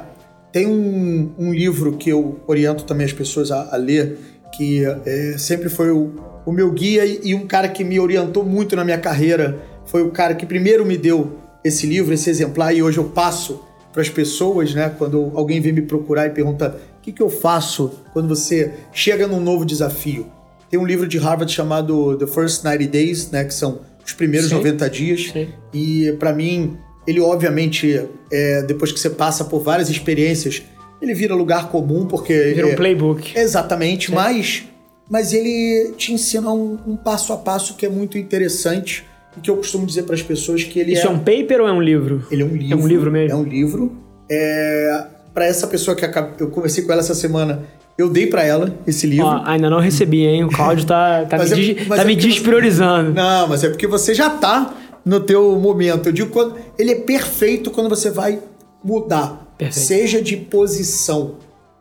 Tem 0.52 0.66
um, 0.66 1.32
um 1.38 1.54
livro 1.54 1.96
que 1.96 2.10
eu 2.10 2.40
oriento 2.44 2.82
também 2.82 3.06
as 3.06 3.12
pessoas 3.12 3.52
a, 3.52 3.72
a 3.72 3.76
ler, 3.76 4.18
que 4.56 4.84
é, 5.06 5.38
sempre 5.38 5.68
foi 5.68 5.92
o, 5.92 6.12
o 6.44 6.50
meu 6.50 6.72
guia 6.72 7.04
e, 7.06 7.20
e 7.22 7.34
um 7.36 7.46
cara 7.46 7.68
que 7.68 7.84
me 7.84 8.00
orientou 8.00 8.44
muito 8.44 8.74
na 8.74 8.84
minha 8.84 8.98
carreira. 8.98 9.62
Foi 9.86 10.02
o 10.02 10.10
cara 10.10 10.34
que 10.34 10.44
primeiro 10.44 10.84
me 10.84 10.98
deu 10.98 11.38
esse 11.62 11.86
livro, 11.86 12.12
esse 12.12 12.28
exemplar, 12.28 12.74
e 12.74 12.82
hoje 12.82 12.98
eu 12.98 13.04
passo 13.04 13.64
para 13.92 14.02
as 14.02 14.08
pessoas, 14.08 14.74
né? 14.74 14.92
Quando 14.98 15.30
alguém 15.34 15.60
vem 15.60 15.72
me 15.72 15.82
procurar 15.82 16.26
e 16.26 16.30
pergunta 16.30 16.76
o 16.98 17.00
que, 17.00 17.12
que 17.12 17.22
eu 17.22 17.30
faço 17.30 17.92
quando 18.12 18.28
você 18.28 18.74
chega 18.92 19.28
num 19.28 19.40
novo 19.40 19.64
desafio. 19.64 20.26
Tem 20.68 20.78
um 20.78 20.86
livro 20.86 21.06
de 21.06 21.18
Harvard 21.18 21.52
chamado 21.52 22.16
The 22.16 22.26
First 22.26 22.64
90 22.64 22.86
Days, 22.86 23.30
né? 23.30 23.44
Que 23.44 23.54
são 23.54 23.80
os 24.04 24.12
primeiros 24.12 24.48
Sim. 24.48 24.56
90 24.56 24.90
dias. 24.90 25.30
Sim. 25.32 25.48
E 25.72 26.12
para 26.18 26.32
mim, 26.32 26.76
ele 27.06 27.20
obviamente, 27.20 28.02
é, 28.30 28.62
depois 28.62 28.92
que 28.92 29.00
você 29.00 29.10
passa 29.10 29.44
por 29.44 29.60
várias 29.60 29.88
experiências, 29.88 30.62
ele 31.00 31.14
vira 31.14 31.34
lugar 31.34 31.68
comum, 31.70 32.06
porque. 32.06 32.34
Vira 32.54 32.66
um 32.66 32.70
é, 32.70 32.76
playbook. 32.76 33.36
Exatamente, 33.36 34.08
Sim. 34.08 34.14
mas, 34.14 34.64
mas 35.08 35.32
ele 35.32 35.92
te 35.96 36.12
ensina 36.12 36.52
um, 36.52 36.78
um, 36.86 36.96
passo 36.96 37.32
a 37.32 37.36
passo 37.36 37.74
que 37.74 37.86
é 37.86 37.88
muito 37.88 38.18
interessante 38.18 39.04
e 39.36 39.40
que 39.40 39.50
eu 39.50 39.56
costumo 39.56 39.86
dizer 39.86 40.02
para 40.02 40.14
as 40.14 40.22
pessoas 40.22 40.62
que 40.62 40.78
ele 40.78 40.92
Isso 40.92 41.06
é... 41.06 41.10
é... 41.10 41.12
um 41.12 41.18
paper 41.18 41.62
ou 41.62 41.68
é 41.68 41.72
um 41.72 41.80
livro? 41.80 42.26
Ele 42.30 42.42
é 42.42 42.44
um 42.44 42.54
livro. 42.54 42.72
É 42.72 42.76
um 42.76 42.86
livro 42.86 43.10
mesmo? 43.10 43.32
É 43.32 43.40
um 43.40 43.44
livro. 43.44 43.96
É, 44.30 45.06
para 45.32 45.46
essa 45.46 45.66
pessoa 45.66 45.96
que 45.96 46.04
eu 46.38 46.48
conversei 46.50 46.84
com 46.84 46.92
ela 46.92 47.00
essa 47.00 47.14
semana, 47.14 47.62
eu 47.96 48.08
dei 48.08 48.26
para 48.26 48.42
ela 48.42 48.74
esse 48.86 49.06
livro. 49.06 49.26
Ó, 49.26 49.42
ainda 49.44 49.68
não 49.68 49.78
recebi, 49.78 50.24
hein? 50.24 50.44
O 50.44 50.48
Cláudio 50.48 50.86
tá, 50.86 51.26
tá, 51.26 51.38
me, 51.38 51.70
é, 51.72 51.84
tá 51.84 52.02
é 52.02 52.04
me 52.04 52.16
despriorizando. 52.16 53.12
Não, 53.12 53.48
mas 53.48 53.62
é 53.62 53.68
porque 53.68 53.86
você 53.86 54.14
já 54.14 54.30
tá 54.30 54.74
no 55.04 55.20
teu 55.20 55.58
momento. 55.58 56.08
Eu 56.08 56.12
digo 56.12 56.30
quando 56.30 56.56
ele 56.78 56.92
é 56.92 56.94
perfeito 56.96 57.70
quando 57.70 57.88
você 57.88 58.10
vai 58.10 58.40
mudar. 58.82 59.54
Perfeito. 59.58 59.86
Seja 59.86 60.22
de 60.22 60.36
posição 60.36 61.34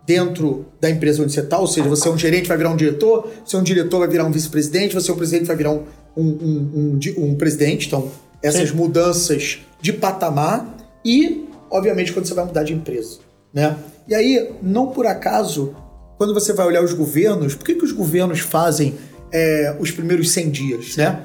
dentro 0.05 0.65
da 0.81 0.89
empresa 0.89 1.21
onde 1.21 1.31
você 1.31 1.39
está, 1.39 1.59
ou 1.59 1.67
seja, 1.67 1.87
você 1.87 2.07
é 2.07 2.11
um 2.11 2.17
gerente, 2.17 2.47
vai 2.47 2.57
virar 2.57 2.71
um 2.71 2.75
diretor, 2.75 3.29
você 3.45 3.55
é 3.55 3.59
um 3.59 3.63
diretor, 3.63 3.99
vai 3.99 4.07
virar 4.07 4.25
um 4.25 4.31
vice-presidente, 4.31 4.95
você 4.95 5.11
é 5.11 5.13
um 5.13 5.17
presidente, 5.17 5.45
vai 5.45 5.55
virar 5.55 5.71
um, 5.71 5.83
um, 6.17 6.25
um, 6.25 6.99
um, 7.17 7.25
um 7.25 7.35
presidente. 7.35 7.87
Então, 7.87 8.11
essas 8.41 8.69
Sim. 8.69 8.75
mudanças 8.75 9.59
de 9.79 9.93
patamar 9.93 10.75
e, 11.05 11.47
obviamente, 11.69 12.11
quando 12.11 12.25
você 12.25 12.33
vai 12.33 12.45
mudar 12.45 12.63
de 12.63 12.73
empresa. 12.73 13.28
Né? 13.53 13.75
E 14.07 14.15
aí, 14.15 14.51
não 14.61 14.87
por 14.87 15.05
acaso, 15.05 15.75
quando 16.17 16.33
você 16.33 16.53
vai 16.53 16.65
olhar 16.65 16.83
os 16.83 16.93
governos, 16.93 17.55
por 17.55 17.65
que, 17.65 17.75
que 17.75 17.85
os 17.85 17.91
governos 17.91 18.39
fazem 18.39 18.95
é, 19.31 19.75
os 19.79 19.91
primeiros 19.91 20.31
100 20.31 20.49
dias, 20.49 20.97
né? 20.97 21.23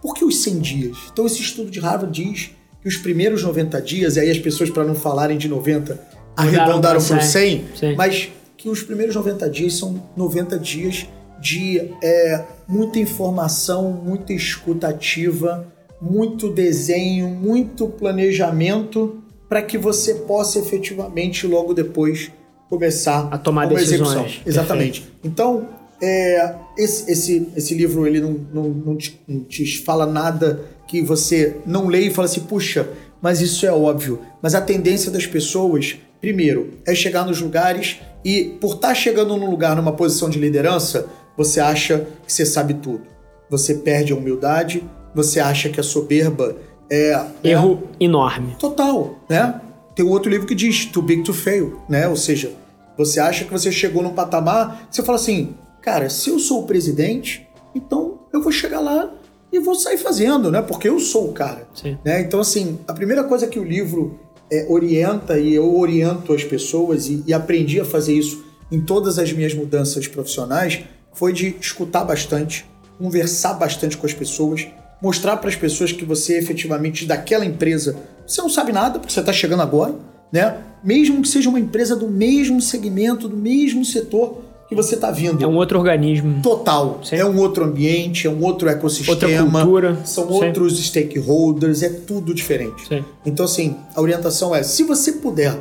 Por 0.00 0.14
que 0.14 0.24
os 0.24 0.42
100 0.42 0.58
dias? 0.58 0.96
Então, 1.12 1.26
esse 1.26 1.40
estudo 1.40 1.70
de 1.70 1.80
Harvard 1.80 2.12
diz 2.12 2.50
que 2.80 2.88
os 2.88 2.96
primeiros 2.96 3.42
90 3.42 3.80
dias, 3.80 4.16
e 4.16 4.20
aí 4.20 4.30
as 4.30 4.38
pessoas, 4.38 4.68
para 4.70 4.84
não 4.84 4.94
falarem 4.94 5.38
de 5.38 5.48
90, 5.48 5.98
arredondaram 6.36 7.02
para 7.02 7.20
100, 7.20 7.64
100 7.74 7.96
mas 7.96 8.28
que 8.56 8.68
os 8.68 8.82
primeiros 8.82 9.14
90 9.14 9.48
dias 9.48 9.74
são 9.74 10.02
90 10.16 10.58
dias 10.58 11.06
de 11.40 11.90
é, 12.02 12.44
muita 12.68 12.98
informação, 12.98 13.90
muita 13.90 14.32
escutativa, 14.32 15.66
muito 16.00 16.48
desenho, 16.48 17.28
muito 17.28 17.88
planejamento, 17.88 19.21
para 19.52 19.60
que 19.60 19.76
você 19.76 20.14
possa 20.14 20.58
efetivamente 20.58 21.46
logo 21.46 21.74
depois 21.74 22.32
começar 22.70 23.28
a 23.30 23.36
tomar 23.36 23.66
decisões. 23.66 24.00
Execução. 24.00 24.26
Exatamente. 24.46 25.00
Perfeito. 25.02 25.20
Então, 25.22 25.68
é, 26.00 26.54
esse, 26.78 27.12
esse, 27.12 27.48
esse 27.54 27.74
livro 27.74 28.06
ele 28.06 28.18
não, 28.18 28.40
não, 28.50 28.68
não, 28.70 28.96
te, 28.96 29.20
não 29.28 29.40
te 29.40 29.76
fala 29.82 30.06
nada 30.06 30.64
que 30.88 31.02
você 31.02 31.56
não 31.66 31.86
lê 31.86 32.06
e 32.06 32.10
fala 32.10 32.24
assim, 32.24 32.40
puxa, 32.40 32.88
mas 33.20 33.42
isso 33.42 33.66
é 33.66 33.70
óbvio. 33.70 34.20
Mas 34.40 34.54
a 34.54 34.60
tendência 34.62 35.10
das 35.10 35.26
pessoas 35.26 35.98
primeiro, 36.18 36.78
é 36.86 36.94
chegar 36.94 37.26
nos 37.26 37.38
lugares 37.38 38.00
e, 38.24 38.56
por 38.58 38.76
estar 38.76 38.88
tá 38.88 38.94
chegando 38.94 39.36
num 39.36 39.50
lugar, 39.50 39.76
numa 39.76 39.92
posição 39.92 40.30
de 40.30 40.38
liderança, 40.38 41.08
você 41.36 41.60
acha 41.60 42.06
que 42.26 42.32
você 42.32 42.46
sabe 42.46 42.72
tudo. 42.72 43.02
Você 43.50 43.74
perde 43.74 44.14
a 44.14 44.16
humildade, 44.16 44.82
você 45.14 45.40
acha 45.40 45.68
que 45.68 45.78
a 45.78 45.82
soberba 45.82 46.56
é. 46.92 47.26
Erro 47.42 47.88
é, 47.98 48.04
enorme. 48.04 48.54
Total, 48.58 49.18
né? 49.28 49.60
Tem 49.94 50.04
um 50.04 50.10
outro 50.10 50.30
livro 50.30 50.46
que 50.46 50.54
diz 50.54 50.84
too 50.86 51.02
big 51.02 51.22
to 51.22 51.32
fail, 51.32 51.80
né? 51.88 52.06
Ou 52.06 52.16
seja, 52.16 52.52
você 52.96 53.18
acha 53.18 53.44
que 53.44 53.50
você 53.50 53.72
chegou 53.72 54.02
num 54.02 54.12
patamar, 54.12 54.86
você 54.90 55.02
fala 55.02 55.16
assim, 55.16 55.54
cara, 55.80 56.10
se 56.10 56.28
eu 56.30 56.38
sou 56.38 56.62
o 56.62 56.66
presidente, 56.66 57.48
então 57.74 58.20
eu 58.32 58.42
vou 58.42 58.52
chegar 58.52 58.80
lá 58.80 59.10
e 59.50 59.58
vou 59.58 59.74
sair 59.74 59.96
fazendo, 59.96 60.50
né? 60.50 60.60
Porque 60.60 60.88
eu 60.88 60.98
sou 60.98 61.30
o 61.30 61.32
cara. 61.32 61.66
Sim. 61.74 61.98
Né? 62.04 62.20
Então, 62.20 62.40
assim, 62.40 62.78
a 62.86 62.92
primeira 62.92 63.24
coisa 63.24 63.46
que 63.46 63.58
o 63.58 63.64
livro 63.64 64.18
é, 64.50 64.66
orienta 64.68 65.38
e 65.38 65.54
eu 65.54 65.74
oriento 65.78 66.32
as 66.32 66.44
pessoas 66.44 67.08
e, 67.08 67.22
e 67.26 67.32
aprendi 67.32 67.80
a 67.80 67.84
fazer 67.84 68.14
isso 68.14 68.44
em 68.70 68.80
todas 68.80 69.18
as 69.18 69.32
minhas 69.32 69.54
mudanças 69.54 70.06
profissionais 70.06 70.80
foi 71.12 71.32
de 71.32 71.56
escutar 71.60 72.04
bastante, 72.04 72.64
conversar 72.98 73.54
bastante 73.54 73.96
com 73.96 74.06
as 74.06 74.14
pessoas, 74.14 74.66
mostrar 75.02 75.36
para 75.38 75.48
as 75.48 75.56
pessoas 75.56 75.92
que 75.92 76.04
você 76.04 76.38
efetivamente 76.38 77.04
daquela 77.04 77.44
empresa 77.44 77.96
você 78.26 78.40
não 78.40 78.48
sabe 78.48 78.72
nada 78.72 78.98
porque 78.98 79.12
você 79.12 79.20
está 79.20 79.32
chegando 79.32 79.62
agora, 79.62 79.94
né? 80.32 80.56
Mesmo 80.82 81.20
que 81.22 81.28
seja 81.28 81.48
uma 81.48 81.60
empresa 81.60 81.94
do 81.94 82.08
mesmo 82.08 82.60
segmento, 82.60 83.28
do 83.28 83.36
mesmo 83.36 83.84
setor, 83.84 84.38
que 84.68 84.74
você 84.74 84.94
está 84.94 85.10
vindo. 85.10 85.44
É 85.44 85.46
um 85.46 85.56
outro 85.56 85.78
organismo. 85.78 86.40
Total. 86.42 87.00
Sim. 87.04 87.16
É 87.16 87.24
um 87.24 87.38
outro 87.38 87.64
ambiente, 87.64 88.26
é 88.26 88.30
um 88.30 88.42
outro 88.42 88.68
ecossistema. 88.68 89.12
Outra 89.12 89.60
cultura. 89.60 89.98
São 90.04 90.26
Sim. 90.28 90.46
outros 90.46 90.82
stakeholders, 90.84 91.82
é 91.82 91.90
tudo 91.90 92.32
diferente. 92.32 92.88
Sim. 92.88 93.04
Então, 93.24 93.44
assim, 93.44 93.76
a 93.94 94.00
orientação 94.00 94.54
é: 94.54 94.62
se 94.62 94.82
você 94.82 95.12
puder 95.12 95.56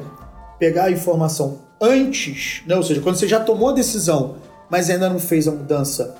pegar 0.57 0.85
a 0.85 0.91
informação 0.91 1.59
antes, 1.81 2.61
né? 2.65 2.75
ou 2.75 2.83
seja, 2.83 3.01
quando 3.01 3.15
você 3.17 3.27
já 3.27 3.39
tomou 3.39 3.69
a 3.69 3.73
decisão, 3.73 4.35
mas 4.69 4.89
ainda 4.89 5.09
não 5.09 5.19
fez 5.19 5.47
a 5.47 5.51
mudança, 5.51 6.15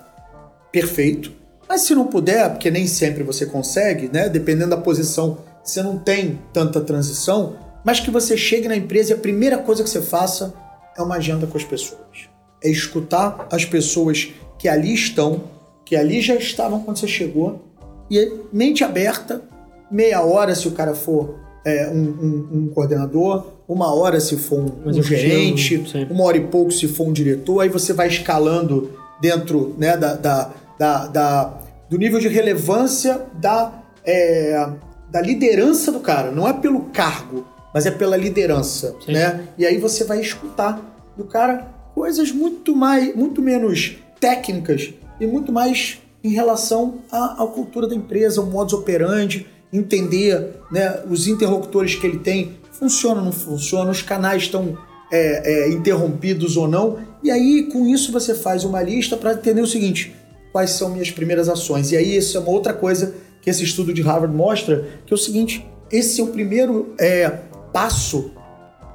perfeito. 0.71 1.31
Mas 1.71 1.84
se 1.84 1.95
não 1.95 2.05
puder, 2.05 2.49
porque 2.49 2.69
nem 2.69 2.86
sempre 2.86 3.23
você 3.23 3.45
consegue, 3.45 4.10
né? 4.12 4.27
Dependendo 4.27 4.71
da 4.71 4.77
posição, 4.77 5.38
você 5.63 5.81
não 5.81 5.97
tem 5.97 6.38
tanta 6.51 6.81
transição, 6.81 7.55
mas 7.81 8.01
que 8.01 8.12
você 8.12 8.36
chegue 8.36 8.67
na 8.67 8.75
empresa 8.75 9.12
e 9.12 9.13
a 9.13 9.17
primeira 9.17 9.57
coisa 9.57 9.81
que 9.81 9.89
você 9.89 10.01
faça 10.01 10.53
é 10.97 11.01
uma 11.01 11.15
agenda 11.15 11.47
com 11.47 11.57
as 11.57 11.63
pessoas 11.63 12.29
é 12.62 12.69
escutar 12.69 13.47
as 13.49 13.65
pessoas 13.65 14.31
que 14.60 14.67
ali 14.67 14.93
estão, 14.93 15.43
que 15.84 15.95
ali 15.95 16.21
já 16.21 16.36
estavam 16.36 16.81
quando 16.81 16.97
você 16.97 17.07
chegou, 17.07 17.62
e 18.10 18.34
mente 18.53 18.84
aberta, 18.84 19.41
meia 19.89 20.21
hora 20.21 20.53
se 20.53 20.67
o 20.67 20.71
cara 20.71 20.93
for 20.93 21.39
é, 21.65 21.89
um, 21.89 21.95
um, 21.95 22.49
um, 22.51 22.67
coordenador, 22.67 23.45
uma 23.65 23.93
hora 23.95 24.19
se 24.19 24.36
for 24.36 24.60
um, 24.60 24.89
um 24.89 25.01
gerente, 25.01 25.81
uma 26.10 26.25
hora 26.25 26.38
e 26.38 26.47
pouco 26.47 26.71
se 26.71 26.88
for 26.89 27.07
um 27.07 27.13
diretor, 27.13 27.62
aí 27.62 27.69
você 27.69 27.93
vai 27.93 28.10
escalando 28.10 28.91
dentro 29.21 29.73
né, 29.77 29.95
da, 29.95 30.15
da, 30.15 30.51
da, 30.82 31.06
da 31.06 31.54
do 31.88 31.96
nível 31.96 32.20
de 32.20 32.28
relevância 32.28 33.22
da, 33.34 33.84
é, 34.04 34.67
da 35.12 35.22
liderança 35.22 35.91
do 35.91 36.00
cara. 36.00 36.32
Não 36.32 36.48
é 36.48 36.54
pelo 36.54 36.86
cargo, 36.86 37.46
mas 37.72 37.86
é 37.86 37.91
pela 37.91 38.17
liderança. 38.17 38.96
Né? 39.08 39.48
E 39.60 39.65
aí 39.65 39.78
você 39.78 40.04
vai 40.04 40.20
escutar 40.20 40.82
do 41.15 41.26
cara 41.26 41.67
coisas 41.94 42.32
muito 42.32 42.76
mais, 42.76 43.15
muito 43.15 43.44
menos 43.44 43.98
técnicas 44.20 44.91
e 45.20 45.28
muito 45.28 45.52
mais 45.52 46.00
em 46.24 46.30
relação 46.30 46.96
à, 47.12 47.44
à 47.44 47.46
cultura 47.46 47.88
da 47.88 47.94
empresa, 47.94 48.41
o 48.41 48.48
modus 48.48 48.74
operandi, 48.74 49.46
entender 49.72 50.62
né, 50.72 51.04
os 51.08 51.28
interlocutores 51.28 51.94
que 51.94 52.08
ele 52.08 52.17
tem, 52.17 52.54
funciona 52.72 53.20
ou 53.20 53.26
não 53.26 53.32
funciona, 53.32 53.91
os 53.91 54.02
canais 54.02 54.44
estão 54.44 54.76
é, 55.12 55.67
é, 55.67 55.70
interrompidos 55.70 56.58
ou 56.58 56.67
não. 56.67 56.98
E 57.22 57.30
aí, 57.30 57.70
com 57.72 57.86
isso, 57.86 58.12
você 58.12 58.34
faz 58.34 58.63
uma 58.63 58.82
lista 58.82 59.15
para 59.15 59.34
entender 59.34 59.62
o 59.62 59.67
seguinte: 59.67 60.15
quais 60.51 60.71
são 60.71 60.89
minhas 60.89 61.11
primeiras 61.11 61.49
ações. 61.49 61.91
E 61.91 61.97
aí, 61.97 62.17
isso 62.17 62.37
é 62.37 62.39
uma 62.39 62.49
outra 62.49 62.73
coisa 62.73 63.13
que 63.41 63.49
esse 63.49 63.63
estudo 63.63 63.93
de 63.93 64.01
Harvard 64.01 64.35
mostra, 64.35 64.87
que 65.05 65.13
é 65.13 65.15
o 65.15 65.17
seguinte: 65.17 65.65
esse 65.91 66.21
é 66.21 66.23
o 66.23 66.27
primeiro 66.27 66.93
é, 66.99 67.29
passo 67.73 68.31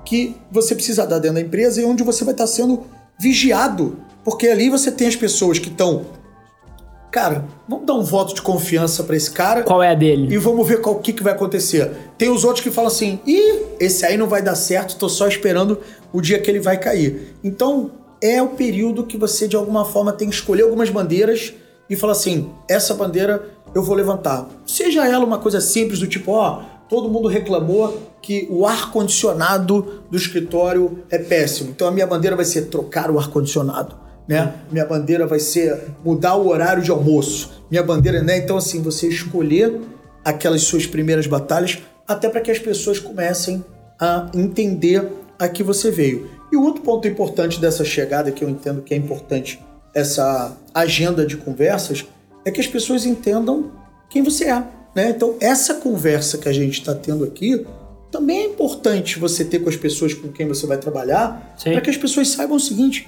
que 0.04 0.36
você 0.50 0.74
precisa 0.74 1.06
dar 1.06 1.18
dentro 1.18 1.34
da 1.34 1.40
empresa 1.40 1.80
e 1.80 1.84
onde 1.84 2.02
você 2.02 2.24
vai 2.24 2.32
estar 2.32 2.46
sendo 2.46 2.84
vigiado. 3.18 3.98
Porque 4.24 4.48
ali 4.48 4.70
você 4.70 4.90
tem 4.90 5.08
as 5.08 5.16
pessoas 5.16 5.58
que 5.58 5.68
estão. 5.68 6.06
Cara, 7.10 7.44
vamos 7.68 7.86
dar 7.86 7.94
um 7.94 8.02
voto 8.02 8.34
de 8.34 8.42
confiança 8.42 9.02
para 9.02 9.16
esse 9.16 9.30
cara. 9.30 9.62
Qual 9.62 9.82
é 9.82 9.90
a 9.90 9.94
dele? 9.94 10.32
E 10.34 10.38
vamos 10.38 10.66
ver 10.66 10.80
qual 10.80 10.96
que, 10.96 11.12
que 11.12 11.22
vai 11.22 11.32
acontecer. 11.32 11.90
Tem 12.18 12.28
os 12.28 12.44
outros 12.44 12.62
que 12.62 12.70
falam 12.70 12.90
assim: 12.90 13.20
ih, 13.26 13.62
esse 13.80 14.04
aí 14.04 14.16
não 14.16 14.28
vai 14.28 14.42
dar 14.42 14.54
certo, 14.54 14.96
tô 14.96 15.08
só 15.08 15.26
esperando 15.26 15.80
o 16.12 16.20
dia 16.20 16.38
que 16.38 16.50
ele 16.50 16.60
vai 16.60 16.78
cair. 16.78 17.34
Então, 17.42 17.90
é 18.20 18.40
o 18.42 18.50
período 18.50 19.04
que 19.04 19.16
você, 19.16 19.46
de 19.46 19.56
alguma 19.56 19.84
forma, 19.84 20.12
tem 20.12 20.28
que 20.28 20.34
escolher 20.34 20.62
algumas 20.62 20.90
bandeiras 20.90 21.54
e 21.88 21.96
falar 21.96 22.12
assim: 22.12 22.50
essa 22.68 22.94
bandeira 22.94 23.50
eu 23.74 23.82
vou 23.82 23.94
levantar. 23.94 24.48
Seja 24.66 25.06
ela 25.06 25.24
uma 25.24 25.38
coisa 25.38 25.60
simples, 25.60 25.98
do 25.98 26.06
tipo, 26.06 26.32
ó, 26.32 26.62
todo 26.88 27.08
mundo 27.08 27.28
reclamou 27.28 28.00
que 28.22 28.46
o 28.50 28.66
ar-condicionado 28.66 30.02
do 30.10 30.16
escritório 30.16 31.04
é 31.10 31.18
péssimo. 31.18 31.70
Então 31.70 31.86
a 31.86 31.90
minha 31.90 32.06
bandeira 32.06 32.34
vai 32.34 32.44
ser 32.44 32.62
trocar 32.62 33.10
o 33.10 33.18
ar-condicionado. 33.18 33.96
Né? 34.26 34.54
Minha 34.72 34.84
bandeira 34.84 35.26
vai 35.26 35.38
ser 35.38 35.84
mudar 36.04 36.34
o 36.34 36.48
horário 36.48 36.82
de 36.82 36.90
almoço. 36.90 37.62
Minha 37.70 37.82
bandeira, 37.82 38.22
né? 38.22 38.38
Então, 38.38 38.56
assim, 38.56 38.82
você 38.82 39.06
escolher 39.06 39.80
aquelas 40.24 40.62
suas 40.62 40.84
primeiras 40.84 41.28
batalhas 41.28 41.78
até 42.08 42.28
para 42.28 42.40
que 42.40 42.50
as 42.50 42.58
pessoas 42.58 42.98
comecem 42.98 43.64
a 44.00 44.28
entender 44.34 45.08
a 45.38 45.48
que 45.48 45.62
você 45.62 45.90
veio. 45.90 46.28
E 46.56 46.58
o 46.58 46.62
outro 46.62 46.80
ponto 46.80 47.06
importante 47.06 47.60
dessa 47.60 47.84
chegada, 47.84 48.32
que 48.32 48.42
eu 48.42 48.48
entendo 48.48 48.80
que 48.80 48.94
é 48.94 48.96
importante, 48.96 49.62
essa 49.94 50.56
agenda 50.72 51.26
de 51.26 51.36
conversas, 51.36 52.06
é 52.46 52.50
que 52.50 52.58
as 52.58 52.66
pessoas 52.66 53.04
entendam 53.04 53.72
quem 54.08 54.22
você 54.22 54.44
é. 54.44 54.64
Né? 54.94 55.10
Então, 55.10 55.34
essa 55.38 55.74
conversa 55.74 56.38
que 56.38 56.48
a 56.48 56.54
gente 56.54 56.80
está 56.80 56.94
tendo 56.94 57.24
aqui 57.24 57.66
também 58.10 58.38
é 58.38 58.44
importante 58.46 59.18
você 59.18 59.44
ter 59.44 59.58
com 59.58 59.68
as 59.68 59.76
pessoas 59.76 60.14
com 60.14 60.28
quem 60.28 60.48
você 60.48 60.66
vai 60.66 60.78
trabalhar, 60.78 61.54
para 61.62 61.82
que 61.82 61.90
as 61.90 61.98
pessoas 61.98 62.28
saibam 62.28 62.56
o 62.56 62.60
seguinte: 62.60 63.06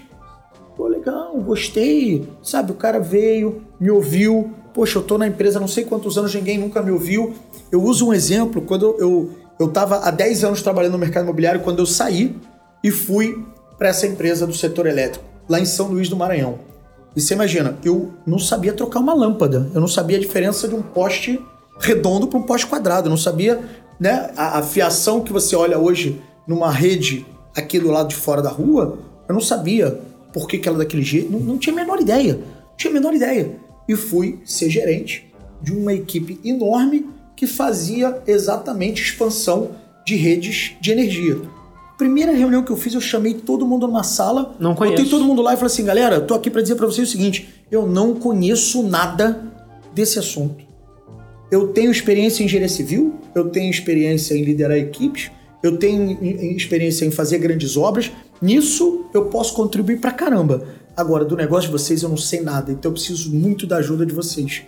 pô, 0.76 0.86
legal, 0.86 1.34
gostei, 1.40 2.28
sabe? 2.42 2.72
O 2.72 2.74
cara 2.74 3.00
veio, 3.00 3.62
me 3.80 3.90
ouviu, 3.90 4.52
poxa, 4.74 4.98
eu 4.98 5.02
tô 5.02 5.16
na 5.16 5.26
empresa 5.26 5.58
não 5.58 5.68
sei 5.68 5.86
quantos 5.86 6.18
anos, 6.18 6.34
ninguém 6.34 6.58
nunca 6.58 6.82
me 6.82 6.90
ouviu. 6.90 7.32
Eu 7.72 7.82
uso 7.82 8.08
um 8.08 8.12
exemplo, 8.12 8.60
quando 8.60 8.94
eu, 8.98 9.30
eu 9.58 9.68
tava 9.68 10.00
há 10.00 10.10
10 10.10 10.44
anos 10.44 10.60
trabalhando 10.60 10.92
no 10.92 10.98
mercado 10.98 11.24
imobiliário, 11.24 11.62
quando 11.62 11.78
eu 11.78 11.86
saí 11.86 12.36
e 12.82 12.90
fui 12.90 13.44
para 13.76 13.88
essa 13.88 14.06
empresa 14.06 14.46
do 14.46 14.54
setor 14.54 14.86
elétrico, 14.86 15.24
lá 15.48 15.60
em 15.60 15.64
São 15.64 15.88
Luís 15.88 16.08
do 16.08 16.16
Maranhão. 16.16 16.58
E 17.14 17.20
você 17.20 17.34
imagina, 17.34 17.76
eu 17.84 18.12
não 18.26 18.38
sabia 18.38 18.72
trocar 18.72 19.00
uma 19.00 19.14
lâmpada, 19.14 19.70
eu 19.74 19.80
não 19.80 19.88
sabia 19.88 20.16
a 20.16 20.20
diferença 20.20 20.68
de 20.68 20.74
um 20.74 20.82
poste 20.82 21.40
redondo 21.80 22.26
para 22.26 22.38
um 22.38 22.42
poste 22.42 22.66
quadrado. 22.66 23.06
Eu 23.06 23.10
não 23.10 23.16
sabia 23.16 23.60
né, 23.98 24.30
a, 24.36 24.58
a, 24.58 24.62
fiação 24.62 25.20
que 25.20 25.32
você 25.32 25.56
olha 25.56 25.78
hoje 25.78 26.20
numa 26.46 26.70
rede 26.70 27.26
aqui 27.56 27.78
do 27.78 27.90
lado 27.90 28.08
de 28.08 28.16
fora 28.16 28.42
da 28.42 28.50
rua. 28.50 28.98
Eu 29.28 29.34
não 29.34 29.40
sabia 29.40 30.00
por 30.32 30.46
que, 30.46 30.58
que 30.58 30.68
ela 30.68 30.78
daquele 30.78 31.02
jeito. 31.02 31.30
Não, 31.30 31.40
não 31.40 31.58
tinha 31.58 31.72
a 31.72 31.76
menor 31.76 32.00
ideia. 32.00 32.34
Não 32.34 32.76
tinha 32.76 32.90
a 32.90 32.94
menor 32.94 33.14
ideia. 33.14 33.56
E 33.88 33.96
fui 33.96 34.40
ser 34.44 34.68
gerente 34.68 35.32
de 35.62 35.72
uma 35.72 35.92
equipe 35.92 36.38
enorme 36.44 37.06
que 37.36 37.46
fazia 37.46 38.20
exatamente 38.26 39.02
expansão 39.02 39.70
de 40.04 40.16
redes 40.16 40.76
de 40.80 40.90
energia. 40.90 41.40
Primeira 41.98 42.30
reunião 42.30 42.62
que 42.62 42.70
eu 42.70 42.76
fiz, 42.76 42.94
eu 42.94 43.00
chamei 43.00 43.34
todo 43.34 43.66
mundo 43.66 43.88
numa 43.88 44.04
sala. 44.04 44.54
Não 44.60 44.72
conheço. 44.72 44.96
Botei 44.96 45.10
todo 45.10 45.24
mundo 45.24 45.42
lá 45.42 45.54
e 45.54 45.56
falei 45.56 45.72
assim, 45.72 45.84
galera, 45.84 46.20
tô 46.20 46.32
aqui 46.32 46.48
para 46.48 46.62
dizer 46.62 46.76
para 46.76 46.86
vocês 46.86 47.08
o 47.08 47.10
seguinte: 47.10 47.48
eu 47.72 47.88
não 47.88 48.14
conheço 48.14 48.84
nada 48.84 49.42
desse 49.92 50.16
assunto. 50.16 50.64
Eu 51.50 51.68
tenho 51.68 51.90
experiência 51.90 52.42
em 52.42 52.46
engenharia 52.46 52.68
civil, 52.68 53.16
eu 53.34 53.48
tenho 53.48 53.68
experiência 53.68 54.34
em 54.34 54.44
liderar 54.44 54.78
equipes, 54.78 55.28
eu 55.60 55.76
tenho 55.76 56.12
experiência 56.56 57.04
em 57.04 57.10
fazer 57.10 57.38
grandes 57.38 57.76
obras. 57.76 58.12
Nisso 58.40 59.06
eu 59.12 59.24
posso 59.24 59.54
contribuir 59.54 59.98
pra 60.00 60.12
caramba. 60.12 60.68
Agora, 60.96 61.24
do 61.24 61.36
negócio 61.36 61.68
de 61.68 61.72
vocês 61.72 62.02
eu 62.02 62.08
não 62.08 62.16
sei 62.16 62.42
nada, 62.42 62.70
então 62.70 62.90
eu 62.90 62.94
preciso 62.94 63.34
muito 63.34 63.66
da 63.66 63.78
ajuda 63.78 64.06
de 64.06 64.14
vocês. 64.14 64.62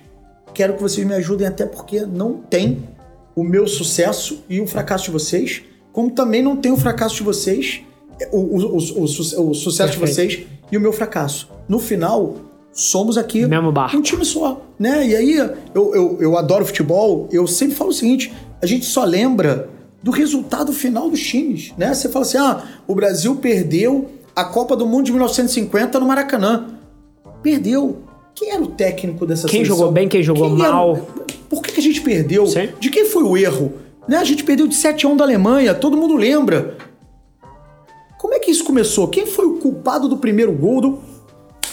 Quero 0.53 0.75
que 0.75 0.83
vocês 0.83 1.07
me 1.07 1.15
ajudem, 1.15 1.47
até 1.47 1.65
porque 1.65 2.01
não 2.01 2.39
tem 2.39 2.89
o 3.37 3.45
meu 3.45 3.69
sucesso 3.69 4.43
e 4.49 4.61
o 4.61 4.67
fracasso 4.67 5.05
de 5.05 5.11
vocês, 5.13 5.63
como 5.93 6.11
também 6.11 6.43
não 6.43 6.57
tem 6.57 6.73
o 6.73 6.77
fracasso 6.77 7.17
de 7.17 7.23
vocês, 7.23 7.83
o, 8.33 8.39
o, 8.39 8.77
o, 8.77 9.05
o 9.05 9.09
sucesso 9.09 9.99
Perfeito. 9.99 9.99
de 9.99 9.99
vocês 9.99 10.47
e 10.71 10.77
o 10.77 10.81
meu 10.81 10.93
fracasso. 10.93 11.49
No 11.69 11.79
final, 11.79 12.37
somos 12.73 13.19
aqui 13.19 13.45
um 13.97 14.03
time 14.03 14.25
só, 14.25 14.61
né? 14.79 15.07
E 15.07 15.17
aí, 15.17 15.37
eu, 15.75 15.95
eu, 15.95 16.19
eu 16.21 16.39
adoro 16.39 16.65
futebol, 16.65 17.29
eu 17.33 17.47
sempre 17.47 17.75
falo 17.75 17.91
o 17.91 17.93
seguinte, 17.93 18.33
a 18.63 18.67
gente 18.67 18.85
só 18.85 19.05
lembra 19.05 19.69
do 20.03 20.11
resultado 20.11 20.73
final 20.73 21.11
dos 21.11 21.21
times, 21.21 21.73
né? 21.77 21.93
Você 21.93 22.09
fala 22.09 22.25
assim, 22.25 22.39
ah, 22.39 22.65
o 22.87 22.95
Brasil 22.95 23.37
perdeu 23.37 24.09
a 24.35 24.45
Copa 24.45 24.77
do 24.77 24.87
Mundo 24.87 25.05
de 25.05 25.13
1950 25.13 26.01
no 26.01 26.07
Maracanã. 26.07 26.69
Perdeu. 27.43 27.99
Quem 28.35 28.53
era 28.53 28.63
o 28.63 28.69
técnico 28.69 29.27
dessa 29.27 29.47
quem 29.47 29.65
seleção? 29.65 29.77
Quem 29.77 29.79
jogou 29.79 29.93
bem, 29.93 30.09
quem 30.09 30.23
jogou 30.23 30.49
quem 30.49 30.59
mal. 30.59 30.97
Era... 30.97 31.07
Por 31.49 31.63
que, 31.63 31.73
que 31.73 31.81
a 31.81 31.83
gente 31.83 32.01
perdeu? 32.01 32.47
Sim. 32.47 32.69
De 32.79 32.89
quem 32.89 33.05
foi 33.05 33.23
o 33.23 33.37
erro? 33.37 33.73
Né? 34.11 34.17
A 34.17 34.25
gente 34.25 34.43
perdeu 34.43 34.67
de 34.67 34.75
7 34.75 35.07
a 35.07 35.09
1 35.09 35.17
da 35.17 35.23
Alemanha, 35.23 35.73
todo 35.73 35.97
mundo 35.97 36.17
lembra. 36.17 36.77
que 38.41 38.51
isso 38.51 38.65
começou? 38.65 39.07
Quem 39.07 39.25
foi 39.25 39.47
o 39.47 39.59
culpado 39.59 40.09
do 40.09 40.17
primeiro 40.17 40.53
gol 40.53 40.81
do 40.81 40.99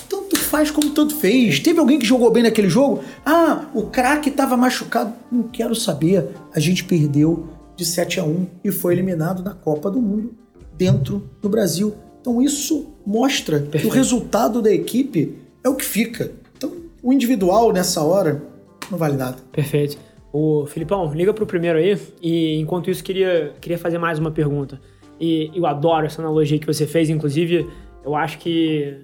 tanto 0.07 0.37
faz 0.37 0.69
como 0.69 0.91
tanto 0.91 1.15
fez. 1.15 1.59
Teve 1.59 1.79
alguém 1.79 1.97
que 1.97 2.05
jogou 2.05 2.29
bem 2.31 2.43
naquele 2.43 2.69
jogo? 2.69 3.03
Ah, 3.25 3.65
o 3.73 3.87
craque 3.87 4.29
estava 4.29 4.55
machucado. 4.55 5.13
Não 5.31 5.43
quero 5.43 5.73
saber. 5.73 6.29
A 6.53 6.59
gente 6.59 6.83
perdeu 6.83 7.47
de 7.75 7.83
7 7.83 8.19
a 8.19 8.23
1 8.23 8.45
e 8.63 8.71
foi 8.71 8.93
eliminado 8.93 9.41
da 9.41 9.55
Copa 9.55 9.89
do 9.89 9.99
Mundo 9.99 10.35
dentro 10.77 11.27
do 11.41 11.49
Brasil. 11.49 11.95
Então 12.21 12.39
isso 12.39 12.93
mostra 13.03 13.61
Perfeito. 13.61 13.81
que 13.81 13.87
o 13.87 13.89
resultado 13.89 14.61
da 14.61 14.71
equipe 14.71 15.39
é 15.63 15.69
o 15.69 15.73
que 15.75 15.85
fica. 15.85 16.31
Então 16.55 16.71
o 17.01 17.11
individual 17.11 17.73
nessa 17.73 18.03
hora 18.03 18.43
não 18.91 18.97
vale 18.99 19.17
nada. 19.17 19.37
Perfeito. 19.51 19.97
O 20.39 20.67
Filipão, 20.67 21.11
liga 21.11 21.33
pro 21.33 21.47
primeiro 21.47 21.79
aí 21.79 21.99
e 22.21 22.59
enquanto 22.59 22.91
isso 22.91 23.03
queria, 23.03 23.55
queria 23.59 23.79
fazer 23.79 23.97
mais 23.97 24.19
uma 24.19 24.29
pergunta. 24.29 24.79
E 25.19 25.49
eu 25.55 25.65
adoro 25.65 26.05
essa 26.05 26.21
analogia 26.21 26.59
que 26.59 26.67
você 26.67 26.85
fez, 26.85 27.09
inclusive 27.09 27.67
eu 28.05 28.15
acho 28.15 28.37
que 28.37 28.99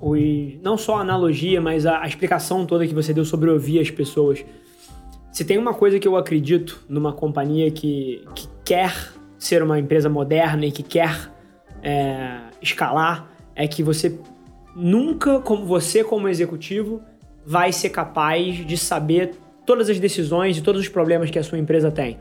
os, 0.00 0.20
não 0.62 0.78
só 0.78 0.98
a 0.98 1.00
analogia, 1.00 1.60
mas 1.60 1.86
a, 1.86 2.02
a 2.02 2.06
explicação 2.06 2.64
toda 2.64 2.86
que 2.86 2.94
você 2.94 3.12
deu 3.12 3.24
sobre 3.24 3.50
ouvir 3.50 3.80
as 3.80 3.90
pessoas. 3.90 4.44
Se 5.32 5.44
tem 5.44 5.58
uma 5.58 5.74
coisa 5.74 5.98
que 5.98 6.06
eu 6.06 6.16
acredito 6.16 6.80
numa 6.88 7.12
companhia 7.12 7.68
que, 7.68 8.22
que 8.32 8.46
quer 8.64 8.94
ser 9.36 9.64
uma 9.64 9.80
empresa 9.80 10.08
moderna 10.08 10.66
e 10.66 10.70
que 10.70 10.84
quer 10.84 11.32
é, 11.82 12.42
escalar, 12.62 13.28
é 13.56 13.66
que 13.66 13.82
você 13.82 14.20
nunca, 14.76 15.40
como 15.40 15.66
você 15.66 16.04
como 16.04 16.28
executivo, 16.28 17.02
vai 17.44 17.72
ser 17.72 17.90
capaz 17.90 18.64
de 18.64 18.78
saber 18.78 19.32
todas 19.66 19.90
as 19.90 19.98
decisões 19.98 20.56
e 20.56 20.62
todos 20.62 20.80
os 20.80 20.88
problemas 20.88 21.30
que 21.30 21.38
a 21.38 21.42
sua 21.42 21.58
empresa 21.58 21.90
tem. 21.90 22.16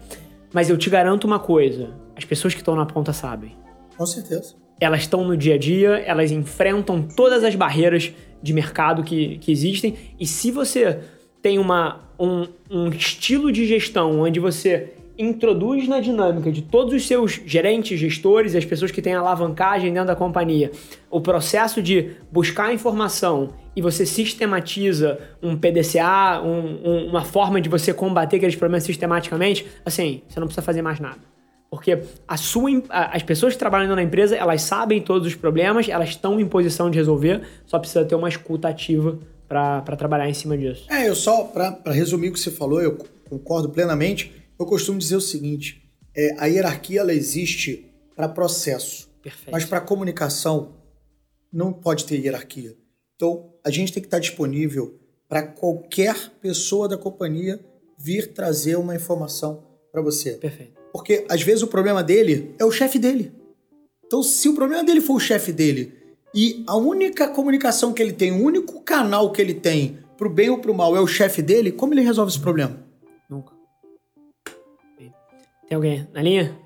Mas 0.51 0.69
eu 0.69 0.77
te 0.77 0.89
garanto 0.89 1.25
uma 1.25 1.39
coisa: 1.39 1.91
as 2.15 2.25
pessoas 2.25 2.53
que 2.53 2.61
estão 2.61 2.75
na 2.75 2.85
ponta 2.85 3.13
sabem. 3.13 3.55
Com 3.95 4.05
certeza 4.05 4.65
elas 4.79 5.01
estão 5.01 5.23
no 5.23 5.37
dia 5.37 5.55
a 5.55 5.57
dia, 5.57 6.03
elas 6.05 6.31
enfrentam 6.31 7.01
todas 7.01 7.43
as 7.43 7.55
barreiras 7.55 8.11
de 8.41 8.53
mercado 8.53 9.03
que, 9.03 9.37
que 9.37 9.51
existem. 9.51 9.95
E 10.19 10.27
se 10.27 10.51
você 10.51 10.99
tem 11.41 11.57
uma, 11.57 12.01
um, 12.19 12.47
um 12.69 12.89
estilo 12.89 13.51
de 13.51 13.65
gestão 13.65 14.19
onde 14.19 14.39
você 14.39 14.93
introduz 15.17 15.87
na 15.87 15.99
dinâmica 15.99 16.51
de 16.51 16.61
todos 16.61 16.93
os 16.93 17.07
seus 17.07 17.41
gerentes, 17.45 17.99
gestores 17.99 18.53
e 18.53 18.57
as 18.57 18.65
pessoas 18.65 18.91
que 18.91 19.01
têm 19.01 19.13
alavancagem 19.13 19.93
dentro 19.93 20.07
da 20.07 20.15
companhia 20.15 20.71
o 21.15 21.21
processo 21.21 21.81
de 21.81 22.11
buscar 22.29 22.73
informação 22.73 23.53
e 23.73 23.81
você 23.81 24.05
sistematiza 24.05 25.17
um 25.41 25.55
PDCA, 25.55 26.41
um, 26.43 26.89
um, 26.89 27.07
uma 27.07 27.23
forma 27.23 27.61
de 27.61 27.69
você 27.69 27.93
combater 27.93 28.35
aqueles 28.35 28.57
problemas 28.57 28.83
sistematicamente, 28.83 29.65
assim, 29.85 30.23
você 30.27 30.41
não 30.41 30.47
precisa 30.47 30.61
fazer 30.61 30.81
mais 30.81 30.99
nada. 30.99 31.21
Porque 31.69 32.01
a 32.27 32.35
sua, 32.35 32.69
as 32.89 33.23
pessoas 33.23 33.53
que 33.53 33.59
trabalham 33.59 33.95
na 33.95 34.03
empresa, 34.03 34.35
elas 34.35 34.61
sabem 34.61 35.01
todos 35.01 35.25
os 35.25 35.35
problemas, 35.35 35.87
elas 35.87 36.09
estão 36.09 36.37
em 36.37 36.45
posição 36.45 36.91
de 36.91 36.97
resolver, 36.97 37.43
só 37.65 37.79
precisa 37.79 38.03
ter 38.03 38.15
uma 38.15 38.27
escuta 38.27 38.67
ativa 38.67 39.17
para 39.47 39.95
trabalhar 39.97 40.27
em 40.27 40.33
cima 40.33 40.57
disso. 40.57 40.85
É, 40.91 41.07
eu 41.07 41.15
só, 41.15 41.45
para 41.45 41.93
resumir 41.93 42.27
o 42.27 42.33
que 42.33 42.39
você 42.41 42.51
falou, 42.51 42.81
eu 42.81 42.97
concordo 43.29 43.69
plenamente. 43.69 44.33
Eu 44.59 44.65
costumo 44.65 44.97
dizer 44.97 45.15
o 45.15 45.21
seguinte: 45.21 45.89
é, 46.15 46.35
a 46.37 46.45
hierarquia 46.45 47.01
ela 47.01 47.13
existe 47.13 47.91
para 48.15 48.29
processo, 48.29 49.09
Perfeito. 49.21 49.51
mas 49.51 49.65
para 49.65 49.81
comunicação 49.81 50.75
não 51.51 51.73
pode 51.73 52.05
ter 52.05 52.17
hierarquia. 52.17 52.75
Então, 53.15 53.53
a 53.63 53.69
gente 53.69 53.93
tem 53.93 54.01
que 54.01 54.07
estar 54.07 54.19
disponível 54.19 54.99
para 55.27 55.43
qualquer 55.43 56.31
pessoa 56.41 56.87
da 56.87 56.97
companhia 56.97 57.59
vir 57.97 58.33
trazer 58.33 58.75
uma 58.75 58.95
informação 58.95 59.63
para 59.91 60.01
você. 60.01 60.33
Perfeito. 60.33 60.73
Porque 60.91 61.25
às 61.29 61.41
vezes 61.41 61.63
o 61.63 61.67
problema 61.67 62.03
dele 62.03 62.53
é 62.59 62.65
o 62.65 62.71
chefe 62.71 62.99
dele. 62.99 63.33
Então, 64.05 64.21
se 64.21 64.47
o 64.47 64.53
problema 64.53 64.83
dele 64.83 65.01
for 65.01 65.15
o 65.15 65.19
chefe 65.19 65.51
dele 65.51 65.93
e 66.33 66.63
a 66.67 66.75
única 66.75 67.27
comunicação 67.27 67.93
que 67.93 68.01
ele 68.01 68.13
tem, 68.13 68.31
o 68.31 68.43
único 68.43 68.81
canal 68.81 69.31
que 69.31 69.41
ele 69.41 69.53
tem 69.53 69.99
pro 70.17 70.29
bem 70.29 70.49
ou 70.49 70.59
pro 70.59 70.73
mal 70.73 70.95
é 70.95 70.99
o 70.99 71.07
chefe 71.07 71.41
dele, 71.41 71.71
como 71.71 71.93
ele 71.93 72.01
resolve 72.01 72.31
esse 72.31 72.39
problema? 72.39 72.84
Tem 75.67 75.75
alguém 75.75 76.07
na 76.13 76.21
linha? 76.21 76.57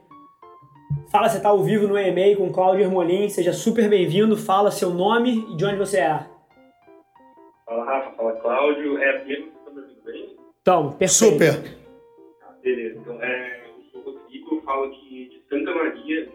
Fala, 1.12 1.30
você 1.30 1.40
tá 1.42 1.50
ao 1.50 1.64
vivo 1.64 1.88
no 1.88 1.98
e-mail 1.98 2.38
com 2.38 2.52
Cláudio 2.52 2.84
Hermolin, 2.84 3.30
seja 3.30 3.54
super 3.54 3.90
bem-vindo, 3.90 4.36
fala 4.36 4.72
seu 4.72 4.90
nome 4.90 5.46
e 5.52 5.56
de 5.56 5.66
onde 5.66 5.78
você 5.78 6.00
é. 6.00 6.26
Fala, 7.66 7.86
Rafa, 7.86 8.12
fala, 8.16 8.34
Cláudio. 8.34 8.98
É, 8.98 9.20
primeiro, 9.20 9.52
tá 9.64 9.72
me 9.72 9.82
ouvindo 9.82 10.04
bem? 10.04 10.38
Então, 10.62 10.92
perfeito. 10.94 11.34
Super. 11.34 11.78
Ah, 12.44 12.54
beleza, 12.62 13.00
então, 13.00 13.22
é, 13.22 13.60
falo 14.70 14.86
aqui 14.86 15.30
de 15.30 15.42
Santa 15.50 15.74
Maria, 15.74 16.30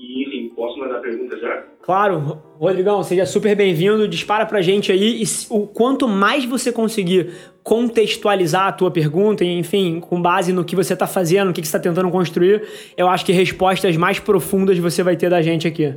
E, 0.00 0.22
enfim, 0.22 0.48
posso 0.56 0.78
mandar 0.78 0.98
pergunta 1.00 1.36
já? 1.36 1.62
Claro, 1.82 2.40
Rodrigão, 2.58 3.02
seja 3.02 3.26
super 3.26 3.54
bem-vindo. 3.54 4.08
Dispara 4.08 4.46
pra 4.46 4.62
gente 4.62 4.90
aí. 4.90 5.22
E 5.22 5.24
o 5.50 5.66
quanto 5.66 6.08
mais 6.08 6.42
você 6.46 6.72
conseguir 6.72 7.30
contextualizar 7.62 8.68
a 8.68 8.72
tua 8.72 8.90
pergunta, 8.90 9.44
enfim, 9.44 10.00
com 10.00 10.20
base 10.20 10.54
no 10.54 10.64
que 10.64 10.74
você 10.74 10.94
está 10.94 11.06
fazendo, 11.06 11.50
o 11.50 11.52
que, 11.52 11.60
você 11.60 11.66
está 11.66 11.78
tentando 11.78 12.10
construir, 12.10 12.62
eu 12.96 13.08
acho 13.08 13.26
que 13.26 13.32
respostas 13.32 13.94
mais 13.98 14.18
profundas 14.18 14.78
você 14.78 15.02
vai 15.02 15.16
ter 15.16 15.28
da 15.28 15.42
gente 15.42 15.68
aqui. 15.68 15.94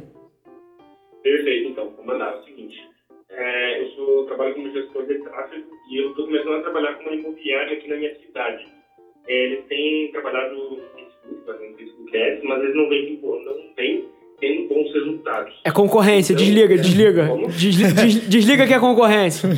Perfeito, 1.23 1.69
então. 1.69 1.89
Vou 1.95 2.05
mandar 2.05 2.35
o 2.35 2.43
seguinte. 2.43 2.75
É, 3.29 3.83
eu 3.83 3.87
sou, 3.91 4.25
trabalho 4.25 4.53
como 4.53 4.69
gestor 4.73 5.07
de 5.07 5.17
tráfego 5.19 5.65
e 5.89 6.03
eu 6.03 6.09
estou 6.09 6.25
começando 6.25 6.55
a 6.55 6.61
trabalhar 6.61 6.95
com 6.95 7.03
uma 7.03 7.15
imobiliária 7.15 7.77
aqui 7.77 7.87
na 7.87 7.95
minha 7.95 8.13
cidade. 8.15 8.67
É, 9.29 9.45
eles 9.45 9.65
têm 9.67 10.11
trabalhado 10.11 10.81
fazendo 11.45 11.77
Facebook 11.77 12.17
Ads, 12.17 12.43
mas 12.43 12.63
eles 12.63 12.75
não 12.75 12.89
vêm, 12.89 13.19
não 13.21 13.75
vêm 13.75 14.05
tendo 14.39 14.67
bons 14.67 14.93
resultados. 14.93 15.61
É 15.63 15.71
concorrência, 15.71 16.33
então, 16.33 16.45
desliga, 16.45 16.77
desliga. 16.77 17.29
Desliga, 17.47 17.93
des, 17.93 18.29
desliga 18.29 18.67
que 18.67 18.73
é 18.73 18.79
concorrência. 18.79 19.49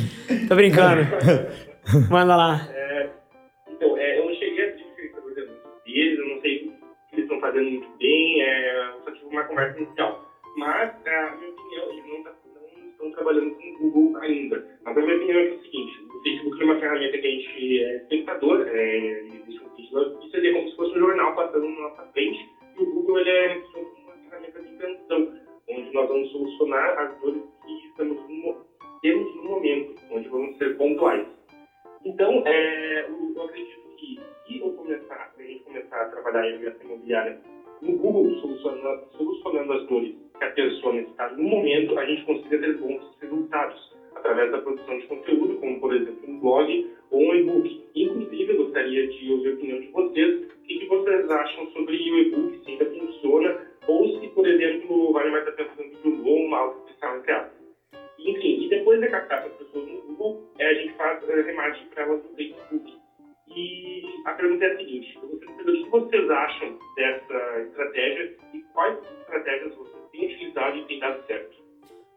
Tô 0.48 0.54
brincando. 0.54 1.02
Manda 2.10 2.36
lá. 2.36 2.68
É, 2.72 3.10
então, 3.70 3.96
é, 3.98 4.18
eu 4.18 4.26
não 4.26 4.34
cheguei 4.34 4.64
a 4.64 4.70
dizer 4.72 5.12
por 5.20 5.30
exemplo, 5.32 5.54
deles, 5.84 6.18
eu 6.18 6.28
não 6.28 6.40
sei 6.40 6.56
o 6.56 6.58
que 6.58 7.14
eles 7.14 7.24
estão 7.24 7.40
fazendo 7.40 7.70
muito 7.70 7.88
bem, 7.98 8.42
é, 8.42 8.92
só 9.04 9.10
tive 9.12 9.26
uma 9.26 9.44
conversa 9.44 9.78
inicial. 9.80 10.24
Mas, 10.56 10.92
é, 11.04 11.16
a 11.16 11.36
minha 11.36 11.50
opinião, 11.50 11.92
eles 11.92 12.04
não, 12.08 12.22
tá, 12.22 12.32
não 12.54 12.90
estão 12.90 13.10
trabalhando 13.12 13.54
com 13.54 13.86
o 13.86 13.90
Google 13.90 14.22
ainda. 14.22 14.66
Mas 14.84 14.96
a 14.96 15.00
minha 15.00 15.16
opinião 15.16 15.38
é, 15.38 15.48
é 15.48 15.52
o 15.52 15.62
seguinte, 15.62 16.05
Facebook 16.26 16.60
é 16.60 16.64
uma 16.64 16.80
ferramenta 16.80 17.18
que 17.18 17.26
a 17.26 17.30
gente 17.30 17.84
é 17.84 17.96
espectador, 17.98 18.66
é, 18.66 19.22
isso 19.78 20.30
seria 20.32 20.52
como 20.54 20.68
se 20.68 20.76
fosse 20.76 20.96
um 20.96 20.98
jornal 20.98 21.36
passando 21.36 21.68
na 21.68 21.82
nossa 21.82 22.02
frente, 22.06 22.50
e 22.76 22.82
o 22.82 22.94
Google 22.94 23.20
ele 23.20 23.30
é 23.30 23.62
uma 23.76 24.12
ferramenta 24.28 24.60
de 24.60 24.74
invenção, 24.74 25.32
onde 25.70 25.94
nós 25.94 26.08
vamos 26.08 26.32
solucionar 26.32 26.98
as 26.98 27.20
dores 27.20 27.42
que 27.64 27.86
estamos 27.86 28.18
no, 28.28 28.56
temos 29.02 29.36
no 29.36 29.44
momento, 29.44 29.94
onde 30.10 30.28
vamos 30.28 30.58
ser 30.58 30.76
pontuais. 30.76 31.28
Então, 32.04 32.42
é, 32.44 33.06
eu 33.08 33.42
acredito 33.44 33.94
que 33.96 34.20
se 34.46 34.58
eu 34.58 34.70
começar, 34.72 35.32
a 35.38 35.42
gente 35.42 35.62
começar 35.62 36.02
a 36.02 36.08
trabalhar 36.08 36.50
em 36.50 36.56
investigação 36.56 36.86
imobiliária 36.86 37.40
no 37.82 37.92
Google, 37.98 38.34
solucionando, 38.40 39.06
solucionando 39.16 39.72
as 39.74 39.86
dores 39.86 40.14
que 40.36 40.44
a 40.44 40.50
pessoa 40.50 40.92
necessita 40.92 41.28
no 41.36 41.44
momento, 41.44 41.96
a 41.96 42.04
gente 42.04 42.24
consiga 42.24 42.58
ter 42.58 42.76
bons 42.78 43.16
resultados 43.20 43.95
através 44.26 44.50
da 44.50 44.58
produção 44.58 44.98
de 44.98 45.06
conteúdo, 45.06 45.54
como 45.56 45.80
por 45.80 45.94
exemplo 45.94 46.28
um 46.28 46.40
blog 46.40 46.90
ou 47.10 47.20
um 47.20 47.34
e-book. 47.34 47.84
Inclusive, 47.94 48.52
eu 48.52 48.64
gostaria 48.64 49.06
de 49.06 49.32
ouvir 49.32 49.50
a 49.50 49.54
opinião 49.54 49.80
de 49.80 49.86
vocês. 49.88 50.42
O 50.42 50.66
que, 50.66 50.86
vocês 50.86 51.30
acham 51.30 51.66
sobre 51.70 51.96
o 51.96 52.18
e-book, 52.18 52.64
se 52.64 52.70
ainda 52.72 52.86
funciona, 52.86 53.66
ou 53.86 54.20
se, 54.20 54.28
por 54.28 54.46
exemplo, 54.46 55.12
vale 55.12 55.30
mais 55.30 55.46
a 55.46 55.52
pena 55.52 55.68
fazer 55.70 55.82
um 55.82 55.90
vídeo 55.90 56.22
longo, 56.24 56.54
aula 56.54 56.76
especial 56.78 57.18
entre 57.18 57.32
elas. 57.32 57.52
Enfim, 58.18 58.64
e 58.64 58.68
depois 58.68 59.00
de 59.00 59.06
captar 59.08 59.46
as 59.46 59.52
pessoas 59.52 59.86
no 59.86 60.00
Google, 60.02 60.42
é, 60.58 60.66
a 60.66 60.74
gente 60.74 60.94
faz 60.94 61.22
uh, 61.22 61.42
remarketing 61.42 61.88
para 61.90 62.02
elas 62.02 62.22
no 62.24 62.36
Facebook. 62.36 62.96
E 63.48 64.02
a 64.24 64.32
pergunta 64.32 64.64
é 64.64 64.72
a 64.72 64.76
seguinte: 64.76 65.18
eu 65.22 65.28
gostaria 65.28 65.54
de 65.54 65.56
saber 65.56 65.70
o 65.70 65.84
que 65.84 65.90
vocês 65.90 66.30
acham 66.30 66.78
dessa 66.96 67.60
estratégia 67.62 68.36
e 68.52 68.60
quais 68.74 68.98
estratégias 69.20 69.74
vocês 69.76 70.10
têm 70.10 70.26
utilizado 70.26 70.76
e 70.76 70.84
têm 70.86 70.98
dado 70.98 71.26
certo. 71.26 71.65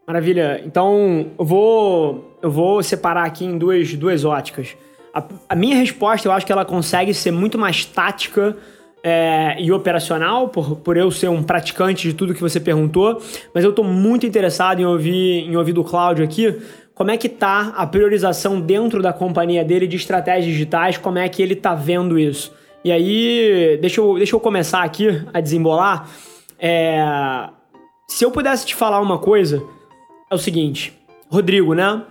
Maravilha. 0.10 0.60
Então, 0.66 1.28
eu 1.38 1.46
vou, 1.46 2.36
eu 2.42 2.50
vou 2.50 2.82
separar 2.82 3.26
aqui 3.26 3.46
em 3.46 3.60
duas, 3.60 3.94
duas 3.94 4.26
óticas. 4.26 4.76
A, 5.14 5.24
a 5.50 5.56
minha 5.56 5.76
resposta, 5.76 6.28
eu 6.28 6.32
acho 6.32 6.48
que 6.48 6.52
ela 6.52 6.66
consegue 6.66 7.14
ser 7.14 7.30
muito 7.30 7.60
mais 7.60 7.86
tática 7.86 8.58
é, 9.04 9.56
e 9.62 9.72
operacional, 9.72 10.50
por, 10.50 10.78
por 10.78 10.98
eu 10.98 11.12
ser 11.12 11.28
um 11.28 11.44
praticante 11.44 12.08
de 12.08 12.16
tudo 12.16 12.34
que 12.34 12.42
você 12.42 12.60
perguntou, 12.60 13.22
mas 13.54 13.64
eu 13.64 13.70
estou 13.70 13.86
muito 13.86 14.26
interessado 14.26 14.80
em 14.80 14.84
ouvir, 14.84 15.48
em 15.48 15.56
ouvir 15.56 15.74
do 15.74 15.84
Cláudio 15.84 16.26
aqui 16.26 16.60
como 16.96 17.12
é 17.12 17.16
que 17.16 17.30
tá 17.30 17.76
a 17.78 17.86
priorização 17.86 18.60
dentro 18.60 19.04
da 19.04 19.14
companhia 19.14 19.64
dele 19.64 19.86
de 19.86 19.96
estratégias 19.96 20.52
digitais, 20.52 20.98
como 20.98 21.20
é 21.20 21.30
que 21.30 21.40
ele 21.40 21.56
tá 21.56 21.76
vendo 21.76 22.18
isso. 22.18 22.52
E 22.84 22.92
aí, 22.92 23.78
deixa 23.80 24.02
eu, 24.02 24.16
deixa 24.16 24.36
eu 24.36 24.40
começar 24.40 24.82
aqui 24.82 25.24
a 25.32 25.40
desembolar. 25.40 26.10
É, 26.58 27.48
se 28.08 28.26
eu 28.26 28.32
pudesse 28.32 28.66
te 28.66 28.74
falar 28.74 29.00
uma 29.02 29.20
coisa 29.20 29.64
é 30.30 30.36
o 30.36 30.38
seguinte, 30.38 30.94
Rodrigo, 31.30 31.74
né? 31.74 32.04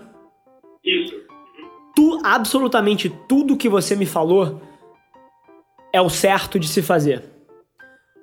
Isso. 0.84 1.14
Tu, 1.94 2.20
absolutamente 2.24 3.08
tudo 3.28 3.56
que 3.56 3.68
você 3.68 3.96
me 3.96 4.06
falou 4.06 4.60
é 5.92 6.00
o 6.00 6.08
certo 6.08 6.58
de 6.58 6.68
se 6.68 6.82
fazer. 6.82 7.24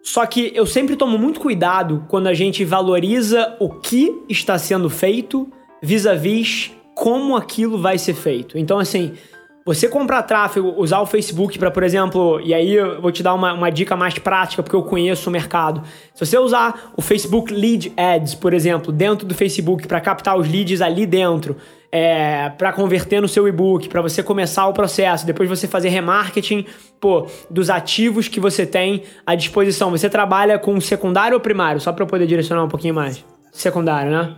Só 0.04 0.26
que 0.26 0.52
eu 0.54 0.66
sempre 0.66 0.96
tomo 0.96 1.18
muito 1.18 1.39
cuidado 1.39 2.06
quando 2.08 2.28
a 2.28 2.34
gente 2.34 2.64
valoriza 2.64 3.58
o 3.60 3.70
que 3.70 4.24
está 4.30 4.58
sendo 4.58 4.89
feito 4.89 5.52
vis-à-vis 5.82 6.72
como 6.93 7.36
aquilo 7.36 7.78
vai 7.78 7.98
ser 7.98 8.14
feito. 8.14 8.58
Então, 8.58 8.80
assim, 8.80 9.14
você 9.66 9.89
comprar 9.89 10.22
tráfego, 10.22 10.76
usar 10.78 10.99
o 10.99 11.07
Facebook 11.07 11.57
para, 11.57 11.72
por 11.72 11.82
exemplo, 11.82 12.39
e 12.41 12.53
aí 12.53 12.76
eu 12.76 13.01
vou 13.01 13.11
te 13.11 13.24
dar 13.24 13.34
uma, 13.34 13.51
uma, 13.51 13.72
dica 13.72 13.95
mais 13.95 14.20
prática, 14.20 14.61
porque 14.61 14.76
eu 14.76 14.84
conheço 14.84 15.28
o 15.28 15.34
mercado. 15.34 15.82
Se 16.13 16.24
você 16.24 16.38
usar 16.38 16.93
o 16.95 17.01
Facebook 17.01 17.51
Lead 17.51 17.91
Ads, 17.97 18.36
por 18.36 18.53
exemplo, 18.53 18.91
dentro 18.91 19.26
do 19.26 19.34
Facebook, 19.34 19.88
para 19.88 19.99
captar 19.99 20.38
os 20.38 20.47
leads 20.47 20.82
ali 20.82 21.07
dentro, 21.07 21.57
é, 21.91 22.49
para 22.49 22.72
converter 22.74 23.20
no 23.20 23.28
seu 23.28 23.47
e-book, 23.47 23.89
para 23.89 24.03
você 24.03 24.22
começar 24.22 24.68
o 24.68 24.74
processo, 24.74 25.26
depois 25.26 25.49
você 25.49 25.68
fazer 25.68 25.89
remarketing 25.89 26.68
pô, 26.99 27.26
dos 27.49 27.72
ativos 27.72 28.28
que 28.28 28.39
você 28.39 28.68
tem 28.68 29.01
à 29.26 29.34
disposição. 29.34 29.89
Você 29.89 30.07
trabalha 30.07 30.59
com 30.59 30.80
secundário 30.80 31.34
ou 31.34 31.41
primário? 31.41 31.82
Só 31.82 31.91
para 31.91 32.03
eu 32.03 32.07
poder 32.07 32.28
direcionar 32.28 32.63
um 32.63 32.70
pouquinho 32.70 32.93
mais. 32.93 33.26
Secundário, 33.51 34.11
né? 34.11 34.36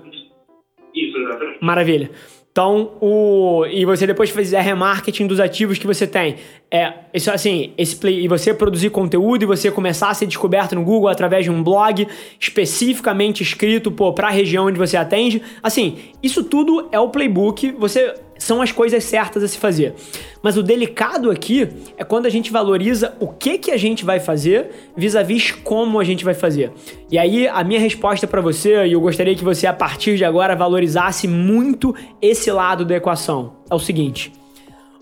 Isso, 0.96 1.18
exatamente. 1.18 1.58
Maravilha. 1.62 2.12
Então, 2.58 2.94
o 3.00 3.68
e 3.70 3.86
você 3.86 4.08
depois 4.08 4.32
fizer 4.32 4.60
remarketing 4.62 5.28
dos 5.28 5.40
ativos 5.40 5.78
que 5.78 5.86
você 5.86 6.08
tem. 6.08 6.38
É, 6.72 6.92
isso 7.14 7.30
assim, 7.30 7.72
esse 7.78 7.96
play, 7.96 8.24
e 8.24 8.28
você 8.28 8.52
produzir 8.52 8.90
conteúdo 8.90 9.44
e 9.44 9.46
você 9.46 9.70
começar 9.70 10.10
a 10.10 10.14
ser 10.16 10.26
descoberto 10.26 10.74
no 10.74 10.84
Google 10.84 11.08
através 11.08 11.46
de 11.46 11.52
um 11.52 11.62
blog 11.62 12.08
especificamente 12.40 13.44
escrito, 13.44 13.92
para 13.92 14.30
a 14.30 14.32
região 14.32 14.66
onde 14.66 14.80
você 14.80 14.98
atende. 14.98 15.40
Assim, 15.62 16.00
isso 16.24 16.44
tudo 16.44 16.90
é 16.92 17.00
o 17.00 17.10
playbook. 17.10 17.74
Você 17.74 18.16
são 18.38 18.62
as 18.62 18.72
coisas 18.72 19.04
certas 19.04 19.44
a 19.44 19.48
se 19.48 19.58
fazer. 19.58 19.94
Mas 20.42 20.58
o 20.58 20.64
delicado 20.64 21.30
aqui 21.32 21.68
é 21.98 22.04
quando 22.04 22.26
a 22.26 22.30
gente 22.30 22.52
valoriza 22.52 23.16
o 23.20 23.28
que 23.28 23.58
que 23.58 23.72
a 23.72 23.78
gente 23.78 24.06
vai 24.06 24.20
fazer 24.20 24.92
vis-à-vis 24.96 25.52
como 25.52 26.00
a 26.00 26.04
gente 26.04 26.24
vai 26.24 26.34
fazer. 26.34 26.72
E 27.12 27.18
aí 27.18 27.48
a 27.48 27.64
minha 27.64 27.80
resposta 27.80 28.28
para 28.28 28.42
você, 28.42 28.86
e 28.86 28.94
eu 28.94 29.02
gostaria 29.02 29.36
que 29.36 29.44
você 29.44 29.68
a 29.68 29.74
partir 29.74 30.18
de 30.18 30.26
agora 30.26 30.56
valorizasse 30.56 31.28
muito 31.28 31.96
esse 32.22 32.52
lado 32.52 32.86
da 32.86 32.96
equação, 32.96 33.54
é 33.70 33.76
o 33.76 33.80
seguinte: 33.80 34.32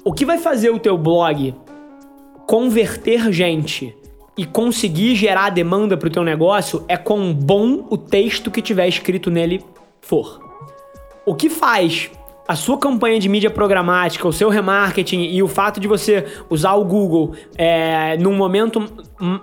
o 0.03 0.13
que 0.13 0.25
vai 0.25 0.37
fazer 0.37 0.69
o 0.69 0.79
teu 0.79 0.97
blog 0.97 1.53
converter 2.47 3.31
gente 3.31 3.95
e 4.37 4.45
conseguir 4.45 5.15
gerar 5.15 5.49
demanda 5.49 5.97
para 5.97 6.07
o 6.07 6.11
teu 6.11 6.23
negócio 6.23 6.83
é 6.87 6.97
quão 6.97 7.33
bom 7.33 7.87
o 7.89 7.97
texto 7.97 8.51
que 8.51 8.61
tiver 8.61 8.87
escrito 8.87 9.31
nele 9.31 9.63
for. 10.01 10.39
O 11.25 11.33
que 11.33 11.49
faz 11.49 12.11
a 12.47 12.55
sua 12.55 12.77
campanha 12.77 13.19
de 13.19 13.27
mídia 13.27 13.49
programática, 13.49 14.27
o 14.27 14.33
seu 14.33 14.49
remarketing 14.49 15.23
e 15.23 15.41
o 15.41 15.47
fato 15.47 15.79
de 15.79 15.87
você 15.87 16.25
usar 16.49 16.73
o 16.73 16.85
Google 16.85 17.33
é, 17.57 18.17
num 18.17 18.35
momento 18.35 18.87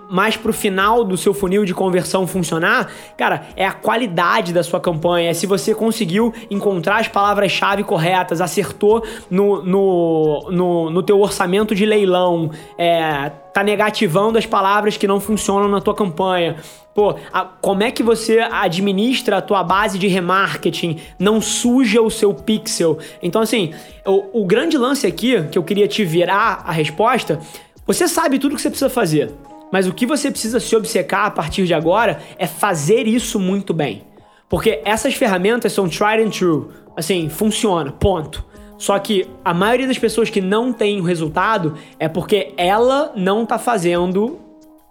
mais 0.09 0.37
pro 0.37 0.53
final 0.53 1.03
do 1.03 1.17
seu 1.17 1.33
funil 1.33 1.65
de 1.65 1.73
conversão 1.73 2.25
funcionar, 2.25 2.89
cara, 3.17 3.47
é 3.55 3.65
a 3.65 3.73
qualidade 3.73 4.53
da 4.53 4.63
sua 4.63 4.79
campanha, 4.79 5.31
é 5.31 5.33
se 5.33 5.45
você 5.45 5.75
conseguiu 5.75 6.33
encontrar 6.49 6.99
as 6.99 7.07
palavras-chave 7.07 7.83
corretas, 7.83 8.39
acertou 8.39 9.03
no, 9.29 9.63
no, 9.63 10.49
no, 10.51 10.89
no 10.89 11.03
teu 11.03 11.19
orçamento 11.19 11.75
de 11.75 11.85
leilão, 11.85 12.51
é, 12.77 13.31
tá 13.53 13.63
negativando 13.63 14.37
as 14.37 14.45
palavras 14.45 14.97
que 14.97 15.07
não 15.07 15.19
funcionam 15.19 15.69
na 15.69 15.79
tua 15.79 15.93
campanha. 15.93 16.57
Pô, 16.95 17.15
a, 17.31 17.45
como 17.45 17.83
é 17.83 17.91
que 17.91 18.01
você 18.01 18.39
administra 18.39 19.37
a 19.37 19.41
tua 19.41 19.63
base 19.63 19.99
de 19.99 20.07
remarketing, 20.07 20.99
não 21.19 21.39
suja 21.39 22.01
o 22.01 22.09
seu 22.09 22.33
pixel? 22.33 22.97
Então, 23.21 23.41
assim, 23.41 23.73
o, 24.05 24.41
o 24.41 24.45
grande 24.45 24.77
lance 24.77 25.05
aqui, 25.05 25.43
que 25.51 25.57
eu 25.57 25.63
queria 25.63 25.87
te 25.87 26.03
virar 26.03 26.63
a 26.65 26.71
resposta, 26.71 27.39
você 27.85 28.07
sabe 28.07 28.39
tudo 28.39 28.55
que 28.55 28.61
você 28.61 28.69
precisa 28.69 28.89
fazer. 28.89 29.31
Mas 29.71 29.87
o 29.87 29.93
que 29.93 30.05
você 30.05 30.29
precisa 30.29 30.59
se 30.59 30.75
obcecar 30.75 31.25
a 31.25 31.31
partir 31.31 31.65
de 31.65 31.73
agora 31.73 32.21
é 32.37 32.45
fazer 32.45 33.07
isso 33.07 33.39
muito 33.39 33.73
bem. 33.73 34.03
Porque 34.47 34.81
essas 34.85 35.15
ferramentas 35.15 35.73
são 35.73 35.89
tried 35.89 36.21
and 36.23 36.29
true. 36.29 36.67
Assim, 36.95 37.27
funciona, 37.27 37.91
ponto. 37.91 38.45
Só 38.83 38.99
que 38.99 39.29
a 39.45 39.53
maioria 39.53 39.87
das 39.87 39.97
pessoas 39.97 40.29
que 40.29 40.41
não 40.41 40.73
tem 40.73 40.99
o 40.99 41.05
resultado 41.05 41.77
é 41.97 42.09
porque 42.09 42.53
ela 42.57 43.13
não 43.15 43.45
tá 43.45 43.57
fazendo 43.57 44.41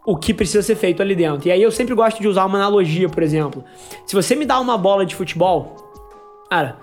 o 0.06 0.16
que 0.16 0.32
precisa 0.32 0.62
ser 0.62 0.76
feito 0.76 1.02
ali 1.02 1.14
dentro. 1.14 1.46
E 1.46 1.52
aí 1.52 1.62
eu 1.62 1.70
sempre 1.70 1.94
gosto 1.94 2.18
de 2.18 2.26
usar 2.26 2.46
uma 2.46 2.56
analogia, 2.56 3.06
por 3.10 3.22
exemplo. 3.22 3.62
Se 4.06 4.14
você 4.14 4.34
me 4.34 4.46
dá 4.46 4.58
uma 4.58 4.78
bola 4.78 5.04
de 5.04 5.14
futebol, 5.14 5.76
cara, 6.48 6.78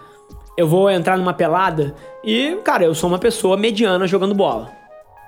eu 0.56 0.68
vou 0.68 0.88
entrar 0.88 1.18
numa 1.18 1.34
pelada 1.34 1.96
e, 2.24 2.60
cara, 2.64 2.84
eu 2.84 2.94
sou 2.94 3.10
uma 3.10 3.18
pessoa 3.18 3.58
mediana 3.58 4.06
jogando 4.06 4.36
bola. 4.36 4.72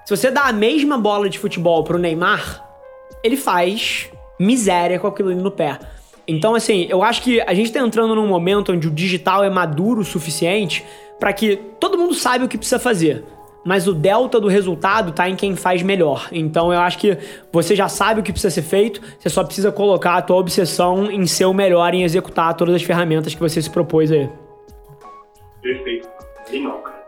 Se 0.05 0.15
você 0.15 0.29
dá 0.29 0.43
a 0.43 0.53
mesma 0.53 0.99
bola 0.99 1.27
de 1.27 1.39
futebol 1.39 1.83
pro 1.83 1.97
Neymar, 1.97 2.63
ele 3.23 3.37
faz 3.37 4.07
miséria 4.39 4.99
com 4.99 5.07
aquilo 5.07 5.29
ali 5.29 5.41
no 5.41 5.49
pé. 5.49 5.79
Então, 6.31 6.55
assim, 6.55 6.87
eu 6.89 7.03
acho 7.03 7.21
que 7.21 7.41
a 7.41 7.53
gente 7.53 7.71
tá 7.71 7.79
entrando 7.79 8.15
num 8.15 8.25
momento 8.25 8.71
onde 8.71 8.87
o 8.87 8.91
digital 8.91 9.43
é 9.43 9.49
maduro 9.49 9.99
o 9.99 10.05
suficiente 10.05 10.85
para 11.19 11.33
que 11.33 11.57
todo 11.79 11.97
mundo 11.97 12.13
saiba 12.13 12.45
o 12.45 12.47
que 12.47 12.57
precisa 12.57 12.79
fazer. 12.79 13.23
Mas 13.63 13.85
o 13.85 13.93
delta 13.93 14.39
do 14.39 14.47
resultado 14.47 15.11
tá 15.11 15.29
em 15.29 15.35
quem 15.35 15.55
faz 15.55 15.83
melhor. 15.83 16.29
Então 16.31 16.73
eu 16.73 16.79
acho 16.79 16.97
que 16.97 17.17
você 17.51 17.75
já 17.75 17.87
sabe 17.87 18.21
o 18.21 18.23
que 18.23 18.31
precisa 18.31 18.49
ser 18.49 18.63
feito, 18.63 19.01
você 19.19 19.29
só 19.29 19.43
precisa 19.43 19.71
colocar 19.71 20.15
a 20.15 20.21
tua 20.21 20.37
obsessão 20.37 21.11
em 21.11 21.27
ser 21.27 21.45
o 21.45 21.53
melhor 21.53 21.93
em 21.93 22.03
executar 22.03 22.55
todas 22.55 22.73
as 22.73 22.81
ferramentas 22.81 23.35
que 23.35 23.39
você 23.39 23.61
se 23.61 23.69
propôs 23.69 24.11
aí. 24.11 24.29
Perfeito. 25.61 26.09
Animal, 26.47 26.79
cara. 26.79 27.01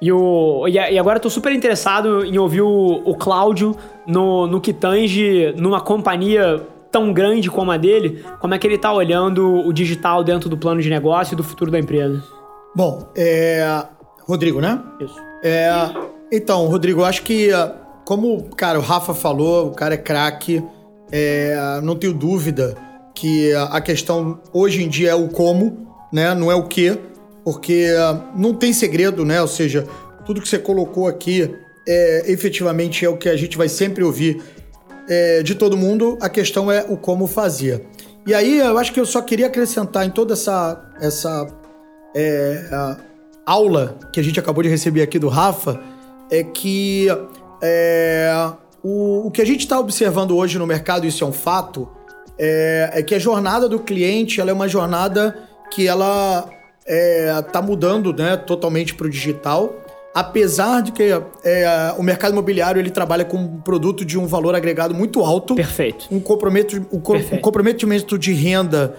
E, 0.00 0.12
o, 0.12 0.68
e, 0.68 0.98
agora 0.98 1.16
eu 1.16 1.22
tô 1.22 1.30
super 1.30 1.50
interessado 1.50 2.24
em 2.26 2.36
ouvir 2.36 2.60
o, 2.60 3.00
o 3.04 3.14
Cláudio 3.16 3.74
no, 4.06 4.46
no 4.46 4.60
que 4.60 4.72
tange 4.72 5.54
numa 5.56 5.80
companhia 5.80 6.60
tão 6.94 7.12
grande 7.12 7.50
como 7.50 7.72
a 7.72 7.76
dele, 7.76 8.24
como 8.38 8.54
é 8.54 8.58
que 8.58 8.64
ele 8.64 8.78
tá 8.78 8.92
olhando 8.92 9.66
o 9.66 9.72
digital 9.72 10.22
dentro 10.22 10.48
do 10.48 10.56
plano 10.56 10.80
de 10.80 10.88
negócio 10.88 11.34
e 11.34 11.36
do 11.36 11.42
futuro 11.42 11.68
da 11.68 11.76
empresa. 11.76 12.22
Bom, 12.72 13.10
é. 13.16 13.84
Rodrigo, 14.20 14.60
né? 14.60 14.80
Isso. 15.00 15.16
É. 15.42 15.72
Então, 16.30 16.68
Rodrigo, 16.68 17.02
acho 17.02 17.24
que, 17.24 17.50
como, 18.04 18.44
cara, 18.56 18.78
o 18.78 18.82
Rafa 18.82 19.12
falou, 19.12 19.66
o 19.66 19.70
cara 19.72 19.94
é 19.94 19.96
craque, 19.96 20.62
é, 21.10 21.80
não 21.82 21.96
tenho 21.96 22.14
dúvida 22.14 22.76
que 23.12 23.52
a 23.52 23.80
questão 23.80 24.38
hoje 24.52 24.84
em 24.84 24.88
dia 24.88 25.10
é 25.10 25.14
o 25.16 25.26
como, 25.26 25.88
né? 26.12 26.32
Não 26.32 26.48
é 26.48 26.54
o 26.54 26.68
que, 26.68 26.96
porque 27.44 27.88
não 28.36 28.54
tem 28.54 28.72
segredo, 28.72 29.24
né? 29.24 29.42
Ou 29.42 29.48
seja, 29.48 29.84
tudo 30.24 30.40
que 30.40 30.48
você 30.48 30.60
colocou 30.60 31.08
aqui 31.08 31.52
é, 31.88 32.30
efetivamente 32.30 33.04
é 33.04 33.08
o 33.08 33.16
que 33.16 33.28
a 33.28 33.36
gente 33.36 33.58
vai 33.58 33.68
sempre 33.68 34.04
ouvir 34.04 34.40
é, 35.08 35.42
de 35.42 35.54
todo 35.54 35.76
mundo. 35.76 36.18
A 36.20 36.28
questão 36.28 36.70
é 36.70 36.84
o 36.88 36.96
como 36.96 37.26
fazer. 37.26 37.86
E 38.26 38.32
aí, 38.32 38.58
eu 38.58 38.78
acho 38.78 38.92
que 38.92 39.00
eu 39.00 39.06
só 39.06 39.20
queria 39.20 39.46
acrescentar 39.46 40.06
em 40.06 40.10
toda 40.10 40.32
essa, 40.32 40.82
essa 41.00 41.46
é, 42.14 42.96
aula 43.44 43.98
que 44.12 44.20
a 44.20 44.22
gente 44.22 44.40
acabou 44.40 44.62
de 44.62 44.68
receber 44.68 45.02
aqui 45.02 45.18
do 45.18 45.28
Rafa 45.28 45.80
é 46.30 46.42
que 46.42 47.08
é, 47.62 48.52
o, 48.82 49.26
o, 49.26 49.30
que 49.30 49.42
a 49.42 49.46
gente 49.46 49.60
está 49.60 49.78
observando 49.78 50.36
hoje 50.36 50.58
no 50.58 50.66
mercado, 50.66 51.06
isso 51.06 51.24
é 51.24 51.26
um 51.26 51.32
fato, 51.32 51.88
é, 52.38 52.90
é, 52.94 53.02
que 53.02 53.14
a 53.14 53.18
jornada 53.18 53.68
do 53.68 53.78
cliente 53.78 54.40
ela 54.40 54.50
é 54.50 54.52
uma 54.54 54.68
jornada 54.68 55.36
que 55.70 55.86
ela 55.86 56.48
está 56.86 57.58
é, 57.58 57.62
mudando 57.62 58.12
né, 58.12 58.36
totalmente 58.36 58.94
para 58.94 59.06
o 59.06 59.10
digital. 59.10 59.83
Apesar 60.14 60.80
de 60.80 60.92
que 60.92 61.02
é, 61.42 61.94
o 61.98 62.02
mercado 62.02 62.32
imobiliário 62.32 62.78
ele 62.78 62.90
trabalha 62.90 63.24
com 63.24 63.36
um 63.36 63.60
produto 63.60 64.04
de 64.04 64.16
um 64.16 64.26
valor 64.28 64.54
agregado 64.54 64.94
muito 64.94 65.20
alto. 65.20 65.56
Perfeito. 65.56 66.06
Um, 66.08 66.20
comprometimento, 66.20 66.96
um, 66.96 67.00
Perfeito. 67.00 67.34
um 67.34 67.40
comprometimento 67.40 68.16
de 68.16 68.32
renda 68.32 68.94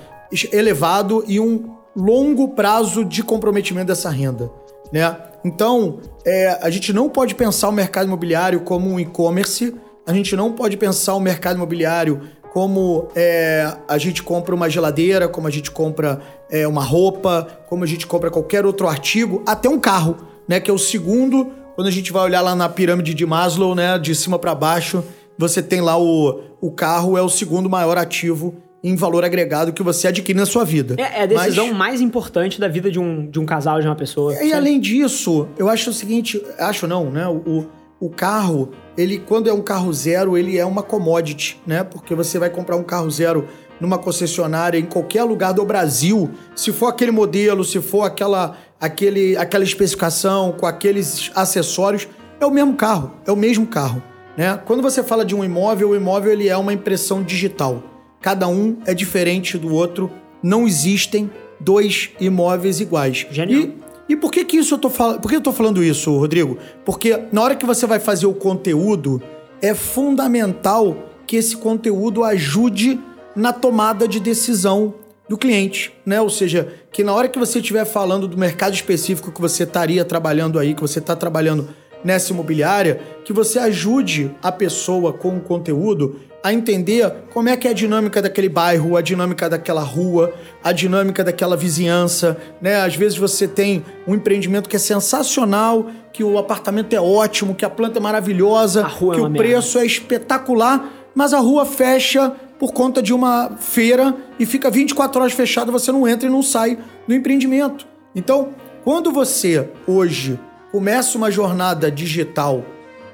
elevado 0.51 1.23
e 1.25 1.39
um 1.39 1.73
longo 1.95 2.49
prazo 2.49 3.05
de 3.05 3.23
comprometimento 3.23 3.87
dessa 3.87 4.09
renda. 4.09 4.51
Né? 4.91 5.15
Então, 5.45 5.99
é, 6.25 6.59
a 6.61 6.69
gente 6.69 6.91
não 6.91 7.07
pode 7.07 7.33
pensar 7.33 7.69
o 7.69 7.71
mercado 7.71 8.07
imobiliário 8.07 8.59
como 8.61 8.89
um 8.89 8.99
e-commerce, 8.99 9.73
a 10.05 10.13
gente 10.13 10.35
não 10.35 10.51
pode 10.51 10.75
pensar 10.75 11.15
o 11.15 11.19
mercado 11.19 11.55
imobiliário 11.55 12.21
como 12.51 13.09
é, 13.15 13.73
a 13.87 13.97
gente 13.97 14.23
compra 14.23 14.55
uma 14.55 14.69
geladeira, 14.69 15.27
como 15.27 15.47
a 15.47 15.51
gente 15.51 15.69
compra 15.69 16.21
é, 16.49 16.67
uma 16.67 16.83
roupa, 16.83 17.47
como 17.67 17.83
a 17.83 17.87
gente 17.87 18.07
compra 18.07 18.31
qualquer 18.31 18.65
outro 18.65 18.87
artigo, 18.87 19.43
até 19.45 19.67
um 19.67 19.79
carro, 19.79 20.15
né? 20.47 20.59
Que 20.59 20.69
é 20.69 20.73
o 20.73 20.77
segundo, 20.77 21.51
quando 21.75 21.87
a 21.87 21.91
gente 21.91 22.11
vai 22.11 22.23
olhar 22.23 22.41
lá 22.41 22.55
na 22.55 22.69
pirâmide 22.69 23.13
de 23.13 23.25
Maslow, 23.25 23.75
né? 23.75 23.97
De 23.97 24.13
cima 24.15 24.39
para 24.39 24.55
baixo, 24.55 25.03
você 25.37 25.61
tem 25.61 25.81
lá 25.81 25.97
o, 25.97 26.41
o 26.61 26.71
carro, 26.71 27.17
é 27.17 27.21
o 27.21 27.29
segundo 27.29 27.69
maior 27.69 27.97
ativo 27.97 28.55
em 28.83 28.95
valor 28.95 29.25
agregado 29.25 29.73
que 29.73 29.81
você 29.81 30.09
adquire 30.09 30.37
na 30.37 30.45
sua 30.45 30.63
vida. 30.63 30.95
É, 30.99 31.21
é 31.21 31.23
a 31.23 31.25
decisão 31.25 31.69
Mas, 31.69 31.77
mais 31.77 32.01
importante 32.01 32.59
da 32.59 32.67
vida 32.67 32.91
de 32.91 32.99
um, 32.99 33.27
de 33.27 33.39
um 33.39 33.45
casal, 33.45 33.81
de 33.81 33.87
uma 33.87 33.95
pessoa. 33.95 34.35
E, 34.43 34.53
além 34.53 34.79
disso, 34.79 35.47
eu 35.57 35.67
acho 35.67 35.89
o 35.89 35.93
seguinte, 35.93 36.41
acho 36.59 36.85
não, 36.85 37.09
né? 37.09 37.27
O, 37.27 37.65
o 37.99 38.09
carro, 38.09 38.71
ele 38.95 39.17
quando 39.17 39.49
é 39.49 39.53
um 39.53 39.61
carro 39.61 39.91
zero, 39.91 40.37
ele 40.37 40.57
é 40.57 40.65
uma 40.65 40.83
commodity, 40.83 41.59
né? 41.65 41.83
Porque 41.83 42.13
você 42.13 42.37
vai 42.37 42.49
comprar 42.49 42.75
um 42.75 42.83
carro 42.83 43.09
zero 43.09 43.47
numa 43.79 43.97
concessionária 43.97 44.77
em 44.77 44.85
qualquer 44.85 45.23
lugar 45.23 45.53
do 45.53 45.65
Brasil, 45.65 46.29
se 46.55 46.71
for 46.71 46.87
aquele 46.87 47.11
modelo, 47.11 47.63
se 47.63 47.81
for 47.81 48.03
aquela, 48.03 48.55
aquele, 48.79 49.35
aquela 49.37 49.63
especificação 49.63 50.51
com 50.51 50.65
aqueles 50.65 51.31
acessórios, 51.35 52.07
é 52.39 52.45
o 52.45 52.51
mesmo 52.51 52.73
carro, 52.73 53.11
é 53.25 53.31
o 53.31 53.35
mesmo 53.35 53.65
carro. 53.65 54.01
Né? 54.37 54.59
Quando 54.65 54.81
você 54.81 55.03
fala 55.03 55.23
de 55.23 55.33
um 55.35 55.43
imóvel, 55.43 55.89
o 55.89 55.95
imóvel 55.95 56.33
ele 56.33 56.49
é 56.49 56.57
uma 56.57 56.73
impressão 56.73 57.23
digital. 57.23 57.83
Cada 58.21 58.47
um 58.47 58.77
é 58.85 58.93
diferente 58.93 59.57
do 59.57 59.73
outro. 59.73 60.11
Não 60.41 60.67
existem 60.67 61.29
dois 61.59 62.11
imóveis 62.19 62.79
iguais. 62.79 63.25
Genial. 63.31 63.61
E, 63.61 63.75
e 64.09 64.15
por 64.15 64.31
que 64.31 64.43
que 64.43 64.57
isso 64.57 64.73
eu 64.73 64.77
tô 64.77 64.89
falando? 64.89 65.21
Por 65.21 65.29
que 65.29 65.37
eu 65.37 65.41
tô 65.41 65.53
falando 65.53 65.83
isso, 65.83 66.15
Rodrigo? 66.17 66.57
Porque 66.83 67.19
na 67.31 67.41
hora 67.41 67.55
que 67.55 67.65
você 67.65 67.87
vai 67.87 67.99
fazer 67.99 68.25
o 68.25 68.33
conteúdo, 68.33 69.21
é 69.61 69.73
fundamental 69.73 70.97
que 71.25 71.35
esse 71.35 71.55
conteúdo 71.55 72.23
ajude 72.23 72.99
na 73.35 73.51
tomada 73.51 74.07
de 74.07 74.19
decisão 74.19 74.93
do 75.27 75.37
cliente, 75.37 75.93
né? 76.05 76.21
Ou 76.21 76.29
seja, 76.29 76.67
que 76.91 77.03
na 77.03 77.13
hora 77.13 77.27
que 77.27 77.39
você 77.39 77.59
estiver 77.59 77.85
falando 77.85 78.27
do 78.27 78.37
mercado 78.37 78.73
específico 78.73 79.31
que 79.31 79.41
você 79.41 79.63
estaria 79.63 80.05
trabalhando 80.05 80.59
aí, 80.59 80.73
que 80.73 80.81
você 80.81 80.99
está 80.99 81.15
trabalhando 81.15 81.67
nessa 82.03 82.31
imobiliária, 82.31 83.01
que 83.23 83.33
você 83.33 83.57
ajude 83.57 84.31
a 84.41 84.51
pessoa 84.51 85.11
com 85.11 85.37
o 85.37 85.41
conteúdo 85.41 86.19
a 86.43 86.53
entender 86.53 87.11
como 87.33 87.49
é 87.49 87.57
que 87.57 87.67
é 87.67 87.71
a 87.71 87.73
dinâmica 87.73 88.21
daquele 88.21 88.47
bairro, 88.47 88.95
a 88.95 89.01
dinâmica 89.01 89.49
daquela 89.49 89.81
rua, 89.81 90.31
a 90.63 90.71
dinâmica 90.71 91.23
daquela 91.23 91.57
vizinhança, 91.57 92.37
né? 92.61 92.75
Às 92.75 92.95
vezes 92.95 93.17
você 93.17 93.47
tem 93.47 93.83
um 94.07 94.13
empreendimento 94.13 94.69
que 94.69 94.75
é 94.75 94.79
sensacional, 94.79 95.87
que 96.13 96.23
o 96.23 96.37
apartamento 96.37 96.93
é 96.93 97.01
ótimo, 97.01 97.55
que 97.55 97.65
a 97.65 97.69
planta 97.69 97.97
é 97.97 98.01
maravilhosa, 98.01 98.81
é 98.81 98.83
que 98.95 99.03
uma 99.03 99.15
o 99.15 99.21
merda. 99.23 99.37
preço 99.39 99.79
é 99.79 99.85
espetacular, 99.87 100.87
mas 101.15 101.33
a 101.33 101.39
rua 101.39 101.65
fecha 101.65 102.31
por 102.59 102.73
conta 102.73 103.01
de 103.01 103.13
uma 103.13 103.57
feira 103.57 104.15
e 104.39 104.45
fica 104.45 104.69
24 104.69 105.21
horas 105.21 105.33
fechada, 105.33 105.71
você 105.71 105.91
não 105.91 106.07
entra 106.07 106.27
e 106.27 106.31
não 106.31 106.41
sai 106.41 106.77
do 107.07 107.13
empreendimento. 107.13 107.87
Então, 108.15 108.53
quando 108.83 109.11
você 109.11 109.69
hoje 109.85 110.39
começa 110.71 111.17
uma 111.17 111.31
jornada 111.31 111.91
digital 111.91 112.63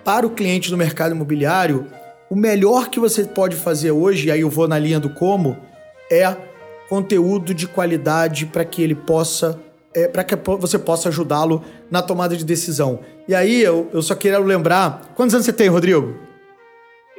para 0.04 0.26
o 0.26 0.32
cliente 0.32 0.70
do 0.70 0.78
mercado 0.78 1.14
imobiliário, 1.14 1.88
o 2.30 2.36
melhor 2.36 2.90
que 2.90 3.00
você 3.00 3.24
pode 3.24 3.56
fazer 3.56 3.92
hoje, 3.92 4.28
e 4.28 4.32
aí 4.32 4.42
eu 4.42 4.50
vou 4.50 4.68
na 4.68 4.80
linha 4.80 5.00
do 5.00 5.10
como, 5.10 5.58
é 6.12 6.36
conteúdo 6.90 7.54
de 7.54 7.68
qualidade 7.68 8.46
para 8.46 8.66
que 8.66 8.82
ele 8.82 8.96
possa. 8.96 9.60
É, 9.94 10.08
para 10.08 10.24
que 10.24 10.38
você 10.58 10.80
possa 10.80 11.10
ajudá-lo 11.10 11.62
na 11.90 12.02
tomada 12.02 12.34
de 12.36 12.46
decisão. 12.46 13.02
E 13.28 13.36
aí 13.36 13.62
eu, 13.62 13.90
eu 13.92 14.02
só 14.02 14.16
queria 14.16 14.40
lembrar. 14.40 15.12
Quantos 15.16 15.36
anos 15.36 15.46
você 15.46 15.52
tem, 15.52 15.68
Rodrigo? 15.68 16.16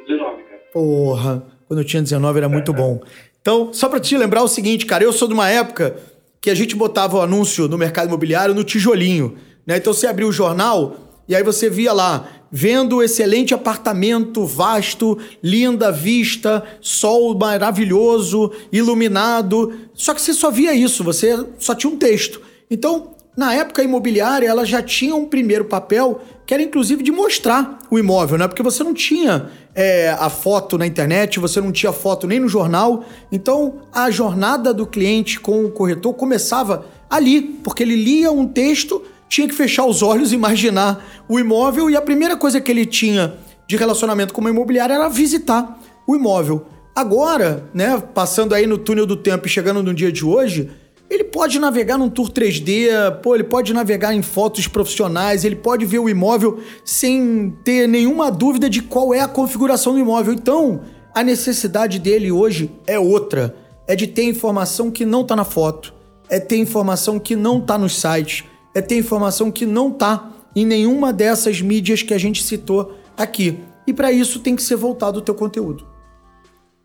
19, 0.08 0.42
cara. 0.42 0.60
Porra, 0.72 1.42
quando 1.72 1.78
eu 1.78 1.86
tinha 1.86 2.02
19 2.02 2.36
era 2.36 2.50
muito 2.50 2.70
bom. 2.70 3.00
Então, 3.40 3.72
só 3.72 3.88
pra 3.88 3.98
te 3.98 4.14
lembrar 4.14 4.42
o 4.42 4.48
seguinte, 4.48 4.84
cara, 4.84 5.02
eu 5.02 5.10
sou 5.10 5.26
de 5.26 5.32
uma 5.32 5.48
época 5.48 5.96
que 6.38 6.50
a 6.50 6.54
gente 6.54 6.76
botava 6.76 7.16
o 7.16 7.22
anúncio 7.22 7.66
no 7.66 7.78
mercado 7.78 8.08
imobiliário 8.08 8.54
no 8.54 8.62
tijolinho, 8.62 9.38
né? 9.66 9.78
Então 9.78 9.94
você 9.94 10.06
abria 10.06 10.28
o 10.28 10.32
jornal 10.32 11.22
e 11.26 11.34
aí 11.34 11.42
você 11.42 11.70
via 11.70 11.94
lá, 11.94 12.28
vendo 12.50 13.02
excelente 13.02 13.54
apartamento, 13.54 14.44
vasto, 14.44 15.16
linda 15.42 15.90
vista, 15.90 16.62
sol 16.82 17.38
maravilhoso, 17.38 18.52
iluminado. 18.70 19.72
Só 19.94 20.12
que 20.12 20.20
você 20.20 20.34
só 20.34 20.50
via 20.50 20.74
isso, 20.74 21.02
você 21.02 21.42
só 21.58 21.74
tinha 21.74 21.90
um 21.90 21.96
texto. 21.96 22.42
Então, 22.70 23.14
na 23.36 23.54
época 23.54 23.80
a 23.80 23.84
imobiliária, 23.84 24.46
ela 24.46 24.64
já 24.64 24.82
tinha 24.82 25.14
um 25.14 25.24
primeiro 25.24 25.64
papel 25.64 26.20
que 26.44 26.52
era 26.52 26.62
inclusive 26.62 27.02
de 27.02 27.10
mostrar 27.10 27.78
o 27.90 27.98
imóvel, 27.98 28.36
né? 28.36 28.46
Porque 28.46 28.62
você 28.62 28.84
não 28.84 28.92
tinha 28.92 29.48
é, 29.74 30.10
a 30.10 30.28
foto 30.28 30.76
na 30.76 30.86
internet, 30.86 31.40
você 31.40 31.60
não 31.60 31.72
tinha 31.72 31.92
foto 31.92 32.26
nem 32.26 32.38
no 32.38 32.48
jornal. 32.48 33.04
Então 33.30 33.80
a 33.90 34.10
jornada 34.10 34.74
do 34.74 34.86
cliente 34.86 35.40
com 35.40 35.64
o 35.64 35.70
corretor 35.70 36.12
começava 36.12 36.84
ali, 37.08 37.40
porque 37.40 37.82
ele 37.82 37.96
lia 37.96 38.30
um 38.30 38.46
texto, 38.46 39.02
tinha 39.30 39.48
que 39.48 39.54
fechar 39.54 39.86
os 39.86 40.02
olhos, 40.02 40.32
imaginar 40.34 41.02
o 41.26 41.40
imóvel 41.40 41.88
e 41.88 41.96
a 41.96 42.02
primeira 42.02 42.36
coisa 42.36 42.60
que 42.60 42.70
ele 42.70 42.84
tinha 42.84 43.34
de 43.66 43.76
relacionamento 43.76 44.34
com 44.34 44.42
uma 44.42 44.50
imobiliária 44.50 44.92
era 44.92 45.08
visitar 45.08 45.80
o 46.06 46.14
imóvel. 46.14 46.66
Agora, 46.94 47.64
né, 47.72 48.02
passando 48.12 48.54
aí 48.54 48.66
no 48.66 48.76
túnel 48.76 49.06
do 49.06 49.16
tempo 49.16 49.46
e 49.46 49.50
chegando 49.50 49.82
no 49.82 49.94
dia 49.94 50.12
de 50.12 50.22
hoje, 50.22 50.70
ele 51.12 51.24
pode 51.24 51.58
navegar 51.58 51.98
num 51.98 52.08
tour 52.08 52.30
3D, 52.30 53.20
pô, 53.22 53.34
ele 53.34 53.44
pode 53.44 53.74
navegar 53.74 54.14
em 54.14 54.22
fotos 54.22 54.66
profissionais, 54.66 55.44
ele 55.44 55.56
pode 55.56 55.84
ver 55.84 55.98
o 55.98 56.08
imóvel 56.08 56.60
sem 56.84 57.50
ter 57.62 57.86
nenhuma 57.86 58.30
dúvida 58.30 58.70
de 58.70 58.80
qual 58.80 59.12
é 59.12 59.20
a 59.20 59.28
configuração 59.28 59.92
do 59.92 59.98
imóvel. 59.98 60.32
Então, 60.32 60.80
a 61.14 61.22
necessidade 61.22 61.98
dele 61.98 62.32
hoje 62.32 62.70
é 62.86 62.98
outra. 62.98 63.54
É 63.86 63.94
de 63.94 64.06
ter 64.06 64.24
informação 64.24 64.90
que 64.90 65.04
não 65.04 65.22
tá 65.22 65.36
na 65.36 65.44
foto, 65.44 65.92
é 66.30 66.40
ter 66.40 66.56
informação 66.56 67.18
que 67.18 67.36
não 67.36 67.60
tá 67.60 67.76
nos 67.76 67.94
sites, 67.94 68.44
é 68.74 68.80
ter 68.80 68.96
informação 68.96 69.50
que 69.50 69.66
não 69.66 69.90
tá 69.90 70.30
em 70.56 70.64
nenhuma 70.64 71.12
dessas 71.12 71.60
mídias 71.60 72.02
que 72.02 72.14
a 72.14 72.18
gente 72.18 72.42
citou 72.42 72.96
aqui. 73.18 73.58
E 73.86 73.92
para 73.92 74.10
isso 74.10 74.40
tem 74.40 74.56
que 74.56 74.62
ser 74.62 74.76
voltado 74.76 75.18
o 75.18 75.22
teu 75.22 75.34
conteúdo. 75.34 75.86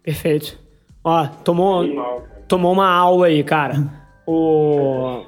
Perfeito. 0.04 0.60
Ó, 1.02 1.28
tomou, 1.28 1.86
tomou 2.48 2.74
uma 2.74 2.90
aula 2.90 3.28
aí, 3.28 3.42
cara. 3.42 3.90
O... 4.28 5.24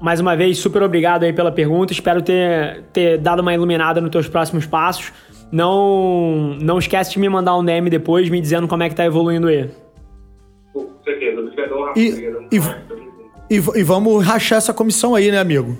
Mais 0.00 0.20
uma 0.20 0.36
vez, 0.36 0.58
super 0.58 0.82
obrigado 0.82 1.24
aí 1.24 1.32
pela 1.32 1.50
pergunta. 1.50 1.92
Espero 1.92 2.22
ter, 2.22 2.84
ter 2.92 3.18
dado 3.18 3.40
uma 3.40 3.52
iluminada 3.52 4.00
nos 4.00 4.10
teus 4.10 4.28
próximos 4.28 4.64
passos. 4.64 5.12
Não, 5.50 6.56
não 6.60 6.78
esquece 6.78 7.12
de 7.12 7.18
me 7.18 7.28
mandar 7.28 7.56
um 7.56 7.64
DM 7.64 7.90
depois, 7.90 8.28
me 8.28 8.40
dizendo 8.40 8.68
como 8.68 8.82
é 8.84 8.88
que 8.88 8.94
tá 8.94 9.04
evoluindo 9.04 9.48
aí. 9.48 9.68
Com 10.72 10.86
certeza. 11.04 11.40
Obrigadão, 11.40 11.84
Rafa. 11.84 11.98
E- 11.98 12.08
e- 12.52 12.60
junto. 12.60 13.06
E, 13.48 13.54
e 13.54 13.82
vamos 13.84 14.24
rachar 14.24 14.58
essa 14.58 14.72
comissão 14.74 15.14
aí, 15.14 15.30
né, 15.30 15.38
amigo? 15.38 15.76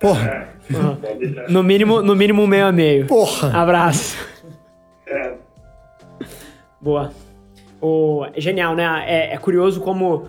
Porra, 0.00 0.48
É. 0.70 1.48
No 1.50 1.62
mínimo, 1.62 2.00
no 2.02 2.16
mínimo 2.16 2.46
meio 2.46 2.66
a 2.66 2.72
meio. 2.72 3.06
porra. 3.06 3.52
Abraço. 3.60 4.16
É, 5.06 5.34
Boa. 6.80 7.12
O, 7.80 8.24
é 8.34 8.40
genial, 8.40 8.74
né? 8.74 9.04
É, 9.06 9.34
é 9.34 9.36
curioso 9.38 9.80
como 9.80 10.24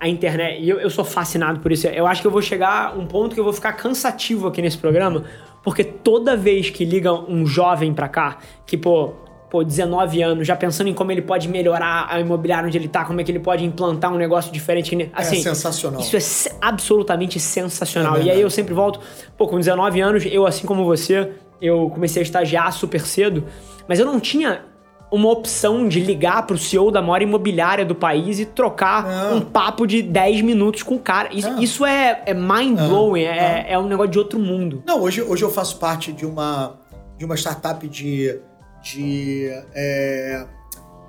a 0.00 0.08
internet. 0.08 0.60
E 0.62 0.68
eu, 0.68 0.80
eu 0.80 0.88
sou 0.90 1.04
fascinado 1.04 1.60
por 1.60 1.70
isso. 1.70 1.86
Eu 1.86 2.06
acho 2.06 2.20
que 2.22 2.26
eu 2.26 2.30
vou 2.30 2.40
chegar 2.42 2.88
a 2.88 2.98
um 2.98 3.06
ponto 3.06 3.34
que 3.34 3.40
eu 3.40 3.44
vou 3.44 3.52
ficar 3.52 3.74
cansativo 3.74 4.48
aqui 4.48 4.62
nesse 4.62 4.78
programa, 4.78 5.24
porque 5.62 5.84
toda 5.84 6.36
vez 6.36 6.70
que 6.70 6.84
liga 6.84 7.12
um 7.12 7.46
jovem 7.46 7.92
pra 7.92 8.08
cá, 8.08 8.38
que, 8.66 8.76
pô, 8.78 9.12
pô, 9.50 9.62
19 9.62 10.22
anos, 10.22 10.46
já 10.46 10.56
pensando 10.56 10.88
em 10.88 10.94
como 10.94 11.10
ele 11.12 11.20
pode 11.22 11.48
melhorar 11.48 12.06
a 12.08 12.18
imobiliária 12.20 12.66
onde 12.66 12.78
ele 12.78 12.88
tá, 12.88 13.04
como 13.04 13.20
é 13.20 13.24
que 13.24 13.30
ele 13.30 13.40
pode 13.40 13.64
implantar 13.64 14.12
um 14.12 14.16
negócio 14.16 14.50
diferente. 14.52 14.94
nem- 14.96 15.10
Assim, 15.12 15.38
é 15.38 15.42
sensacional. 15.42 16.00
isso 16.00 16.16
é 16.16 16.52
absolutamente 16.60 17.38
sensacional. 17.38 18.16
É 18.16 18.22
e 18.22 18.30
aí 18.30 18.40
eu 18.40 18.48
sempre 18.48 18.72
volto, 18.72 19.00
pô, 19.36 19.46
com 19.48 19.58
19 19.58 20.00
anos, 20.00 20.24
eu, 20.24 20.46
assim 20.46 20.66
como 20.66 20.84
você, 20.84 21.30
eu 21.60 21.90
comecei 21.90 22.22
a 22.22 22.24
estagiar 22.24 22.72
super 22.72 23.00
cedo, 23.04 23.44
mas 23.88 23.98
eu 23.98 24.06
não 24.06 24.18
tinha 24.20 24.62
uma 25.10 25.28
opção 25.28 25.88
de 25.88 26.00
ligar 26.00 26.46
pro 26.46 26.56
CEO 26.56 26.90
da 26.90 27.02
maior 27.02 27.22
imobiliária 27.22 27.84
do 27.84 27.94
país 27.94 28.38
e 28.38 28.46
trocar 28.46 29.04
Não. 29.06 29.36
um 29.38 29.40
papo 29.40 29.86
de 29.86 30.02
10 30.02 30.42
minutos 30.42 30.82
com 30.82 30.94
o 30.94 31.00
cara. 31.00 31.28
Isso, 31.32 31.50
Não. 31.50 31.60
isso 31.62 31.84
é, 31.84 32.22
é 32.26 32.34
mind-blowing, 32.34 33.22
é, 33.22 33.66
é 33.70 33.78
um 33.78 33.88
negócio 33.88 34.12
de 34.12 34.18
outro 34.18 34.38
mundo. 34.38 34.82
Não, 34.86 35.02
hoje, 35.02 35.20
hoje 35.22 35.42
eu 35.42 35.50
faço 35.50 35.78
parte 35.78 36.12
de 36.12 36.24
uma, 36.24 36.78
de 37.18 37.24
uma 37.24 37.36
startup 37.36 37.86
de. 37.88 38.38
de 38.82 39.48
é, 39.74 40.46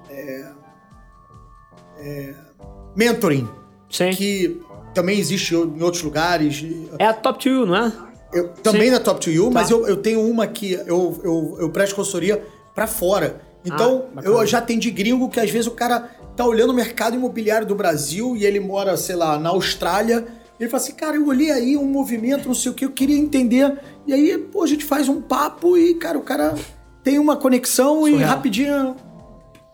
é, 0.10 0.52
é, 2.00 2.34
mentoring, 2.96 3.48
Sim. 3.90 4.10
que 4.12 4.62
também 4.94 5.20
existe 5.20 5.54
em 5.54 5.82
outros 5.82 6.04
lugares. 6.04 6.66
É 6.98 7.06
a 7.06 7.14
top 7.14 7.48
2, 7.48 7.68
não 7.68 7.76
é? 7.76 7.94
Eu, 8.34 8.50
também 8.50 8.84
Sim. 8.84 8.92
na 8.92 9.00
Top 9.00 9.20
to 9.20 9.30
You, 9.30 9.46
Tá. 9.46 9.52
mas 9.52 9.70
eu, 9.70 9.86
eu 9.88 9.98
tenho 9.98 10.22
uma 10.22 10.48
que 10.48 10.72
eu, 10.74 11.20
eu, 11.24 11.58
eu 11.60 11.70
presto 11.70 11.96
consultoria 11.96 12.42
pra 12.74 12.88
fora. 12.88 13.42
Então, 13.64 14.06
Ah, 14.16 14.22
eu 14.24 14.46
já 14.46 14.58
atendi 14.58 14.90
gringo 14.92 15.30
que 15.30 15.40
às 15.40 15.50
vezes 15.50 15.68
o 15.68 15.72
cara 15.72 16.10
tá 16.36 16.46
olhando 16.46 16.72
o 16.72 16.74
mercado 16.74 17.16
imobiliário 17.16 17.68
do 17.68 17.76
Brasil 17.76 18.36
e 18.36 18.46
ele 18.46 18.60
mora, 18.60 18.98
sei 18.98 19.16
lá, 19.16 19.38
na 19.38 19.50
Austrália. 19.50 20.26
E 20.60 20.64
ele 20.64 20.70
fala 20.70 20.82
assim, 20.84 20.94
cara, 20.94 21.16
eu 21.16 21.28
olhei 21.28 21.52
aí 21.52 21.78
um 21.78 21.86
movimento, 21.86 22.48
não 22.48 22.56
sei 22.56 22.72
o 22.72 22.76
que, 22.76 22.86
eu 22.86 22.92
queria 22.92 23.18
entender. 23.18 23.78
E 24.08 24.14
aí, 24.14 24.38
pô, 24.38 24.64
a 24.64 24.68
gente 24.68 24.84
faz 24.86 25.08
um 25.10 25.22
papo 25.22 25.78
e, 25.78 25.94
cara, 25.96 26.18
o 26.18 26.22
cara 26.22 26.56
tem 27.04 27.20
uma 27.20 27.36
conexão 27.36 28.08
e 28.08 28.12
Surreal. 28.12 28.30
rapidinho. 28.30 28.96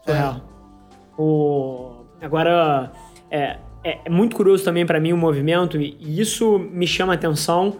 Surreal. 0.05 0.41
O... 1.17 2.05
Agora, 2.21 2.91
é, 3.29 3.57
é, 3.83 3.99
é 4.05 4.09
muito 4.09 4.35
curioso 4.35 4.63
também 4.63 4.85
pra 4.85 4.99
mim 4.99 5.13
o 5.13 5.17
movimento, 5.17 5.79
e 5.79 5.97
e 5.99 6.19
isso 6.19 6.57
me 6.59 6.87
chama 6.87 7.13
a 7.13 7.15
atenção. 7.15 7.77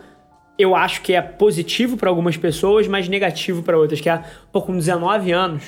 Eu 0.57 0.75
acho 0.75 1.01
que 1.01 1.13
é 1.13 1.21
positivo 1.21 1.97
pra 1.97 2.09
algumas 2.09 2.35
pessoas, 2.35 2.87
mas 2.87 3.07
negativo 3.07 3.61
pra 3.61 3.77
outras. 3.77 4.01
Que 4.01 4.09
é, 4.09 4.23
pô, 4.51 4.61
com 4.61 4.75
19 4.75 5.31
anos, 5.31 5.63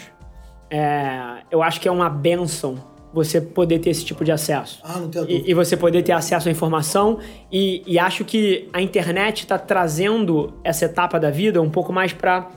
é, 0.70 1.44
eu 1.50 1.62
acho 1.64 1.80
que 1.82 1.88
é 1.88 1.92
uma 1.92 2.10
benção 2.10 2.88
você 3.12 3.42
poder 3.42 3.80
ter 3.80 3.90
esse 3.90 4.06
tipo 4.06 4.24
de 4.24 4.32
acesso. 4.32 4.80
Ah, 4.84 5.00
não 5.00 5.10
tenho 5.10 5.26
dúvida. 5.26 5.48
E, 5.48 5.52
e 5.52 5.54
você 5.56 5.76
poder 5.76 6.04
ter 6.04 6.12
acesso 6.12 6.48
à 6.48 6.52
informação. 6.52 7.18
E, 7.52 7.82
e 7.88 7.98
acho 7.98 8.24
que 8.24 8.70
a 8.72 8.82
internet 8.82 9.40
está 9.40 9.58
trazendo 9.58 10.54
essa 10.64 10.86
etapa 10.86 11.20
da 11.20 11.32
vida 11.32 11.60
um 11.60 11.72
pouco 11.72 11.92
mais 11.92 12.14
para 12.14 12.48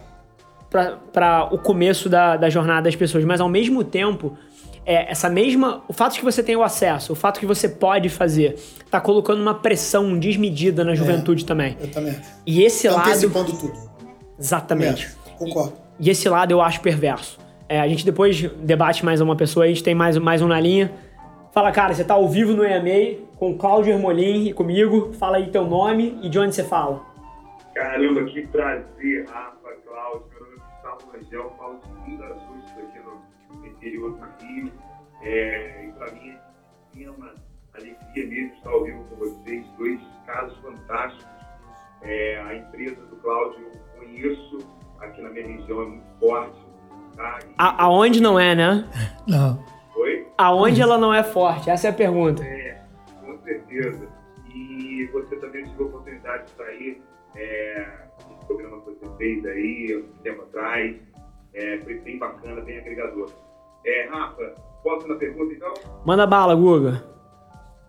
o 1.50 1.58
começo 1.58 2.08
da, 2.08 2.36
da 2.36 2.50
jornada 2.50 2.82
das 2.82 2.96
pessoas. 2.96 3.24
Mas 3.24 3.40
ao 3.40 3.48
mesmo 3.48 3.82
tempo, 3.82 4.36
é, 4.84 5.10
essa 5.10 5.30
mesma. 5.30 5.82
O 5.88 5.92
fato 5.94 6.12
de 6.12 6.18
que 6.18 6.24
você 6.24 6.42
tem 6.42 6.54
o 6.54 6.62
acesso, 6.62 7.12
o 7.14 7.16
fato 7.16 7.40
que 7.40 7.46
você 7.46 7.66
pode 7.68 8.10
fazer, 8.10 8.56
tá 8.90 9.00
colocando 9.00 9.40
uma 9.40 9.54
pressão 9.54 10.18
desmedida 10.18 10.84
na 10.84 10.94
juventude 10.94 11.46
também. 11.46 11.78
Eu 11.80 11.90
também. 11.90 12.16
E 12.46 12.62
esse 12.62 12.88
Tá 12.88 12.96
lado. 12.96 13.08
antecipando 13.08 13.52
tudo. 13.56 13.72
Exatamente. 14.38 15.08
É, 15.26 15.30
concordo. 15.38 15.72
e 15.98 16.10
esse 16.10 16.28
lado 16.28 16.50
eu 16.50 16.60
acho 16.60 16.80
perverso. 16.80 17.38
É, 17.68 17.80
a 17.80 17.88
gente 17.88 18.04
depois 18.04 18.42
debate 18.58 19.04
mais 19.04 19.20
uma 19.20 19.36
pessoa, 19.36 19.64
a 19.64 19.68
gente 19.68 19.82
tem 19.82 19.94
mais, 19.94 20.16
mais 20.18 20.42
um 20.42 20.48
na 20.48 20.60
linha. 20.60 20.92
Fala, 21.52 21.70
cara, 21.70 21.94
você 21.94 22.04
tá 22.04 22.14
ao 22.14 22.28
vivo 22.28 22.54
no 22.54 22.64
EMA 22.64 23.18
com 23.36 23.50
o 23.50 23.58
Cláudio 23.58 23.92
Hermolin 23.92 24.48
e 24.48 24.52
comigo. 24.52 25.12
Fala 25.14 25.36
aí 25.36 25.50
teu 25.50 25.66
nome 25.66 26.18
e 26.22 26.28
de 26.28 26.38
onde 26.38 26.54
você 26.54 26.64
fala. 26.64 27.04
Caramba, 27.74 28.24
que 28.24 28.46
prazer, 28.46 29.26
Rafa, 29.28 29.68
Cláudio. 29.86 30.26
Meu 30.30 30.40
nome 30.40 30.56
é 30.56 30.74
Gustavo 30.74 31.12
Rangel, 31.12 31.54
falo 31.58 31.80
de 32.06 32.16
das 32.16 32.30
Ostras, 32.30 32.88
aqui 32.88 32.98
no 33.58 33.66
interior 33.66 34.12
do 34.12 34.46
Rio. 34.46 34.72
É, 35.22 35.86
e 35.86 35.92
para 35.92 36.10
mim 36.12 36.36
é 37.00 37.10
uma 37.10 37.34
alegria 37.74 38.26
mesmo 38.26 38.54
estar 38.56 38.70
ao 38.70 38.84
vivo 38.84 39.04
com 39.04 39.16
vocês. 39.16 39.66
Dois 39.76 40.00
casos 40.26 40.56
fantásticos. 40.58 41.26
É, 42.02 42.40
a 42.40 42.54
empresa 42.56 43.00
do 43.06 43.16
Cláudio 43.16 43.60
eu 43.60 44.00
conheço 44.00 44.58
aqui 45.00 45.20
na 45.20 45.30
minha 45.30 45.46
região, 45.46 45.82
é 45.82 45.86
muito 45.86 46.18
forte. 46.18 46.61
A, 47.58 47.84
aonde 47.84 48.20
não 48.20 48.38
é, 48.38 48.54
né? 48.54 48.88
Não. 49.26 49.64
Oi? 49.96 50.26
Aonde 50.36 50.80
ela 50.80 50.98
não 50.98 51.12
é 51.12 51.22
forte? 51.22 51.70
Essa 51.70 51.88
é 51.88 51.90
a 51.90 51.94
pergunta. 51.94 52.42
É, 52.44 52.82
com 53.20 53.38
certeza. 53.38 54.08
E 54.54 55.08
você 55.12 55.36
também 55.36 55.64
tive 55.64 55.82
a 55.82 55.86
oportunidade 55.86 56.44
de 56.44 56.50
sair 56.52 57.02
é, 57.36 57.86
no 58.28 58.46
programa 58.46 58.80
que 58.82 58.90
você 58.90 59.16
fez 59.16 59.46
aí, 59.46 59.96
um 59.96 60.22
tempo 60.22 60.42
atrás. 60.42 60.96
É, 61.54 61.78
foi 61.78 61.98
bem 62.00 62.18
bacana, 62.18 62.60
bem 62.62 62.78
agregador. 62.78 63.30
É, 63.84 64.08
Rafa, 64.08 64.54
posso 64.82 65.06
na 65.08 65.16
pergunta 65.16 65.52
então? 65.52 65.74
Manda 66.04 66.26
bala, 66.26 66.54
Guga. 66.54 67.04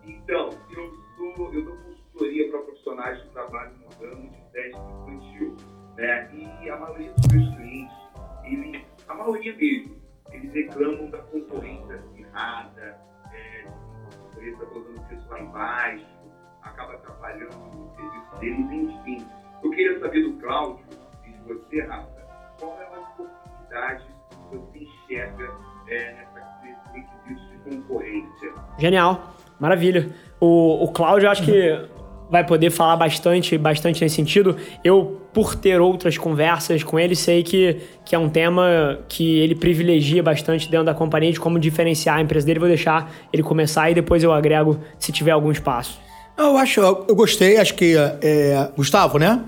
Então, 0.06 0.50
eu 0.76 0.92
sou, 1.36 1.54
eu 1.54 1.64
dou 1.64 1.78
consultoria 1.78 2.50
para 2.50 2.60
profissionais 2.60 3.22
que 3.22 3.30
trabalham 3.30 3.74
no 3.78 4.06
ramo 4.06 4.30
de 4.30 4.42
teste 4.52 4.82
infantil. 4.82 5.56
Né? 5.98 6.30
E 6.62 6.70
a 6.70 6.78
maioria 6.78 7.14
dos 7.14 7.28
meus 7.28 7.56
clientes, 7.56 7.96
eles, 8.44 8.82
a 9.08 9.14
maioria 9.14 9.56
mesmo, 9.56 9.96
eles 10.32 10.54
reclamam 10.54 11.10
da 11.10 11.20
concorrência 11.20 11.96
acirrada, 11.96 13.00
é, 13.32 13.68
concorrência 14.22 14.66
colocando 14.66 15.08
preço 15.08 15.30
lá 15.30 15.40
embaixo, 15.42 16.06
acaba 16.62 16.94
atrapalhando 16.94 17.56
o 17.56 17.92
serviço 17.96 18.40
deles, 18.40 18.72
enfim. 18.72 19.26
Eu 19.64 19.70
queria 19.72 20.00
saber 20.00 20.24
do 20.24 20.34
Cláudio 20.40 20.86
e 21.26 21.32
de 21.32 21.40
você, 21.42 21.82
Rafa, 21.82 22.54
qual 22.60 22.80
é 22.80 22.86
a 22.86 23.00
oportunidade 23.00 24.06
que 24.30 24.58
você 24.58 24.80
enxerga 24.80 25.52
é, 25.88 26.14
nessa, 26.14 26.44
requisito 26.94 27.70
de 27.70 27.78
concorrência? 27.78 28.54
Genial, 28.78 29.36
maravilha. 29.60 30.10
O, 30.40 30.84
o 30.84 30.92
Cláudio, 30.92 31.30
acho 31.30 31.44
que 31.44 31.90
vai 32.30 32.46
poder 32.46 32.70
falar 32.70 32.96
bastante, 32.96 33.58
bastante 33.58 34.02
nesse 34.02 34.16
sentido. 34.16 34.56
Eu, 34.84 35.22
por 35.34 35.56
ter 35.56 35.80
outras 35.80 36.18
conversas 36.18 36.84
com 36.84 37.00
ele, 37.00 37.16
sei 37.16 37.44
que, 37.44 37.78
que 38.06 38.16
é 38.16 38.20
um 38.20 38.30
tema 38.30 39.00
que 39.08 39.40
ele 39.40 39.56
privilegia 39.56 40.24
bastante 40.24 40.70
dentro 40.70 40.86
da 40.86 40.94
companhia 40.94 41.32
de 41.32 41.40
como 41.40 41.60
diferenciar 41.60 42.18
a 42.18 42.22
empresa 42.22 42.46
dele. 42.46 42.60
Vou 42.60 42.68
deixar 42.68 43.12
ele 43.32 43.44
começar 43.44 43.90
e 43.92 43.94
depois 43.94 44.24
eu 44.24 44.32
agrego 44.32 44.80
se 44.98 45.12
tiver 45.12 45.32
algum 45.32 45.52
espaço. 45.52 46.00
Eu 46.38 46.58
acho, 46.58 46.80
eu 46.82 47.16
gostei, 47.16 47.58
acho 47.58 47.76
que 47.76 47.96
é, 48.22 48.70
Gustavo, 48.76 49.20
né? 49.20 49.44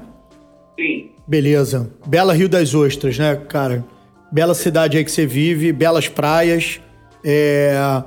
Sim. 0.79 1.09
Beleza. 1.27 1.89
Bela 2.05 2.33
Rio 2.33 2.47
das 2.47 2.75
Ostras, 2.75 3.17
né, 3.17 3.35
cara? 3.35 3.83
Bela 4.31 4.53
cidade 4.53 4.97
aí 4.97 5.03
que 5.03 5.11
você 5.11 5.25
vive, 5.25 5.71
belas 5.71 6.07
praias. 6.07 6.79
É, 7.23 8.03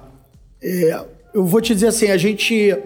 é, 0.62 1.00
eu 1.34 1.44
vou 1.44 1.60
te 1.60 1.74
dizer 1.74 1.88
assim, 1.88 2.10
a 2.10 2.16
gente 2.16 2.76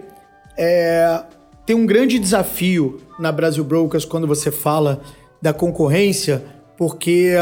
é, 0.56 1.22
tem 1.64 1.76
um 1.76 1.86
grande 1.86 2.18
desafio 2.18 3.00
na 3.18 3.30
Brasil 3.30 3.64
Brokers 3.64 4.04
quando 4.04 4.26
você 4.26 4.50
fala 4.50 5.00
da 5.40 5.52
concorrência, 5.52 6.44
porque 6.76 7.32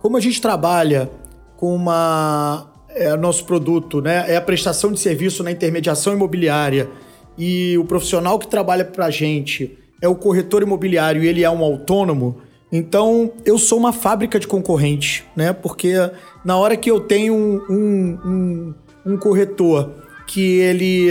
como 0.00 0.16
a 0.16 0.20
gente 0.20 0.40
trabalha 0.40 1.10
com 1.56 1.74
uma 1.74 2.70
é, 2.88 3.16
nosso 3.16 3.44
produto, 3.44 4.00
né, 4.00 4.24
é 4.28 4.36
a 4.36 4.40
prestação 4.40 4.92
de 4.92 5.00
serviço 5.00 5.42
na 5.42 5.50
intermediação 5.50 6.12
imobiliária 6.12 6.88
e 7.38 7.78
o 7.78 7.84
profissional 7.84 8.38
que 8.38 8.46
trabalha 8.46 8.84
para 8.84 9.06
a 9.06 9.10
gente 9.10 9.78
é 10.00 10.08
o 10.08 10.14
corretor 10.14 10.62
imobiliário 10.62 11.22
e 11.22 11.28
ele 11.28 11.44
é 11.44 11.50
um 11.50 11.62
autônomo, 11.62 12.38
então 12.70 13.32
eu 13.44 13.58
sou 13.58 13.78
uma 13.78 13.92
fábrica 13.92 14.40
de 14.40 14.46
concorrente, 14.46 15.24
né? 15.36 15.52
Porque 15.52 15.94
na 16.44 16.56
hora 16.56 16.76
que 16.76 16.90
eu 16.90 17.00
tenho 17.00 17.34
um, 17.34 17.62
um, 17.70 18.18
um, 18.24 18.74
um 19.12 19.16
corretor 19.16 19.90
que 20.26 20.58
ele 20.58 21.10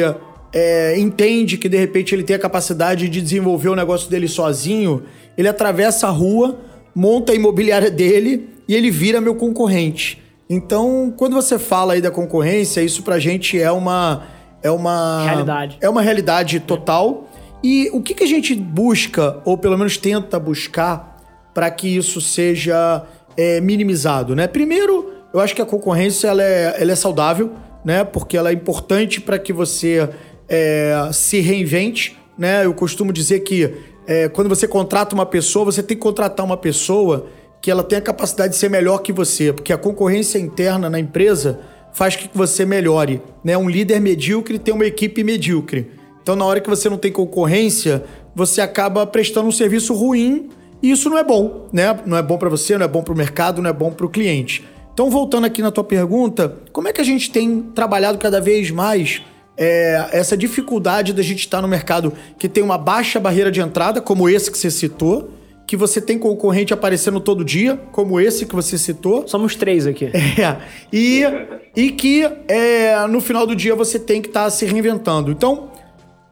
é, 0.54 1.00
entende 1.00 1.58
que 1.58 1.70
de 1.70 1.78
repente 1.78 2.14
ele 2.14 2.24
tem 2.24 2.36
a 2.36 2.40
capacidade 2.40 3.08
de 3.08 3.22
desenvolver 3.22 3.70
o 3.70 3.76
negócio 3.76 4.10
dele 4.10 4.28
sozinho, 4.28 5.04
ele 5.38 5.48
atravessa 5.48 6.08
a 6.08 6.10
rua, 6.10 6.60
monta 6.94 7.32
a 7.32 7.36
imobiliária 7.36 7.90
dele 7.90 8.50
e 8.68 8.76
ele 8.76 8.92
vira 8.92 9.22
meu 9.22 9.36
concorrente. 9.36 10.22
Então, 10.50 11.14
quando 11.16 11.34
você 11.34 11.58
fala 11.58 11.94
aí 11.94 12.02
da 12.02 12.12
concorrência, 12.12 12.82
isso 12.82 13.04
pra 13.04 13.20
gente 13.20 13.60
é 13.60 13.72
uma 13.72 14.24
é 14.62 14.70
uma 14.70 15.24
realidade. 15.24 15.78
É 15.82 15.90
uma 15.90 16.02
realidade 16.02 16.60
total. 16.60 17.30
E 17.64 17.90
o 17.94 18.02
que, 18.02 18.14
que 18.14 18.24
a 18.24 18.28
gente 18.28 18.54
busca, 18.56 19.40
ou 19.46 19.58
pelo 19.58 19.78
menos 19.78 19.98
tenta 19.98 20.40
buscar, 20.40 21.18
para 21.54 21.70
que 21.70 21.88
isso 21.96 22.20
seja 22.20 23.04
é, 23.38 23.62
minimizado, 23.62 24.36
né? 24.36 24.48
Primeiro, 24.48 25.14
eu 25.34 25.40
acho 25.40 25.56
que 25.56 25.62
a 25.62 25.66
concorrência 25.66 26.28
ela 26.28 26.44
é, 26.44 26.76
ela 26.82 26.92
é 26.92 26.96
saudável, 26.96 27.52
né? 27.84 28.04
Porque 28.04 28.38
ela 28.38 28.50
é 28.50 28.54
importante 28.54 29.22
para 29.22 29.40
que 29.40 29.54
você 29.54 30.10
é, 30.54 31.10
se 31.14 31.40
reinvente, 31.40 32.18
né? 32.38 32.66
Eu 32.66 32.74
costumo 32.74 33.14
dizer 33.14 33.40
que 33.40 33.74
é, 34.06 34.28
quando 34.28 34.50
você 34.50 34.68
contrata 34.68 35.16
uma 35.16 35.26
pessoa, 35.26 35.64
você 35.64 35.82
tem 35.82 35.96
que 35.96 36.04
contratar 36.04 36.46
uma 36.46 36.58
pessoa 36.58 37.28
que 37.62 37.72
ela 37.72 37.84
tenha 37.84 38.00
a 38.00 38.04
capacidade 38.04 38.54
de 38.54 38.60
ser 38.60 38.70
melhor 38.70 38.98
que 38.98 39.14
você, 39.14 39.54
porque 39.54 39.72
a 39.72 39.78
concorrência 39.78 40.38
interna 40.38 40.90
na 40.90 41.00
empresa 41.00 41.62
faz 41.94 42.18
que 42.18 42.30
você 42.34 42.66
melhore, 42.66 43.22
né? 43.46 43.58
Um 43.58 43.70
líder 43.70 44.02
medíocre 44.02 44.60
tem 44.60 44.74
uma 44.74 44.86
equipe 44.86 45.24
medíocre. 45.24 45.92
Então, 46.22 46.36
na 46.36 46.44
hora 46.44 46.60
que 46.60 46.70
você 46.70 46.90
não 46.90 46.98
tem 46.98 47.14
concorrência, 47.14 48.04
você 48.36 48.60
acaba 48.60 49.08
prestando 49.08 49.48
um 49.48 49.52
serviço 49.52 49.94
ruim 49.94 50.50
e 50.84 50.92
isso 50.92 51.10
não 51.10 51.18
é 51.18 51.24
bom, 51.24 51.70
né? 51.72 51.98
Não 52.06 52.18
é 52.18 52.22
bom 52.22 52.38
para 52.38 52.50
você, 52.50 52.78
não 52.78 52.84
é 52.86 52.90
bom 52.90 53.02
para 53.02 53.14
o 53.14 53.18
mercado, 53.18 53.62
não 53.62 53.70
é 53.70 53.74
bom 53.74 53.92
para 53.92 54.06
o 54.06 54.10
cliente. 54.10 54.66
Então, 54.94 55.10
voltando 55.10 55.46
aqui 55.46 55.62
na 55.62 55.72
tua 55.72 55.84
pergunta, 55.86 56.58
como 56.74 56.90
é 56.90 56.94
que 56.94 57.00
a 57.00 57.06
gente 57.06 57.32
tem 57.32 57.62
trabalhado 57.74 58.18
cada 58.18 58.42
vez 58.42 58.70
mais 58.70 59.22
é, 59.58 60.10
essa 60.12 60.36
dificuldade 60.36 61.14
da 61.14 61.22
gente 61.22 61.40
estar 61.40 61.62
no 61.62 61.68
mercado 61.68 62.14
que 62.38 62.50
tem 62.50 62.64
uma 62.64 62.78
baixa 62.78 63.20
barreira 63.20 63.52
de 63.52 63.62
entrada, 63.62 64.02
como 64.02 64.30
esse 64.30 64.52
que 64.52 64.58
você 64.58 64.72
citou, 64.72 65.32
que 65.68 65.78
você 65.78 66.02
tem 66.02 66.20
concorrente 66.20 66.74
aparecendo 66.74 67.20
todo 67.20 67.46
dia, 67.46 67.80
como 67.92 68.20
esse 68.20 68.46
que 68.46 68.54
você 68.54 68.78
citou. 68.78 69.28
Somos 69.28 69.56
três 69.56 69.88
aqui. 69.88 70.12
É, 70.14 70.58
e, 70.92 71.24
e 71.76 71.92
que 71.92 72.24
é, 72.48 73.08
no 73.08 73.22
final 73.22 73.46
do 73.46 73.56
dia 73.56 73.76
você 73.76 74.00
tem 74.00 74.22
que 74.22 74.28
estar 74.28 74.50
se 74.50 74.66
reinventando. 74.66 75.32
Então, 75.32 75.72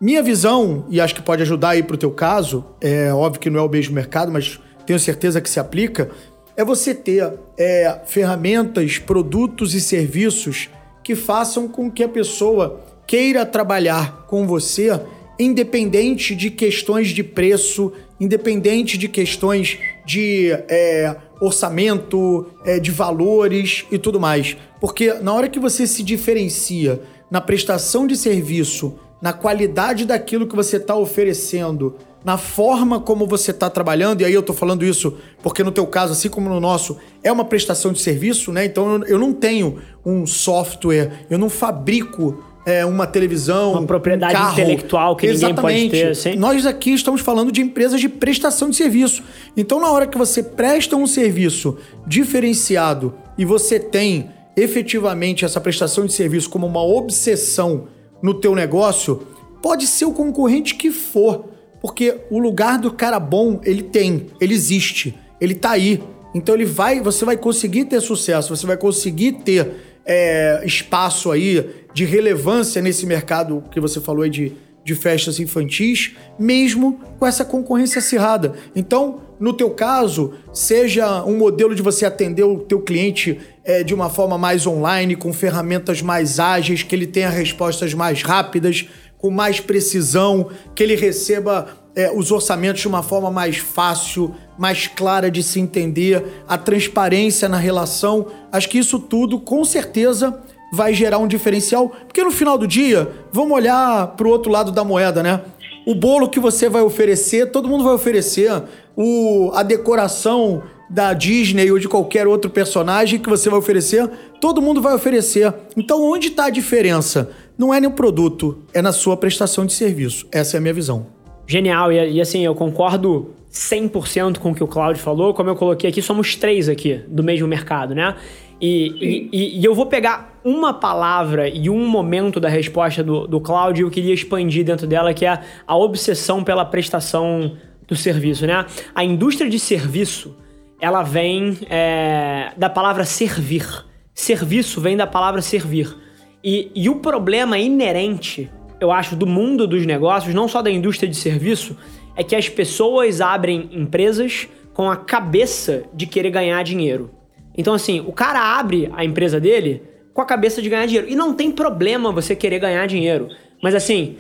minha 0.02 0.24
visão, 0.24 0.86
e 0.90 1.00
acho 1.00 1.16
que 1.16 1.22
pode 1.22 1.42
ajudar 1.42 1.70
aí 1.70 1.84
para 1.84 1.96
o 1.96 1.98
teu 1.98 2.12
caso, 2.12 2.66
é 2.82 3.14
óbvio 3.14 3.40
que 3.40 3.50
não 3.50 3.60
é 3.60 3.64
o 3.64 3.70
mesmo 3.70 3.94
mercado, 3.94 4.32
mas 4.32 4.60
tenho 4.86 5.00
certeza 5.00 5.40
que 5.40 5.50
se 5.50 5.60
aplica, 5.60 6.10
é 6.58 6.64
você 6.66 6.94
ter 6.94 7.34
é, 7.58 8.00
ferramentas, 8.06 8.98
produtos 8.98 9.74
e 9.74 9.80
serviços 9.80 10.70
que 11.04 11.16
façam 11.16 11.68
com 11.68 11.90
que 11.90 12.04
a 12.04 12.10
pessoa 12.10 12.82
queira 13.10 13.44
trabalhar 13.44 14.28
com 14.28 14.46
você, 14.46 15.02
independente 15.40 16.36
de 16.36 16.52
questões 16.52 17.08
de 17.08 17.24
preço, 17.24 17.92
independente 18.20 19.00
de 19.00 19.08
questões 19.10 19.80
de 20.06 20.52
é, 20.70 21.16
orçamento, 21.42 22.46
é, 22.64 22.80
de 22.80 22.92
valores 22.92 23.84
e 23.92 23.98
tudo 23.98 24.20
mais. 24.20 24.56
Porque 24.80 25.12
na 25.16 25.34
hora 25.34 25.50
que 25.50 25.58
você 25.58 25.88
se 25.88 26.04
diferencia 26.04 27.02
na 27.32 27.42
prestação 27.42 28.06
de 28.06 28.16
serviço, 28.16 28.94
na 29.20 29.34
qualidade 29.34 30.06
daquilo 30.06 30.46
que 30.46 30.56
você 30.56 30.78
está 30.78 30.96
oferecendo, 30.96 31.96
na 32.24 32.38
forma 32.38 33.00
como 33.00 33.26
você 33.26 33.50
está 33.50 33.72
trabalhando, 33.72 34.22
e 34.22 34.26
aí 34.26 34.34
eu 34.34 34.42
estou 34.42 34.56
falando 34.56 34.86
isso 34.86 35.18
porque 35.42 35.64
no 35.64 35.72
teu 35.72 35.88
caso, 35.88 36.14
assim 36.14 36.30
como 36.30 36.48
no 36.48 36.60
nosso, 36.60 36.98
é 37.24 37.32
uma 37.32 37.46
prestação 37.46 37.92
de 37.92 38.02
serviço, 38.02 38.52
né? 38.52 38.66
Então 38.66 39.04
eu 39.06 39.18
não 39.18 39.34
tenho 39.34 39.80
um 40.06 40.28
software, 40.28 41.26
eu 41.28 41.40
não 41.40 41.50
fabrico 41.50 42.44
é, 42.66 42.86
uma 42.86 43.08
televisão, 43.08 43.74
uma 43.74 43.84
propriedade 43.84 44.34
um 44.34 44.38
carro. 44.38 44.54
intelectual 44.54 45.16
que 45.16 45.26
Exatamente. 45.26 45.84
ninguém 45.84 45.90
pode 45.90 46.04
ter. 46.04 46.16
Sim. 46.16 46.36
Nós 46.36 46.66
aqui 46.66 46.94
estamos 46.94 47.22
falando 47.22 47.52
de 47.52 47.62
empresas 47.62 48.00
de 48.00 48.10
prestação 48.10 48.70
de 48.70 48.76
serviço. 48.76 49.24
Então, 49.56 49.80
na 49.80 49.90
hora 49.90 50.06
que 50.06 50.18
você 50.18 50.44
presta 50.44 50.96
um 50.96 51.08
serviço 51.08 51.78
diferenciado 52.06 53.14
e 53.38 53.46
você 53.46 53.80
tem 53.80 54.30
efetivamente 54.56 55.46
essa 55.46 55.62
prestação 55.62 56.06
de 56.06 56.14
serviço 56.14 56.50
como 56.50 56.68
uma 56.68 56.84
obsessão 56.84 57.88
no 58.22 58.34
teu 58.34 58.54
negócio, 58.54 59.24
pode 59.62 59.88
ser 59.88 60.06
o 60.06 60.12
concorrente 60.12 60.76
que 60.76 60.92
for, 60.92 61.46
porque 61.82 62.18
o 62.30 62.40
lugar 62.40 62.78
do 62.78 62.92
cara 62.92 63.20
bom 63.20 63.62
ele 63.64 63.84
tem, 63.84 64.28
ele 64.40 64.54
existe, 64.54 65.18
ele 65.40 65.56
tá 65.56 65.72
aí. 65.72 66.02
Então 66.36 66.54
ele 66.54 66.66
vai, 66.66 67.00
você 67.00 67.26
vai 67.26 67.38
conseguir 67.38 67.86
ter 67.86 68.02
sucesso, 68.02 68.56
você 68.56 68.68
vai 68.68 68.78
conseguir 68.78 69.32
ter 69.44 69.89
é, 70.10 70.64
espaço 70.66 71.32
aí 71.32 71.70
de 71.94 72.04
relevância 72.04 72.82
nesse 72.82 73.06
mercado 73.06 73.64
que 73.72 73.80
você 73.80 74.02
falou 74.02 74.24
aí 74.24 74.30
de, 74.32 74.54
de 74.84 74.96
festas 74.96 75.40
infantis, 75.40 76.16
mesmo 76.40 77.00
com 77.20 77.28
essa 77.28 77.46
concorrência 77.46 78.00
acirrada. 78.00 78.54
Então, 78.76 79.22
no 79.40 79.54
teu 79.54 79.70
caso, 79.70 80.34
seja 80.52 81.24
um 81.24 81.38
modelo 81.38 81.76
de 81.76 81.84
você 81.84 82.08
atender 82.08 82.42
o 82.42 82.58
teu 82.58 82.82
cliente 82.82 83.40
é, 83.64 83.84
de 83.84 83.94
uma 83.94 84.10
forma 84.10 84.36
mais 84.36 84.66
online, 84.66 85.16
com 85.16 85.32
ferramentas 85.32 86.02
mais 86.02 86.40
ágeis, 86.40 86.82
que 86.82 86.96
ele 86.96 87.06
tenha 87.06 87.30
respostas 87.30 87.94
mais 87.94 88.24
rápidas, 88.24 88.90
com 89.16 89.30
mais 89.30 89.60
precisão, 89.60 90.50
que 90.74 90.82
ele 90.82 90.96
receba 90.96 91.68
é, 92.00 92.10
os 92.16 92.32
orçamentos 92.32 92.80
de 92.80 92.88
uma 92.88 93.04
forma 93.04 93.30
mais 93.30 93.58
fácil, 93.58 94.34
mais 94.58 94.88
clara 94.88 95.30
de 95.30 95.44
se 95.44 95.60
entender, 95.60 96.44
a 96.48 96.58
transparência 96.58 97.50
na 97.50 97.58
relação. 97.58 98.28
Acho 98.54 98.70
que 98.70 98.78
isso 98.78 99.00
tudo, 99.00 99.38
com 99.38 99.66
certeza, 99.66 100.40
vai 100.72 100.94
gerar 100.94 101.18
um 101.18 101.28
diferencial, 101.28 101.90
porque 101.90 102.24
no 102.24 102.32
final 102.32 102.58
do 102.58 102.66
dia, 102.66 103.12
vamos 103.34 103.52
olhar 103.52 104.16
para 104.16 104.26
o 104.26 104.30
outro 104.30 104.50
lado 104.50 104.72
da 104.72 104.82
moeda, 104.82 105.22
né? 105.22 105.42
O 105.86 105.94
bolo 105.94 106.30
que 106.30 106.40
você 106.40 106.70
vai 106.70 106.82
oferecer, 106.82 107.52
todo 107.52 107.68
mundo 107.68 107.84
vai 107.84 107.94
oferecer. 107.94 108.50
O, 108.96 109.52
a 109.54 109.62
decoração 109.62 110.64
da 110.90 111.12
Disney 111.12 111.70
ou 111.70 111.80
de 111.80 111.90
qualquer 111.90 112.28
outro 112.28 112.50
personagem 112.50 113.20
que 113.20 113.30
você 113.30 113.50
vai 113.50 113.60
oferecer, 113.60 114.10
todo 114.40 114.62
mundo 114.62 114.82
vai 114.82 114.94
oferecer. 114.94 115.54
Então, 115.76 116.02
onde 116.02 116.30
está 116.30 116.46
a 116.46 116.50
diferença? 116.50 117.30
Não 117.58 117.74
é 117.74 117.82
no 117.82 117.92
produto, 117.92 118.60
é 118.74 118.82
na 118.82 118.94
sua 118.94 119.18
prestação 119.18 119.66
de 119.66 119.74
serviço. 119.74 120.26
Essa 120.32 120.56
é 120.56 120.60
a 120.60 120.62
minha 120.62 120.74
visão. 120.74 121.19
Genial, 121.50 121.92
e, 121.92 122.12
e 122.12 122.22
assim, 122.22 122.46
eu 122.46 122.54
concordo 122.54 123.34
100% 123.52 124.38
com 124.38 124.52
o 124.52 124.56
que 124.56 124.64
o 124.64 124.68
Claudio 124.68 125.02
falou. 125.02 125.34
Como 125.34 125.50
eu 125.50 125.56
coloquei 125.56 125.90
aqui, 125.90 126.00
somos 126.00 126.36
três 126.36 126.70
aqui 126.70 127.02
do 127.08 127.24
mesmo 127.24 127.48
mercado, 127.48 127.96
né? 127.96 128.16
E, 128.62 129.30
e, 129.34 129.60
e, 129.60 129.66
eu 129.66 129.74
vou 129.74 129.88
pegar 129.88 130.40
uma 130.44 130.76
palavra 130.76 131.50
e 131.50 131.68
um 131.68 131.88
momento 131.88 132.40
da 132.40 132.48
resposta 132.48 133.04
do, 133.04 133.26
do 133.26 133.40
Cláudio 133.40 133.82
e 133.82 133.88
eu 133.88 133.90
queria 133.90 134.14
expandir 134.14 134.64
dentro 134.64 134.86
dela, 134.86 135.12
que 135.12 135.26
é 135.26 135.40
a 135.66 135.76
obsessão 135.76 136.44
pela 136.44 136.64
prestação 136.64 137.58
do 137.88 137.96
serviço, 137.96 138.46
né? 138.46 138.68
A 138.94 139.04
indústria 139.04 139.50
de 139.50 139.58
serviço, 139.58 140.36
ela 140.80 141.02
vem 141.02 141.58
é, 141.68 142.52
da 142.58 142.70
palavra 142.70 143.06
servir. 143.06 143.66
Serviço 144.14 144.80
vem 144.80 144.96
da 144.96 145.08
palavra 145.08 145.42
servir. 145.42 145.98
E, 146.44 146.70
e 146.76 146.90
o 146.90 146.98
problema 146.98 147.58
inerente, 147.58 148.52
eu 148.80 148.92
acho, 148.92 149.16
do 149.16 149.28
mundo 149.28 149.68
dos 149.68 149.86
negócios, 149.86 150.34
não 150.34 150.48
só 150.48 150.62
da 150.62 150.72
indústria 150.72 151.10
de 151.10 151.16
serviço, 151.16 151.76
é 152.16 152.24
que 152.24 152.36
as 152.36 152.50
pessoas 152.50 153.22
abrem 153.22 153.70
empresas 153.72 154.48
com 154.74 154.90
a 154.90 154.96
cabeça 154.96 155.84
de 155.94 156.06
querer 156.06 156.32
ganhar 156.32 156.64
dinheiro. 156.64 157.12
Então, 157.58 157.74
assim, 157.74 158.00
o 158.00 158.12
cara 158.12 158.58
abre 158.58 158.90
a 158.94 159.04
empresa 159.04 159.40
dele 159.40 159.84
com 160.14 160.22
a 160.22 160.26
cabeça 160.26 160.62
de 160.62 160.70
ganhar 160.70 160.86
dinheiro. 160.86 161.10
E 161.10 161.16
não 161.16 161.34
tem 161.34 161.52
problema 161.52 162.12
você 162.12 162.36
querer 162.36 162.60
ganhar 162.60 162.86
dinheiro. 162.88 163.28
Mas, 163.62 163.76
assim, 163.76 164.18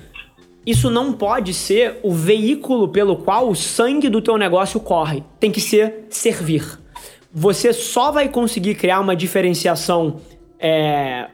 isso 0.66 0.89
não 0.89 1.14
pode 1.14 1.53
ser 1.53 1.99
o 2.03 2.12
veículo 2.12 2.89
pelo 2.89 3.18
qual 3.18 3.49
o 3.49 3.55
sangue 3.55 4.10
do 4.10 4.22
teu 4.22 4.38
negócio 4.38 4.80
corre. 4.80 5.24
Tem 5.39 5.51
que 5.51 5.62
ser 5.62 6.05
servir. 6.10 6.80
Você 7.34 7.72
só 7.72 8.12
vai 8.12 8.28
conseguir 8.28 8.76
criar 8.76 8.99
uma 8.99 9.16
diferenciação 9.16 10.20
é, 10.60 11.28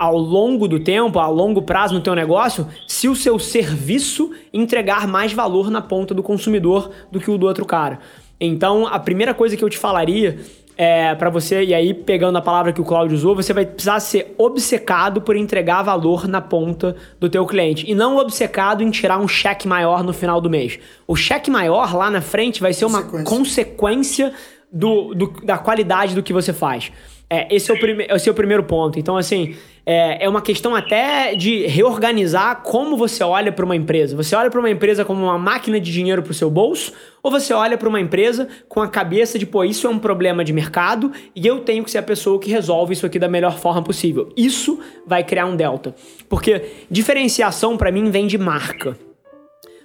ao 0.00 0.16
longo 0.16 0.66
do 0.66 0.80
tempo, 0.80 1.18
a 1.18 1.28
longo 1.28 1.60
prazo 1.60 1.92
no 1.92 2.00
teu 2.00 2.14
negócio, 2.14 2.66
se 2.88 3.06
o 3.06 3.14
seu 3.14 3.38
serviço 3.38 4.30
entregar 4.50 5.06
mais 5.06 5.34
valor 5.34 5.70
na 5.70 5.82
ponta 5.82 6.14
do 6.14 6.22
consumidor 6.22 6.90
do 7.12 7.20
que 7.20 7.30
o 7.30 7.36
do 7.36 7.46
outro 7.46 7.66
cara. 7.66 7.98
Então, 8.40 8.86
a 8.86 8.98
primeira 8.98 9.34
coisa 9.34 9.58
que 9.58 9.62
eu 9.62 9.68
te 9.68 9.76
falaria 9.76 10.38
é, 10.74 11.14
para 11.14 11.28
você, 11.28 11.62
e 11.62 11.74
aí 11.74 11.92
pegando 11.92 12.38
a 12.38 12.40
palavra 12.40 12.72
que 12.72 12.80
o 12.80 12.84
Claudio 12.84 13.14
usou, 13.14 13.36
você 13.36 13.52
vai 13.52 13.66
precisar 13.66 14.00
ser 14.00 14.34
obcecado 14.38 15.20
por 15.20 15.36
entregar 15.36 15.82
valor 15.82 16.26
na 16.26 16.40
ponta 16.40 16.96
do 17.20 17.28
teu 17.28 17.44
cliente 17.44 17.84
e 17.86 17.94
não 17.94 18.16
obcecado 18.16 18.82
em 18.82 18.90
tirar 18.90 19.18
um 19.18 19.28
cheque 19.28 19.68
maior 19.68 20.02
no 20.02 20.14
final 20.14 20.40
do 20.40 20.48
mês. 20.48 20.78
O 21.06 21.14
cheque 21.14 21.50
maior 21.50 21.94
lá 21.94 22.10
na 22.10 22.22
frente 22.22 22.62
vai 22.62 22.72
ser 22.72 22.86
uma 22.86 23.02
consequência, 23.02 23.66
consequência 23.66 24.32
do, 24.72 25.14
do, 25.14 25.26
da 25.44 25.58
qualidade 25.58 26.14
do 26.14 26.22
que 26.22 26.32
você 26.32 26.54
faz. 26.54 26.90
É, 27.32 27.46
esse, 27.54 27.70
é 27.70 27.74
o 27.74 27.78
prime 27.78 28.06
esse 28.10 28.28
é 28.28 28.32
o 28.32 28.34
primeiro 28.34 28.64
ponto. 28.64 28.98
Então, 28.98 29.16
assim, 29.16 29.54
é, 29.86 30.24
é 30.24 30.28
uma 30.28 30.42
questão 30.42 30.74
até 30.74 31.32
de 31.36 31.64
reorganizar 31.64 32.62
como 32.62 32.96
você 32.96 33.22
olha 33.22 33.52
para 33.52 33.64
uma 33.64 33.76
empresa. 33.76 34.16
Você 34.16 34.34
olha 34.34 34.50
para 34.50 34.58
uma 34.58 34.68
empresa 34.68 35.04
como 35.04 35.22
uma 35.22 35.38
máquina 35.38 35.78
de 35.78 35.92
dinheiro 35.92 36.24
para 36.24 36.32
o 36.32 36.34
seu 36.34 36.50
bolso, 36.50 36.92
ou 37.22 37.30
você 37.30 37.54
olha 37.54 37.78
para 37.78 37.88
uma 37.88 38.00
empresa 38.00 38.48
com 38.68 38.82
a 38.82 38.88
cabeça 38.88 39.38
de, 39.38 39.46
pô, 39.46 39.62
isso 39.62 39.86
é 39.86 39.90
um 39.90 39.98
problema 39.98 40.44
de 40.44 40.52
mercado 40.52 41.12
e 41.36 41.46
eu 41.46 41.60
tenho 41.60 41.84
que 41.84 41.90
ser 41.92 41.98
a 41.98 42.02
pessoa 42.02 42.40
que 42.40 42.50
resolve 42.50 42.94
isso 42.94 43.06
aqui 43.06 43.18
da 43.18 43.28
melhor 43.28 43.60
forma 43.60 43.80
possível. 43.82 44.32
Isso 44.36 44.80
vai 45.06 45.22
criar 45.22 45.46
um 45.46 45.54
delta. 45.54 45.94
Porque 46.28 46.64
diferenciação 46.90 47.76
para 47.76 47.92
mim 47.92 48.10
vem 48.10 48.26
de 48.26 48.38
marca. 48.38 48.98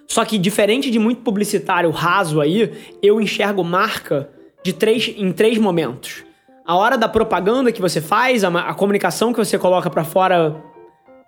Só 0.08 0.26
que 0.26 0.40
diferente 0.40 0.90
de 0.90 0.98
muito 0.98 1.22
publicitário 1.22 1.92
raso 1.92 2.42
aí, 2.42 2.72
eu 3.04 3.22
enxergo 3.22 3.64
marca 3.64 4.30
de 4.64 4.74
três, 4.74 5.14
em 5.16 5.32
três 5.32 5.60
momentos 5.60 6.25
a 6.66 6.76
hora 6.76 6.98
da 6.98 7.08
propaganda 7.08 7.72
que 7.72 7.82
você 7.82 8.02
faz, 8.02 8.44
a, 8.44 8.48
a 8.48 8.74
comunicação 8.74 9.32
que 9.32 9.38
você 9.38 9.58
coloca 9.58 9.90
para 9.90 10.04
fora 10.04 10.64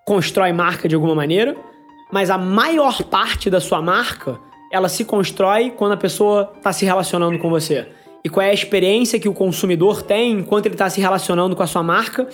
constrói 0.03 0.51
marca 0.51 0.87
de 0.87 0.95
alguma 0.95 1.13
maneira, 1.13 1.55
mas 2.11 2.29
a 2.29 2.37
maior 2.37 3.03
parte 3.03 3.49
da 3.49 3.59
sua 3.59 3.81
marca, 3.81 4.39
ela 4.71 4.89
se 4.89 5.05
constrói 5.05 5.69
quando 5.69 5.91
a 5.91 5.97
pessoa 5.97 6.53
está 6.57 6.73
se 6.73 6.85
relacionando 6.85 7.37
com 7.37 7.49
você. 7.49 7.87
E 8.23 8.29
qual 8.29 8.45
é 8.45 8.49
a 8.49 8.53
experiência 8.53 9.19
que 9.19 9.29
o 9.29 9.33
consumidor 9.33 10.01
tem 10.01 10.31
enquanto 10.31 10.65
ele 10.65 10.75
está 10.75 10.89
se 10.89 10.99
relacionando 10.99 11.55
com 11.55 11.61
a 11.61 11.67
sua 11.67 11.83
marca. 11.83 12.27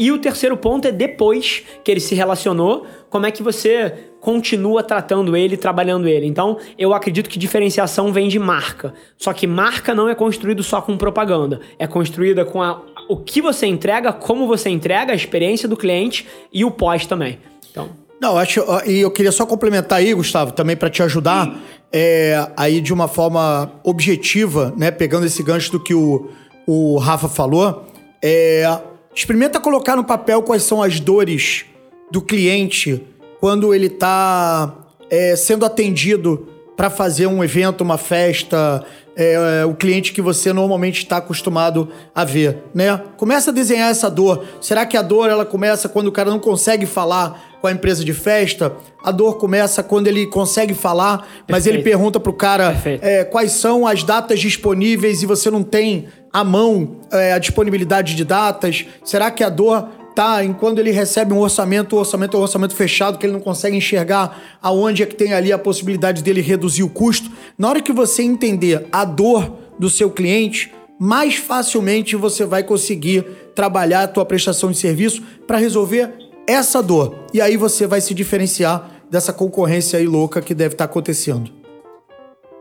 E 0.00 0.10
o 0.10 0.16
terceiro 0.16 0.56
ponto 0.56 0.88
é 0.88 0.90
depois 0.90 1.62
que 1.84 1.90
ele 1.90 2.00
se 2.00 2.14
relacionou, 2.14 2.86
como 3.10 3.26
é 3.26 3.30
que 3.30 3.42
você 3.42 3.92
continua 4.18 4.82
tratando 4.82 5.36
ele, 5.36 5.58
trabalhando 5.58 6.08
ele. 6.08 6.24
Então, 6.24 6.56
eu 6.78 6.94
acredito 6.94 7.28
que 7.28 7.38
diferenciação 7.38 8.10
vem 8.10 8.26
de 8.26 8.38
marca. 8.38 8.94
Só 9.18 9.34
que 9.34 9.46
marca 9.46 9.94
não 9.94 10.08
é 10.08 10.14
construído 10.14 10.62
só 10.62 10.80
com 10.80 10.96
propaganda, 10.96 11.60
é 11.78 11.86
construída 11.86 12.46
com 12.46 12.62
a, 12.62 12.80
o 13.10 13.16
que 13.18 13.42
você 13.42 13.66
entrega, 13.66 14.10
como 14.10 14.46
você 14.46 14.70
entrega, 14.70 15.12
a 15.12 15.14
experiência 15.14 15.68
do 15.68 15.76
cliente 15.76 16.26
e 16.50 16.64
o 16.64 16.70
pós 16.70 17.04
também. 17.04 17.38
Então, 17.70 17.90
não, 18.18 18.38
acho 18.38 18.64
e 18.86 19.00
eu 19.00 19.10
queria 19.10 19.32
só 19.32 19.44
complementar 19.44 19.98
aí, 19.98 20.14
Gustavo, 20.14 20.52
também 20.52 20.76
para 20.78 20.88
te 20.88 21.02
ajudar 21.02 21.60
é, 21.92 22.50
aí 22.56 22.80
de 22.80 22.94
uma 22.94 23.06
forma 23.06 23.70
objetiva, 23.84 24.72
né, 24.78 24.90
pegando 24.90 25.26
esse 25.26 25.42
gancho 25.42 25.70
do 25.70 25.78
que 25.78 25.92
o, 25.92 26.30
o 26.66 26.96
Rafa 26.96 27.28
falou, 27.28 27.84
é, 28.22 28.80
experimenta 29.14 29.60
colocar 29.60 29.96
no 29.96 30.04
papel 30.04 30.42
quais 30.42 30.62
são 30.62 30.82
as 30.82 31.00
dores 31.00 31.64
do 32.10 32.22
cliente 32.22 33.02
quando 33.40 33.74
ele 33.74 33.86
está 33.86 34.74
é, 35.08 35.34
sendo 35.36 35.64
atendido 35.64 36.48
para 36.76 36.88
fazer 36.88 37.26
um 37.26 37.44
evento, 37.44 37.82
uma 37.82 37.98
festa, 37.98 38.84
é, 39.16 39.64
o 39.66 39.74
cliente 39.74 40.12
que 40.12 40.22
você 40.22 40.52
normalmente 40.52 40.98
está 40.98 41.18
acostumado 41.18 41.90
a 42.14 42.24
ver, 42.24 42.58
né? 42.72 42.98
Começa 43.18 43.50
a 43.50 43.54
desenhar 43.54 43.90
essa 43.90 44.10
dor. 44.10 44.44
Será 44.62 44.86
que 44.86 44.96
a 44.96 45.02
dor 45.02 45.28
ela 45.28 45.44
começa 45.44 45.88
quando 45.88 46.06
o 46.06 46.12
cara 46.12 46.30
não 46.30 46.38
consegue 46.38 46.86
falar 46.86 47.58
com 47.60 47.66
a 47.66 47.72
empresa 47.72 48.02
de 48.02 48.14
festa? 48.14 48.74
A 49.02 49.10
dor 49.10 49.36
começa 49.36 49.82
quando 49.82 50.06
ele 50.06 50.26
consegue 50.26 50.72
falar, 50.72 51.28
mas 51.48 51.66
ele 51.66 51.82
pergunta 51.82 52.18
pro 52.18 52.32
cara 52.32 52.74
é, 53.02 53.24
quais 53.24 53.52
são 53.52 53.86
as 53.86 54.02
datas 54.02 54.40
disponíveis 54.40 55.22
e 55.22 55.26
você 55.26 55.50
não 55.50 55.62
tem 55.62 56.08
à 56.32 56.44
mão 56.44 57.00
é, 57.12 57.32
a 57.32 57.38
disponibilidade 57.38 58.14
de 58.14 58.24
datas. 58.24 58.86
Será 59.04 59.30
que 59.30 59.42
a 59.42 59.48
dor 59.48 59.88
tá 60.14 60.44
em 60.44 60.52
quando 60.52 60.78
ele 60.78 60.90
recebe 60.90 61.32
um 61.32 61.38
orçamento, 61.38 61.96
o 61.96 61.98
orçamento 61.98 62.36
é 62.36 62.40
um 62.40 62.42
orçamento 62.42 62.74
fechado, 62.74 63.18
que 63.18 63.26
ele 63.26 63.32
não 63.32 63.40
consegue 63.40 63.76
enxergar 63.76 64.58
aonde 64.60 65.02
é 65.02 65.06
que 65.06 65.14
tem 65.14 65.32
ali 65.32 65.52
a 65.52 65.58
possibilidade 65.58 66.22
dele 66.22 66.40
reduzir 66.40 66.82
o 66.82 66.90
custo. 66.90 67.30
Na 67.56 67.68
hora 67.68 67.80
que 67.80 67.92
você 67.92 68.22
entender 68.22 68.86
a 68.92 69.04
dor 69.04 69.56
do 69.78 69.88
seu 69.88 70.10
cliente, 70.10 70.72
mais 70.98 71.36
facilmente 71.36 72.16
você 72.16 72.44
vai 72.44 72.62
conseguir 72.62 73.22
trabalhar 73.54 74.02
a 74.02 74.08
tua 74.08 74.24
prestação 74.26 74.70
de 74.70 74.76
serviço 74.76 75.22
para 75.46 75.56
resolver 75.56 76.12
essa 76.46 76.82
dor. 76.82 77.24
E 77.32 77.40
aí 77.40 77.56
você 77.56 77.86
vai 77.86 78.00
se 78.00 78.12
diferenciar 78.12 78.90
dessa 79.08 79.32
concorrência 79.32 79.98
aí 79.98 80.06
louca 80.06 80.42
que 80.42 80.54
deve 80.54 80.74
estar 80.74 80.86
tá 80.86 80.90
acontecendo. 80.90 81.50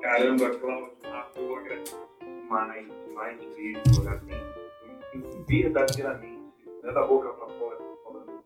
Caramba, 0.01 0.49
Cláudio, 0.49 0.89
eu 1.35 1.55
agradeço 1.55 2.88
verdadeiramente 5.49 6.63
não 6.83 6.91
é 6.91 6.93
da 6.93 7.07
boca 7.07 7.29
para 7.29 7.47
fora, 7.47 7.77
falando 8.03 8.43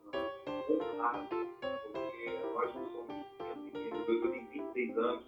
honrado, 0.69 1.27
porque 1.27 2.39
nós 2.55 2.73
não 2.73 2.89
somos 2.91 3.25
pequenos, 3.65 4.07
eu 4.07 4.31
tenho 4.31 4.47
26 4.47 4.97
anos, 4.97 5.23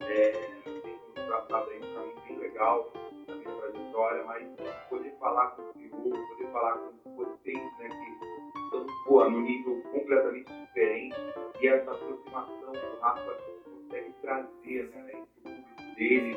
é, 0.00 0.32
tenho 0.64 1.26
tratado 1.28 1.70
aí 1.70 1.78
um 1.78 1.94
caminho 1.94 2.20
bem 2.26 2.38
legal 2.38 2.92
na 3.28 3.34
minha 3.36 3.48
trajetória, 3.48 4.24
mas 4.24 4.44
poder 4.88 5.14
falar 5.20 5.50
com 5.50 5.62
o 5.62 5.72
senhor, 5.72 6.28
poder 6.30 6.50
falar 6.50 6.78
com 6.78 7.14
vocês, 7.14 7.78
né, 7.78 7.88
que 7.88 8.60
estão 8.64 8.86
pô, 9.06 9.30
num 9.30 9.40
nível 9.42 9.80
completamente 9.92 10.52
diferente, 10.52 11.16
e 11.60 11.68
essa 11.68 11.92
aproximação 11.92 12.72
que 12.72 12.86
o 12.86 13.00
Rafa 13.00 13.38
consegue 13.64 14.12
trazer, 14.20 14.90
né, 14.90 15.12
entre 15.12 15.22
o 15.22 15.42
público 15.44 15.94
dele, 15.94 16.36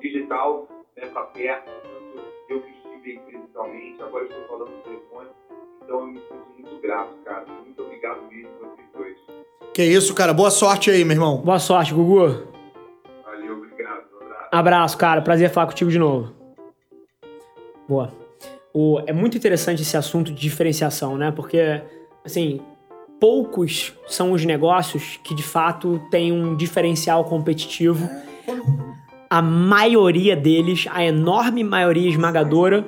digital, 0.00 0.66
né, 0.96 1.06
para 1.08 1.26
perto, 1.26 1.66
tanto 1.66 2.24
eu 2.48 2.62
que 2.62 2.73
estive 3.04 3.20
presencialmente, 3.20 4.02
agora 4.02 4.24
estou 4.24 4.44
falando 4.48 4.70
no 4.70 4.82
telefone, 4.82 5.28
então 5.82 6.00
eu 6.00 6.06
me 6.06 6.20
sinto 6.20 6.46
muito 6.58 6.80
grato, 6.80 7.14
cara. 7.24 7.44
Muito 7.64 7.82
obrigado 7.82 8.22
mesmo 8.30 8.50
a 8.62 8.68
vocês 8.68 8.88
dois. 8.96 9.16
Que 9.74 9.84
isso, 9.84 10.14
cara. 10.14 10.32
Boa 10.32 10.50
sorte 10.50 10.90
aí, 10.90 11.04
meu 11.04 11.14
irmão. 11.14 11.42
Boa 11.42 11.58
sorte, 11.58 11.92
Gugu. 11.92 12.48
Valeu, 13.24 13.58
obrigado. 13.58 14.04
Um 14.12 14.24
abraço. 14.24 14.48
Abraço, 14.50 14.98
cara. 14.98 15.22
Prazer 15.22 15.50
falar 15.50 15.66
contigo 15.66 15.90
de 15.90 15.98
novo. 15.98 16.32
Boa. 17.86 18.10
O, 18.72 19.00
é 19.06 19.12
muito 19.12 19.36
interessante 19.36 19.82
esse 19.82 19.96
assunto 19.96 20.32
de 20.32 20.40
diferenciação, 20.40 21.16
né? 21.16 21.30
Porque, 21.30 21.82
assim, 22.24 22.60
poucos 23.20 23.94
são 24.06 24.32
os 24.32 24.44
negócios 24.44 25.18
que 25.22 25.34
de 25.34 25.42
fato 25.42 26.00
têm 26.10 26.32
um 26.32 26.56
diferencial 26.56 27.24
competitivo. 27.24 28.08
A 29.28 29.42
maioria 29.42 30.36
deles, 30.36 30.86
a 30.90 31.04
enorme 31.04 31.64
maioria 31.64 32.08
esmagadora, 32.08 32.84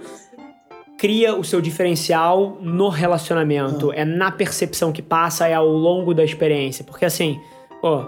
cria 0.99 1.35
o 1.37 1.45
seu 1.45 1.61
diferencial 1.61 2.59
no 2.61 2.89
relacionamento. 2.89 3.93
É 3.93 4.05
na 4.05 4.31
percepção 4.31 4.93
que 4.93 5.03
passa, 5.03 5.47
é 5.47 5.55
ao 5.55 5.69
longo 5.69 6.15
da 6.15 6.25
experiência. 6.25 6.85
Porque 6.85 7.05
assim, 7.05 7.41
pô. 7.81 8.05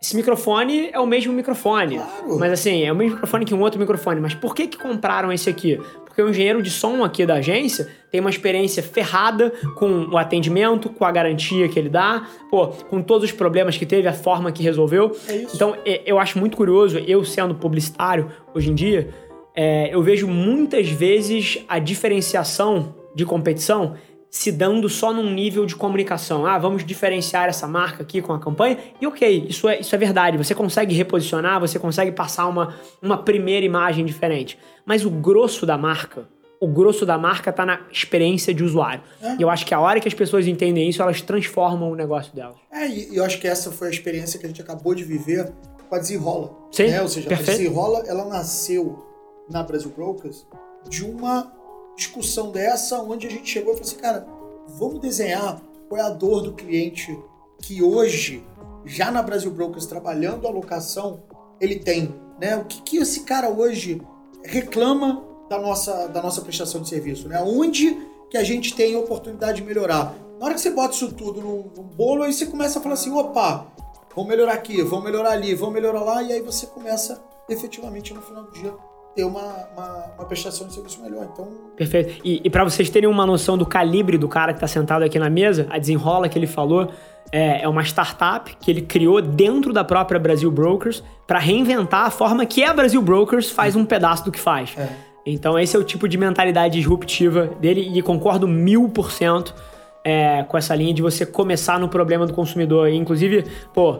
Esse 0.00 0.14
microfone 0.14 0.90
é 0.92 1.00
o 1.00 1.06
mesmo 1.06 1.32
microfone. 1.32 1.96
Claro. 1.96 2.38
Mas 2.38 2.52
assim, 2.52 2.84
é 2.84 2.92
o 2.92 2.94
mesmo 2.94 3.14
microfone 3.14 3.44
que 3.44 3.54
um 3.54 3.60
outro 3.60 3.80
microfone. 3.80 4.20
Mas 4.20 4.34
por 4.34 4.54
que 4.54 4.68
que 4.68 4.78
compraram 4.78 5.32
esse 5.32 5.50
aqui? 5.50 5.80
Porque 6.16 6.22
o 6.22 6.30
engenheiro 6.30 6.62
de 6.62 6.70
som 6.70 7.04
aqui 7.04 7.26
da 7.26 7.34
agência 7.34 7.88
tem 8.10 8.22
uma 8.22 8.30
experiência 8.30 8.82
ferrada 8.82 9.52
com 9.74 10.06
o 10.06 10.16
atendimento, 10.16 10.88
com 10.88 11.04
a 11.04 11.12
garantia 11.12 11.68
que 11.68 11.78
ele 11.78 11.90
dá, 11.90 12.26
pô, 12.50 12.68
com 12.68 13.02
todos 13.02 13.24
os 13.28 13.32
problemas 13.32 13.76
que 13.76 13.84
teve, 13.84 14.08
a 14.08 14.14
forma 14.14 14.50
que 14.50 14.62
resolveu. 14.62 15.14
É. 15.28 15.46
Então, 15.54 15.76
é- 15.84 16.00
eu 16.06 16.18
acho 16.18 16.38
muito 16.38 16.56
curioso, 16.56 16.98
eu 17.06 17.22
sendo 17.22 17.54
publicitário 17.54 18.30
hoje 18.54 18.70
em 18.70 18.74
dia, 18.74 19.10
é, 19.54 19.94
eu 19.94 20.02
vejo 20.02 20.26
muitas 20.26 20.88
vezes 20.88 21.62
a 21.68 21.78
diferenciação 21.78 22.94
de 23.14 23.26
competição 23.26 23.92
se 24.30 24.52
dando 24.52 24.88
só 24.88 25.12
num 25.12 25.32
nível 25.32 25.64
de 25.64 25.74
comunicação. 25.74 26.46
Ah, 26.46 26.58
vamos 26.58 26.84
diferenciar 26.84 27.48
essa 27.48 27.66
marca 27.66 28.02
aqui 28.02 28.20
com 28.20 28.32
a 28.32 28.38
campanha. 28.38 28.78
E 29.00 29.06
ok, 29.06 29.46
isso 29.48 29.68
é, 29.68 29.80
isso 29.80 29.94
é 29.94 29.98
verdade. 29.98 30.36
Você 30.36 30.54
consegue 30.54 30.94
reposicionar, 30.94 31.60
você 31.60 31.78
consegue 31.78 32.12
passar 32.12 32.46
uma, 32.46 32.74
uma 33.00 33.18
primeira 33.18 33.64
imagem 33.64 34.04
diferente. 34.04 34.58
Mas 34.84 35.04
o 35.04 35.10
grosso 35.10 35.64
da 35.64 35.78
marca, 35.78 36.28
o 36.60 36.66
grosso 36.68 37.06
da 37.06 37.18
marca 37.18 37.52
tá 37.52 37.64
na 37.64 37.80
experiência 37.90 38.52
de 38.52 38.62
usuário. 38.62 39.02
E 39.38 39.42
eu 39.42 39.50
acho 39.50 39.64
que 39.64 39.74
a 39.74 39.80
hora 39.80 40.00
que 40.00 40.08
as 40.08 40.14
pessoas 40.14 40.46
entendem 40.46 40.88
isso, 40.88 41.02
elas 41.02 41.20
transformam 41.20 41.90
o 41.90 41.94
negócio 41.94 42.34
delas. 42.34 42.56
É, 42.70 42.86
e 42.86 43.12
e 43.12 43.16
eu 43.16 43.24
acho 43.24 43.40
que 43.40 43.48
essa 43.48 43.70
foi 43.70 43.88
a 43.88 43.90
experiência 43.90 44.38
que 44.38 44.46
a 44.46 44.48
gente 44.48 44.60
acabou 44.60 44.94
de 44.94 45.04
viver 45.04 45.52
com 45.88 45.94
a 45.94 45.98
Desenrola. 45.98 46.54
Sim, 46.70 46.88
né? 46.88 47.02
Ou 47.02 47.08
seja, 47.08 47.28
perfeito. 47.28 47.50
a 47.50 47.54
Desenrola, 47.56 48.04
ela 48.06 48.24
nasceu 48.26 49.06
na 49.48 49.62
Brasil 49.62 49.90
Brokers 49.90 50.46
de 50.88 51.04
uma 51.04 51.52
discussão 51.96 52.50
dessa, 52.52 53.00
onde 53.00 53.26
a 53.26 53.30
gente 53.30 53.50
chegou 53.50 53.72
e 53.72 53.76
falou 53.76 53.88
assim, 53.88 54.00
cara, 54.00 54.26
vamos 54.68 55.00
desenhar 55.00 55.60
qual 55.88 56.00
é 56.00 56.04
a 56.04 56.10
dor 56.10 56.42
do 56.42 56.52
cliente 56.52 57.18
que 57.58 57.82
hoje, 57.82 58.44
já 58.84 59.10
na 59.10 59.22
Brasil 59.22 59.50
Brokers, 59.50 59.86
trabalhando 59.86 60.46
a 60.46 60.50
locação, 60.50 61.22
ele 61.60 61.76
tem, 61.76 62.14
né? 62.38 62.56
O 62.56 62.64
que, 62.64 62.82
que 62.82 62.96
esse 62.98 63.20
cara 63.20 63.48
hoje 63.48 64.02
reclama 64.44 65.24
da 65.48 65.58
nossa, 65.58 66.06
da 66.08 66.22
nossa 66.22 66.42
prestação 66.42 66.82
de 66.82 66.88
serviço, 66.88 67.28
né? 67.28 67.42
Onde 67.42 67.96
que 68.28 68.36
a 68.36 68.44
gente 68.44 68.74
tem 68.74 68.94
oportunidade 68.96 69.60
de 69.60 69.66
melhorar? 69.66 70.14
Na 70.38 70.46
hora 70.46 70.54
que 70.54 70.60
você 70.60 70.70
bota 70.70 70.94
isso 70.94 71.12
tudo 71.12 71.40
num 71.40 71.62
bolo, 71.62 72.22
aí 72.22 72.32
você 72.32 72.44
começa 72.46 72.78
a 72.78 72.82
falar 72.82 72.94
assim, 72.94 73.10
opa, 73.10 73.66
vamos 74.14 74.28
melhorar 74.28 74.52
aqui, 74.52 74.82
vamos 74.82 75.04
melhorar 75.04 75.30
ali, 75.30 75.54
vamos 75.54 75.74
melhorar 75.74 76.02
lá, 76.02 76.22
e 76.22 76.32
aí 76.32 76.42
você 76.42 76.66
começa 76.66 77.22
efetivamente 77.48 78.12
no 78.12 78.20
final 78.20 78.44
do 78.44 78.52
dia 78.52 78.74
ter 79.16 79.24
uma, 79.24 79.40
uma, 79.74 80.04
uma 80.18 80.24
prestação 80.26 80.66
de 80.66 80.74
serviço 80.74 81.00
melhor. 81.02 81.26
Então, 81.32 81.48
Perfeito. 81.74 82.20
E, 82.22 82.42
e 82.44 82.50
para 82.50 82.62
vocês 82.62 82.90
terem 82.90 83.08
uma 83.08 83.24
noção 83.24 83.56
do 83.56 83.64
calibre 83.64 84.18
do 84.18 84.28
cara 84.28 84.52
que 84.52 84.60
tá 84.60 84.68
sentado 84.68 85.02
aqui 85.02 85.18
na 85.18 85.30
mesa, 85.30 85.66
a 85.70 85.78
Desenrola 85.78 86.28
que 86.28 86.38
ele 86.38 86.46
falou 86.46 86.90
é, 87.32 87.62
é 87.62 87.68
uma 87.68 87.82
startup 87.82 88.54
que 88.60 88.70
ele 88.70 88.82
criou 88.82 89.22
dentro 89.22 89.72
da 89.72 89.82
própria 89.82 90.20
Brasil 90.20 90.50
Brokers 90.50 91.02
para 91.26 91.38
reinventar 91.38 92.04
a 92.04 92.10
forma 92.10 92.44
que 92.44 92.62
a 92.62 92.74
Brasil 92.74 93.00
Brokers 93.00 93.50
faz 93.50 93.74
um 93.74 93.86
pedaço 93.86 94.26
do 94.26 94.30
que 94.30 94.38
faz. 94.38 94.74
É. 94.76 94.88
Então 95.24 95.58
esse 95.58 95.74
é 95.74 95.78
o 95.78 95.82
tipo 95.82 96.06
de 96.06 96.18
mentalidade 96.18 96.76
disruptiva 96.76 97.46
dele 97.58 97.90
e 97.98 98.02
concordo 98.02 98.46
mil 98.46 98.88
por 98.90 99.10
cento 99.10 99.54
é, 100.04 100.44
com 100.44 100.56
essa 100.56 100.72
linha 100.72 100.94
de 100.94 101.02
você 101.02 101.26
começar 101.26 101.80
no 101.80 101.88
problema 101.88 102.26
do 102.26 102.32
consumidor. 102.32 102.88
E, 102.88 102.94
inclusive, 102.94 103.44
pô, 103.74 103.98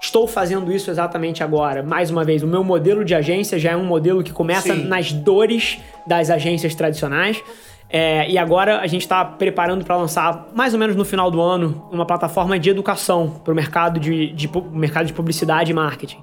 estou 0.00 0.26
fazendo 0.26 0.72
isso 0.72 0.90
exatamente 0.90 1.42
agora. 1.42 1.82
Mais 1.82 2.10
uma 2.10 2.24
vez, 2.24 2.42
o 2.42 2.46
meu 2.46 2.62
modelo 2.62 3.04
de 3.04 3.14
agência 3.14 3.58
já 3.58 3.72
é 3.72 3.76
um 3.76 3.84
modelo 3.84 4.22
que 4.22 4.32
começa 4.32 4.74
Sim. 4.74 4.84
nas 4.84 5.12
dores 5.12 5.78
das 6.06 6.30
agências 6.30 6.74
tradicionais. 6.74 7.42
É, 7.90 8.30
e 8.30 8.36
agora 8.36 8.80
a 8.80 8.86
gente 8.86 9.02
está 9.02 9.24
preparando 9.24 9.84
para 9.84 9.96
lançar, 9.96 10.48
mais 10.54 10.74
ou 10.74 10.80
menos 10.80 10.94
no 10.94 11.04
final 11.04 11.30
do 11.30 11.40
ano, 11.40 11.88
uma 11.90 12.04
plataforma 12.04 12.58
de 12.58 12.68
educação 12.68 13.40
para 13.42 13.52
o 13.52 13.56
mercado 13.56 13.98
de, 13.98 14.30
de, 14.32 14.50
mercado 14.70 15.06
de 15.06 15.12
publicidade 15.12 15.70
e 15.70 15.74
marketing. 15.74 16.18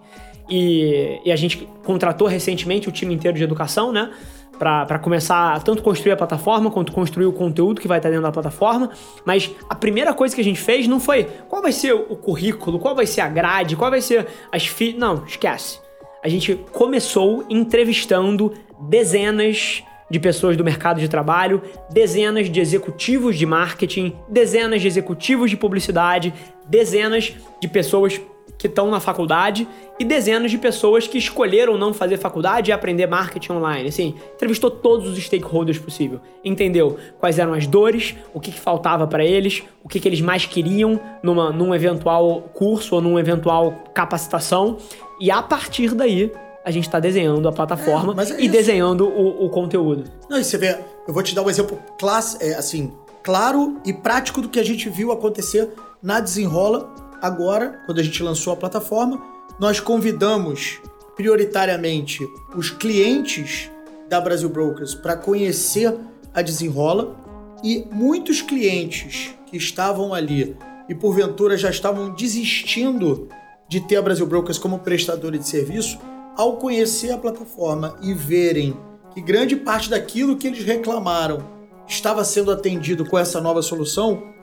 E, 0.47 1.19
e 1.25 1.31
a 1.31 1.35
gente 1.35 1.67
contratou 1.83 2.27
recentemente 2.27 2.87
o 2.87 2.91
time 2.91 3.15
inteiro 3.15 3.35
de 3.35 3.43
educação, 3.43 3.91
né? 3.91 4.11
Para 4.57 4.99
começar 4.99 5.53
a 5.53 5.59
tanto 5.59 5.83
construir 5.83 6.13
a 6.13 6.17
plataforma 6.17 6.71
quanto 6.71 6.91
construir 6.91 7.25
o 7.25 7.33
conteúdo 7.33 7.81
que 7.81 7.87
vai 7.87 7.99
estar 7.99 8.09
dentro 8.09 8.23
da 8.23 8.31
plataforma. 8.31 8.89
Mas 9.25 9.51
a 9.69 9.75
primeira 9.75 10.13
coisa 10.13 10.33
que 10.33 10.41
a 10.41 10.43
gente 10.43 10.59
fez 10.59 10.87
não 10.87 10.99
foi 10.99 11.25
qual 11.47 11.61
vai 11.61 11.71
ser 11.71 11.93
o 11.93 12.15
currículo, 12.15 12.79
qual 12.79 12.95
vai 12.95 13.05
ser 13.05 13.21
a 13.21 13.27
grade, 13.27 13.75
qual 13.75 13.89
vai 13.91 14.01
ser 14.01 14.27
as 14.51 14.65
fi... 14.65 14.93
Não, 14.93 15.23
esquece. 15.25 15.79
A 16.23 16.27
gente 16.27 16.55
começou 16.71 17.45
entrevistando 17.49 18.51
dezenas 18.89 19.83
de 20.09 20.19
pessoas 20.19 20.55
do 20.55 20.63
mercado 20.63 20.99
de 20.99 21.09
trabalho, 21.09 21.61
dezenas 21.91 22.49
de 22.49 22.59
executivos 22.59 23.37
de 23.37 23.45
marketing, 23.45 24.15
dezenas 24.29 24.81
de 24.81 24.87
executivos 24.87 25.49
de 25.49 25.57
publicidade, 25.57 26.33
dezenas 26.67 27.33
de 27.59 27.67
pessoas 27.67 28.21
que 28.57 28.67
estão 28.67 28.89
na 28.89 28.99
faculdade 28.99 29.67
e 29.99 30.05
dezenas 30.05 30.51
de 30.51 30.57
pessoas 30.57 31.07
que 31.07 31.17
escolheram 31.17 31.77
não 31.77 31.93
fazer 31.93 32.17
faculdade 32.17 32.71
e 32.71 32.73
aprender 32.73 33.07
marketing 33.07 33.53
online. 33.53 33.89
Assim, 33.89 34.15
entrevistou 34.35 34.69
todos 34.69 35.09
os 35.09 35.17
stakeholders 35.23 35.77
possível, 35.77 36.19
entendeu 36.43 36.97
quais 37.19 37.39
eram 37.39 37.53
as 37.53 37.67
dores, 37.67 38.15
o 38.33 38.39
que, 38.39 38.51
que 38.51 38.59
faltava 38.59 39.07
para 39.07 39.23
eles, 39.23 39.63
o 39.83 39.89
que, 39.89 39.99
que 39.99 40.07
eles 40.07 40.21
mais 40.21 40.45
queriam 40.45 40.99
numa, 41.21 41.51
num 41.51 41.73
eventual 41.73 42.41
curso 42.53 42.95
ou 42.95 43.01
num 43.01 43.19
eventual 43.19 43.73
capacitação 43.93 44.77
e 45.19 45.31
a 45.31 45.41
partir 45.41 45.93
daí 45.93 46.31
a 46.63 46.71
gente 46.71 46.87
está 46.87 46.99
desenhando 46.99 47.47
a 47.47 47.51
plataforma 47.51 48.15
É, 48.23 48.31
é 48.31 48.41
e 48.41 48.49
desenhando 48.49 49.07
o, 49.07 49.45
o 49.45 49.49
conteúdo. 49.49 50.05
Não, 50.27 50.39
e 50.39 50.43
você 50.43 50.57
vê, 50.57 50.75
eu 51.07 51.13
vou 51.13 51.21
te 51.21 51.35
dar 51.35 51.43
um 51.43 51.49
exemplo 51.49 51.77
classe, 51.99 52.37
é, 52.43 52.55
assim, 52.55 52.91
claro 53.21 53.79
e 53.85 53.93
prático 53.93 54.41
do 54.41 54.49
que 54.49 54.59
a 54.59 54.63
gente 54.63 54.89
viu 54.89 55.11
acontecer 55.11 55.69
na 56.01 56.19
Desenrola 56.19 56.89
agora, 57.21 57.81
quando 57.85 57.99
a 57.99 58.03
gente 58.03 58.21
lançou 58.21 58.53
a 58.53 58.57
plataforma. 58.57 59.21
Nós 59.59 59.79
convidamos 59.79 60.79
prioritariamente 61.15 62.27
os 62.55 62.69
clientes 62.69 63.69
da 64.09 64.19
Brasil 64.19 64.49
Brokers 64.49 64.93
para 64.93 65.15
conhecer 65.15 65.95
a 66.33 66.41
Desenrola 66.41 67.15
e 67.63 67.87
muitos 67.91 68.41
clientes 68.41 69.33
que 69.47 69.57
estavam 69.57 70.13
ali 70.13 70.55
e 70.87 70.93
porventura 70.93 71.57
já 71.57 71.69
estavam 71.69 72.13
desistindo 72.13 73.29
de 73.67 73.81
ter 73.81 73.95
a 73.95 74.01
Brasil 74.01 74.25
Brokers 74.27 74.59
como 74.59 74.79
prestadora 74.79 75.37
de 75.37 75.47
serviço, 75.47 75.97
ao 76.35 76.57
conhecer 76.57 77.11
a 77.11 77.17
plataforma 77.17 77.97
e 78.01 78.13
verem 78.13 78.77
que 79.13 79.21
grande 79.21 79.55
parte 79.55 79.89
daquilo 79.89 80.35
que 80.35 80.47
eles 80.47 80.63
reclamaram 80.63 81.39
estava 81.87 82.23
sendo 82.23 82.51
atendido 82.51 83.05
com 83.05 83.17
essa 83.17 83.39
nova 83.39 83.61
solução, 83.61 84.34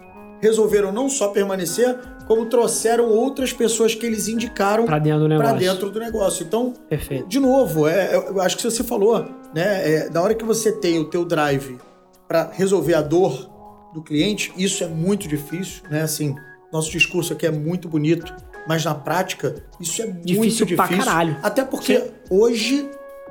resolveram 0.42 0.90
não 0.92 1.08
só 1.08 1.28
permanecer, 1.28 1.96
como 2.26 2.46
trouxeram 2.46 3.08
outras 3.08 3.52
pessoas 3.52 3.94
que 3.94 4.04
eles 4.04 4.26
indicaram 4.28 4.84
Pra 4.84 4.98
dentro 4.98 5.20
para 5.28 5.38
negócio. 5.38 5.58
dentro 5.58 5.90
do 5.90 6.00
negócio. 6.00 6.44
Então, 6.44 6.74
Perfeito. 6.88 7.26
de 7.28 7.38
novo, 7.38 7.86
é, 7.86 8.14
eu 8.16 8.40
acho 8.40 8.56
que 8.56 8.62
você 8.64 8.82
falou, 8.82 9.24
né? 9.54 9.88
É, 9.94 10.10
na 10.10 10.20
hora 10.20 10.34
que 10.34 10.44
você 10.44 10.72
tem 10.72 10.98
o 10.98 11.04
teu 11.04 11.24
drive 11.24 11.78
para 12.26 12.50
resolver 12.52 12.94
a 12.94 13.00
dor 13.02 13.48
do 13.94 14.02
cliente, 14.02 14.52
isso 14.56 14.82
é 14.82 14.88
muito 14.88 15.28
difícil, 15.28 15.82
né? 15.90 16.02
Assim, 16.02 16.34
nosso 16.72 16.90
discurso 16.90 17.32
aqui 17.34 17.46
é 17.46 17.50
muito 17.50 17.88
bonito, 17.88 18.34
mas 18.66 18.84
na 18.84 18.94
prática 18.94 19.54
isso 19.80 20.02
é 20.02 20.06
Difícil 20.06 20.66
muito 20.66 20.76
pra 20.76 20.86
difícil. 20.86 21.04
caralho. 21.12 21.36
Até 21.42 21.64
porque 21.64 22.02
hoje 22.30 22.88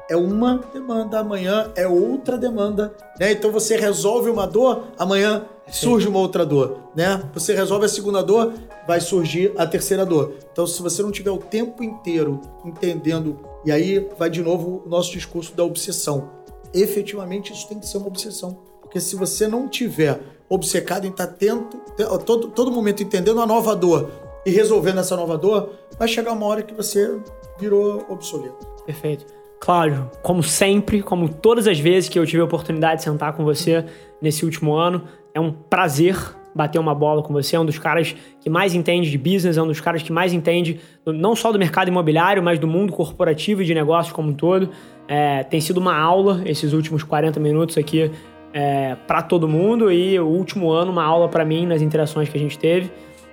é 0.09 0.16
uma 0.16 0.59
demanda, 0.74 1.20
amanhã 1.20 1.72
é 1.76 1.88
outra 1.88 2.38
demanda, 2.38 2.93
né? 3.20 3.32
Então 3.32 3.51
você 3.51 3.76
resolve 3.78 4.30
uma 4.30 4.45
dor, 4.45 4.88
amanhã 4.99 5.45
surge 5.72 6.08
uma 6.08 6.20
outra 6.20 6.46
dor, 6.46 6.92
né? 6.96 7.24
Você 7.34 7.54
resolve 7.56 7.86
a 7.86 7.90
segunda 7.90 8.22
dor, 8.22 8.54
vai 8.88 9.00
surgir 9.00 9.54
a 9.58 9.66
terceira 9.66 10.06
dor. 10.06 10.34
Então 10.52 10.68
se 10.68 10.82
você 10.82 11.02
não 11.02 11.12
tiver 11.12 11.32
o 11.32 11.38
tempo 11.38 11.84
inteiro 11.84 12.42
entendendo, 12.66 13.40
e 13.66 13.72
aí 13.72 14.08
vai 14.18 14.30
de 14.30 14.42
novo 14.42 14.84
o 14.86 14.90
nosso 14.90 15.12
discurso 15.12 15.56
da 15.56 15.64
obsessão. 15.64 16.30
Efetivamente 16.74 17.54
isso 17.54 17.68
tem 17.68 17.80
que 17.80 17.88
ser 17.88 17.98
uma 17.98 18.08
obsessão, 18.08 18.60
porque 18.82 19.00
se 19.00 19.16
você 19.16 19.48
não 19.48 19.68
tiver 19.68 20.20
obcecado 20.50 21.06
em 21.06 21.10
estar 21.10 21.24
atento, 21.24 21.78
te- 21.96 22.06
todo, 22.26 22.50
todo 22.50 22.72
momento 22.72 23.02
entendendo 23.02 23.42
a 23.42 23.46
nova 23.46 23.76
dor 23.76 24.10
e 24.46 24.50
resolvendo 24.50 25.00
essa 25.00 25.16
nova 25.16 25.38
dor, 25.38 25.72
vai 25.98 26.08
chegar 26.08 26.34
uma 26.34 26.46
hora 26.46 26.64
que 26.64 26.74
você 26.74 27.18
virou 27.60 28.06
obsoleto. 28.10 28.66
Perfeito. 28.86 29.26
Cláudio, 29.60 30.10
como 30.24 30.42
sempre, 30.42 31.04
como 31.04 31.30
todas 31.30 31.68
as 31.68 31.80
vezes 31.80 32.10
que 32.10 32.18
eu 32.18 32.26
tive 32.26 32.42
a 32.42 32.46
oportunidade 32.46 32.98
de 32.98 33.04
sentar 33.04 33.34
com 33.34 33.44
você 33.44 33.86
nesse 34.20 34.44
último 34.44 34.74
ano, 34.74 35.04
é 35.34 35.40
um 35.40 35.52
prazer 35.52 36.16
bater 36.54 36.80
uma 36.80 36.94
bola 36.94 37.24
com 37.24 37.34
você. 37.34 37.56
É 37.56 37.60
um 37.60 37.66
dos 37.66 37.80
caras 37.80 38.16
que 38.40 38.50
mais 38.50 38.76
entende 38.76 39.10
de 39.10 39.18
business, 39.18 39.58
é 39.58 39.62
um 39.62 39.68
dos 39.68 39.80
caras 39.80 40.04
que 40.04 40.12
mais 40.12 40.34
entende 40.34 40.80
não 41.06 41.36
só 41.36 41.52
do 41.52 41.60
mercado 41.60 41.88
imobiliário, 41.88 42.44
mas 42.44 42.60
do 42.60 42.68
mundo 42.68 42.94
corporativo 42.94 43.62
e 43.62 43.66
de 43.66 43.74
negócios 43.74 44.14
como 44.14 44.30
um 44.30 44.34
todo. 44.34 44.70
É, 45.08 45.44
tem 45.44 45.60
sido 45.60 45.78
uma 45.78 45.98
aula 45.98 46.42
esses 46.46 46.74
últimos 46.74 47.04
40 47.04 47.40
minutos 47.40 47.78
aqui 47.78 48.12
é, 48.54 48.96
para 49.08 49.22
todo 49.22 49.48
mundo 49.48 49.92
e 49.92 50.20
o 50.20 50.28
último 50.28 50.72
ano 50.72 50.92
uma 50.92 51.04
aula 51.04 51.30
para 51.30 51.46
mim 51.46 51.66
nas 51.66 51.82
interações 51.82 52.30
que 52.30 52.38
a 52.38 52.42
gente 52.42 52.58
teve. 52.60 52.92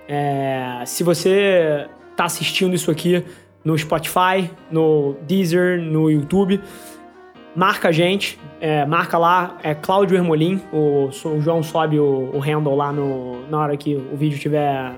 É, 0.09 0.83
se 0.87 1.03
você 1.03 1.87
está 2.11 2.25
assistindo 2.25 2.75
isso 2.75 2.91
aqui 2.91 3.23
no 3.65 3.77
Spotify, 3.77 4.51
no 4.71 5.17
Deezer, 5.27 5.81
no 5.81 6.11
YouTube, 6.11 6.61
marca 7.59 7.89
a 7.89 7.93
gente, 7.93 8.39
é, 8.61 8.87
marca 8.87 9.19
lá, 9.19 9.59
é 9.65 9.75
Cláudio 9.75 10.17
Hermolin, 10.17 10.63
o, 10.73 11.09
o 11.09 11.41
João 11.41 11.61
sobe 11.61 11.99
o, 11.99 12.31
o, 12.33 12.39
handle 12.39 12.77
lá 12.77 12.93
no, 12.93 13.45
na 13.49 13.59
hora 13.59 13.77
que 13.77 13.97
o 13.97 14.17
vídeo 14.17 14.37
estiver 14.37 14.95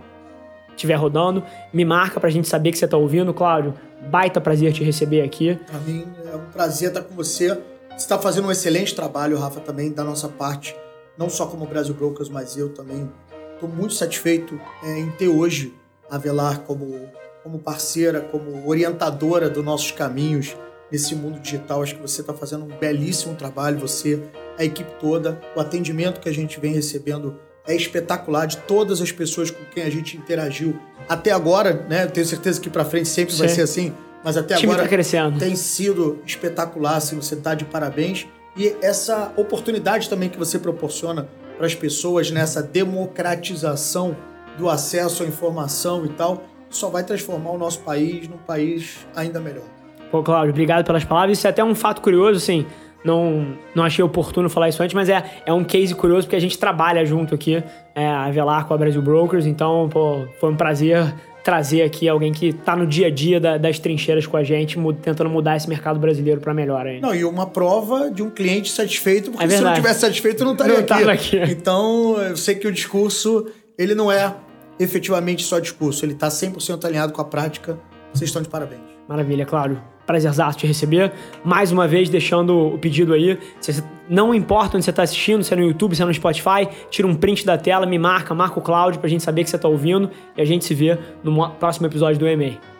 tiver 0.77 0.95
rodando, 0.95 1.43
me 1.73 1.87
marca 1.87 2.21
pra 2.21 2.29
gente 2.29 2.47
saber 2.47 2.71
que 2.71 2.77
você 2.77 2.87
tá 2.87 2.99
ouvindo, 2.99 3.33
Cláudio. 3.33 3.75
Baita 4.11 4.41
prazer 4.43 4.73
te 4.75 4.85
receber 4.85 5.23
aqui. 5.23 5.59
Pra 5.67 5.79
mim 5.81 6.07
é 6.31 6.37
um 6.37 6.51
prazer 6.53 6.89
estar 6.89 7.03
com 7.03 7.15
você. 7.15 7.49
Você 7.49 7.97
está 7.97 8.19
fazendo 8.19 8.49
um 8.49 8.51
excelente 8.51 8.95
trabalho, 8.95 9.39
Rafa, 9.39 9.61
também 9.61 9.91
da 9.91 10.05
nossa 10.05 10.29
parte, 10.29 10.77
não 11.17 11.31
só 11.31 11.47
como 11.47 11.67
Brasil 11.67 11.95
Brokers, 11.95 12.29
mas 12.29 12.59
eu 12.59 12.75
também 12.75 13.11
estou 13.55 13.71
muito 13.71 13.95
satisfeito 13.95 14.61
é, 14.83 14.99
em 14.99 15.11
ter 15.13 15.29
hoje 15.29 15.75
a 16.11 16.19
Velar 16.19 16.61
como, 16.61 17.09
como 17.43 17.59
parceira, 17.59 18.21
como 18.21 18.69
orientadora 18.69 19.49
dos 19.49 19.65
nossos 19.65 19.93
caminhos 19.93 20.55
nesse 20.91 21.15
mundo 21.15 21.39
digital. 21.41 21.83
Acho 21.83 21.97
que 21.97 22.03
você 22.03 22.21
está 22.21 22.35
fazendo 22.35 22.65
um 22.65 22.79
belíssimo 22.79 23.35
trabalho, 23.35 23.79
você, 23.79 24.23
a 24.59 24.65
equipe 24.65 24.93
toda, 24.99 25.41
o 25.55 25.61
atendimento 25.61 26.21
que 26.21 26.29
a 26.29 26.35
gente 26.35 26.59
vem 26.59 26.73
recebendo 26.73 27.39
é 27.67 27.75
espetacular 27.75 28.47
de 28.47 28.57
todas 28.59 29.01
as 29.01 29.13
pessoas 29.13 29.51
com 29.51 29.65
quem 29.67 29.83
a 29.83 29.91
gente 29.91 30.17
interagiu 30.17 30.79
até 31.09 31.31
agora, 31.31 31.87
né? 31.89 32.05
Eu 32.05 32.11
tenho 32.11 32.27
certeza 32.27 32.61
que 32.61 32.71
para 32.71 32.85
frente 32.85 33.09
sempre 33.09 33.33
Sim. 33.33 33.41
vai 33.41 33.49
ser 33.49 33.63
assim, 33.63 33.93
mas 34.25 34.37
até 34.37 34.55
agora 34.55 34.89
tá 34.89 35.39
tem 35.39 35.57
sido 35.57 36.21
espetacular, 36.27 36.97
assim, 36.97 37.17
você 37.17 37.35
está 37.35 37.55
de 37.55 37.65
parabéns. 37.65 38.27
E 38.57 38.75
essa 38.83 39.33
oportunidade 39.37 40.09
também 40.09 40.29
que 40.29 40.39
você 40.39 40.59
proporciona 40.59 41.29
para 41.57 41.67
as 41.67 41.75
pessoas 41.75 42.31
nessa 42.31 42.63
democratização 42.63 44.17
do 44.59 44.69
acesso 44.69 45.23
à 45.23 45.27
informação 45.27 46.05
e 46.05 46.09
tal, 46.11 46.43
só 46.69 46.89
vai 46.89 47.05
transformar 47.05 47.51
o 47.51 47.59
nosso 47.59 47.81
país 47.81 48.29
num 48.29 48.39
país 48.39 49.07
ainda 49.15 49.41
melhor. 49.41 49.80
Pô, 50.11 50.23
Cláudio, 50.23 50.51
obrigado 50.51 50.85
pelas 50.85 51.05
palavras. 51.05 51.39
Isso 51.39 51.47
é 51.47 51.51
até 51.51 51.63
um 51.63 51.75
fato 51.75 52.03
curioso, 52.03 52.39
assim. 52.39 52.67
Não, 53.05 53.57
não 53.75 53.85
achei 53.85 54.05
oportuno 54.05 54.51
falar 54.51 54.69
isso 54.69 54.83
antes, 54.83 54.95
mas 54.95 55.09
é, 55.09 55.25
é 55.47 55.53
um 55.53 55.65
case 55.65 55.95
curioso 55.95 56.27
porque 56.27 56.37
a 56.37 56.41
gente 56.41 56.59
trabalha 56.59 57.05
junto 57.07 57.35
aqui, 57.35 57.63
é, 57.95 58.07
a 58.07 58.31
Velar 58.31 58.67
com 58.67 58.75
a 58.75 58.77
Brasil 58.77 59.01
Brokers, 59.01 59.47
então, 59.47 59.89
pô, 59.91 60.27
foi 60.39 60.51
um 60.51 60.57
prazer 60.57 61.15
trazer 61.43 61.81
aqui 61.81 62.07
alguém 62.07 62.33
que 62.33 62.49
está 62.49 62.77
no 62.77 62.87
dia 62.87 63.07
a 63.07 63.11
dia 63.11 63.41
da, 63.41 63.57
das 63.57 63.79
trincheiras 63.79 64.27
com 64.27 64.37
a 64.37 64.45
gente, 64.45 64.79
tentando 65.01 65.31
mudar 65.31 65.57
esse 65.57 65.67
mercado 65.67 65.99
brasileiro 65.99 66.39
para 66.39 66.53
melhor 66.53 66.87
ainda. 66.87 67.07
Não, 67.07 67.15
e 67.15 67.25
uma 67.25 67.47
prova 67.47 68.11
de 68.11 68.23
um 68.23 68.29
cliente 68.29 68.71
satisfeito, 68.71 69.31
porque 69.31 69.47
é 69.47 69.49
se 69.49 69.63
não 69.63 69.73
tivesse 69.73 70.01
satisfeito, 70.01 70.45
não 70.45 70.53
estaria 70.53 70.81
aqui. 70.81 71.39
aqui. 71.39 71.53
Então, 71.53 72.21
eu 72.21 72.37
sei 72.37 72.57
que 72.57 72.69
o 72.69 72.73
discurso, 72.73 73.47
ele 73.79 73.95
não 73.95 74.13
é 74.13 74.35
efetivamente 74.79 75.43
só 75.43 75.59
discurso, 75.59 76.05
ele 76.05 76.13
está 76.13 76.29
100% 76.29 76.85
alinhado 76.85 77.15
com 77.15 77.23
a 77.23 77.25
prática. 77.25 77.79
Vocês 78.13 78.29
estão 78.29 78.43
de 78.43 78.49
parabéns. 78.49 78.83
Maravilha, 79.09 79.47
claro 79.47 79.81
prazerzaço 80.07 80.59
te 80.59 80.67
receber. 80.67 81.13
Mais 81.45 81.71
uma 81.71 81.87
vez, 81.87 82.09
deixando 82.09 82.75
o 82.75 82.79
pedido 82.79 83.13
aí. 83.13 83.39
Se 83.61 83.83
não 84.09 84.35
importa 84.35 84.77
onde 84.77 84.85
você 84.85 84.91
está 84.91 85.03
assistindo, 85.03 85.45
se 85.45 85.53
é 85.53 85.57
no 85.57 85.63
YouTube, 85.63 85.95
se 85.95 86.03
é 86.03 86.05
no 86.05 86.13
Spotify, 86.13 86.69
tira 86.91 87.07
um 87.07 87.15
print 87.15 87.47
da 87.47 87.57
tela, 87.57 87.87
me 87.87 87.99
marca, 87.99 88.35
marca 88.35 88.59
o 88.59 88.63
Cláudio 88.63 89.01
pra 89.01 89.09
gente 89.09 89.23
saber 89.23 89.45
que 89.45 89.51
você 89.51 89.57
está 89.57 89.69
ouvindo 89.69 90.11
e 90.37 90.43
a 90.43 90.45
gente 90.45 90.65
se 90.65 90.75
vê 90.75 90.99
no 91.23 91.51
próximo 91.51 91.87
episódio 91.87 92.19
do 92.19 92.27
EMA. 92.27 92.80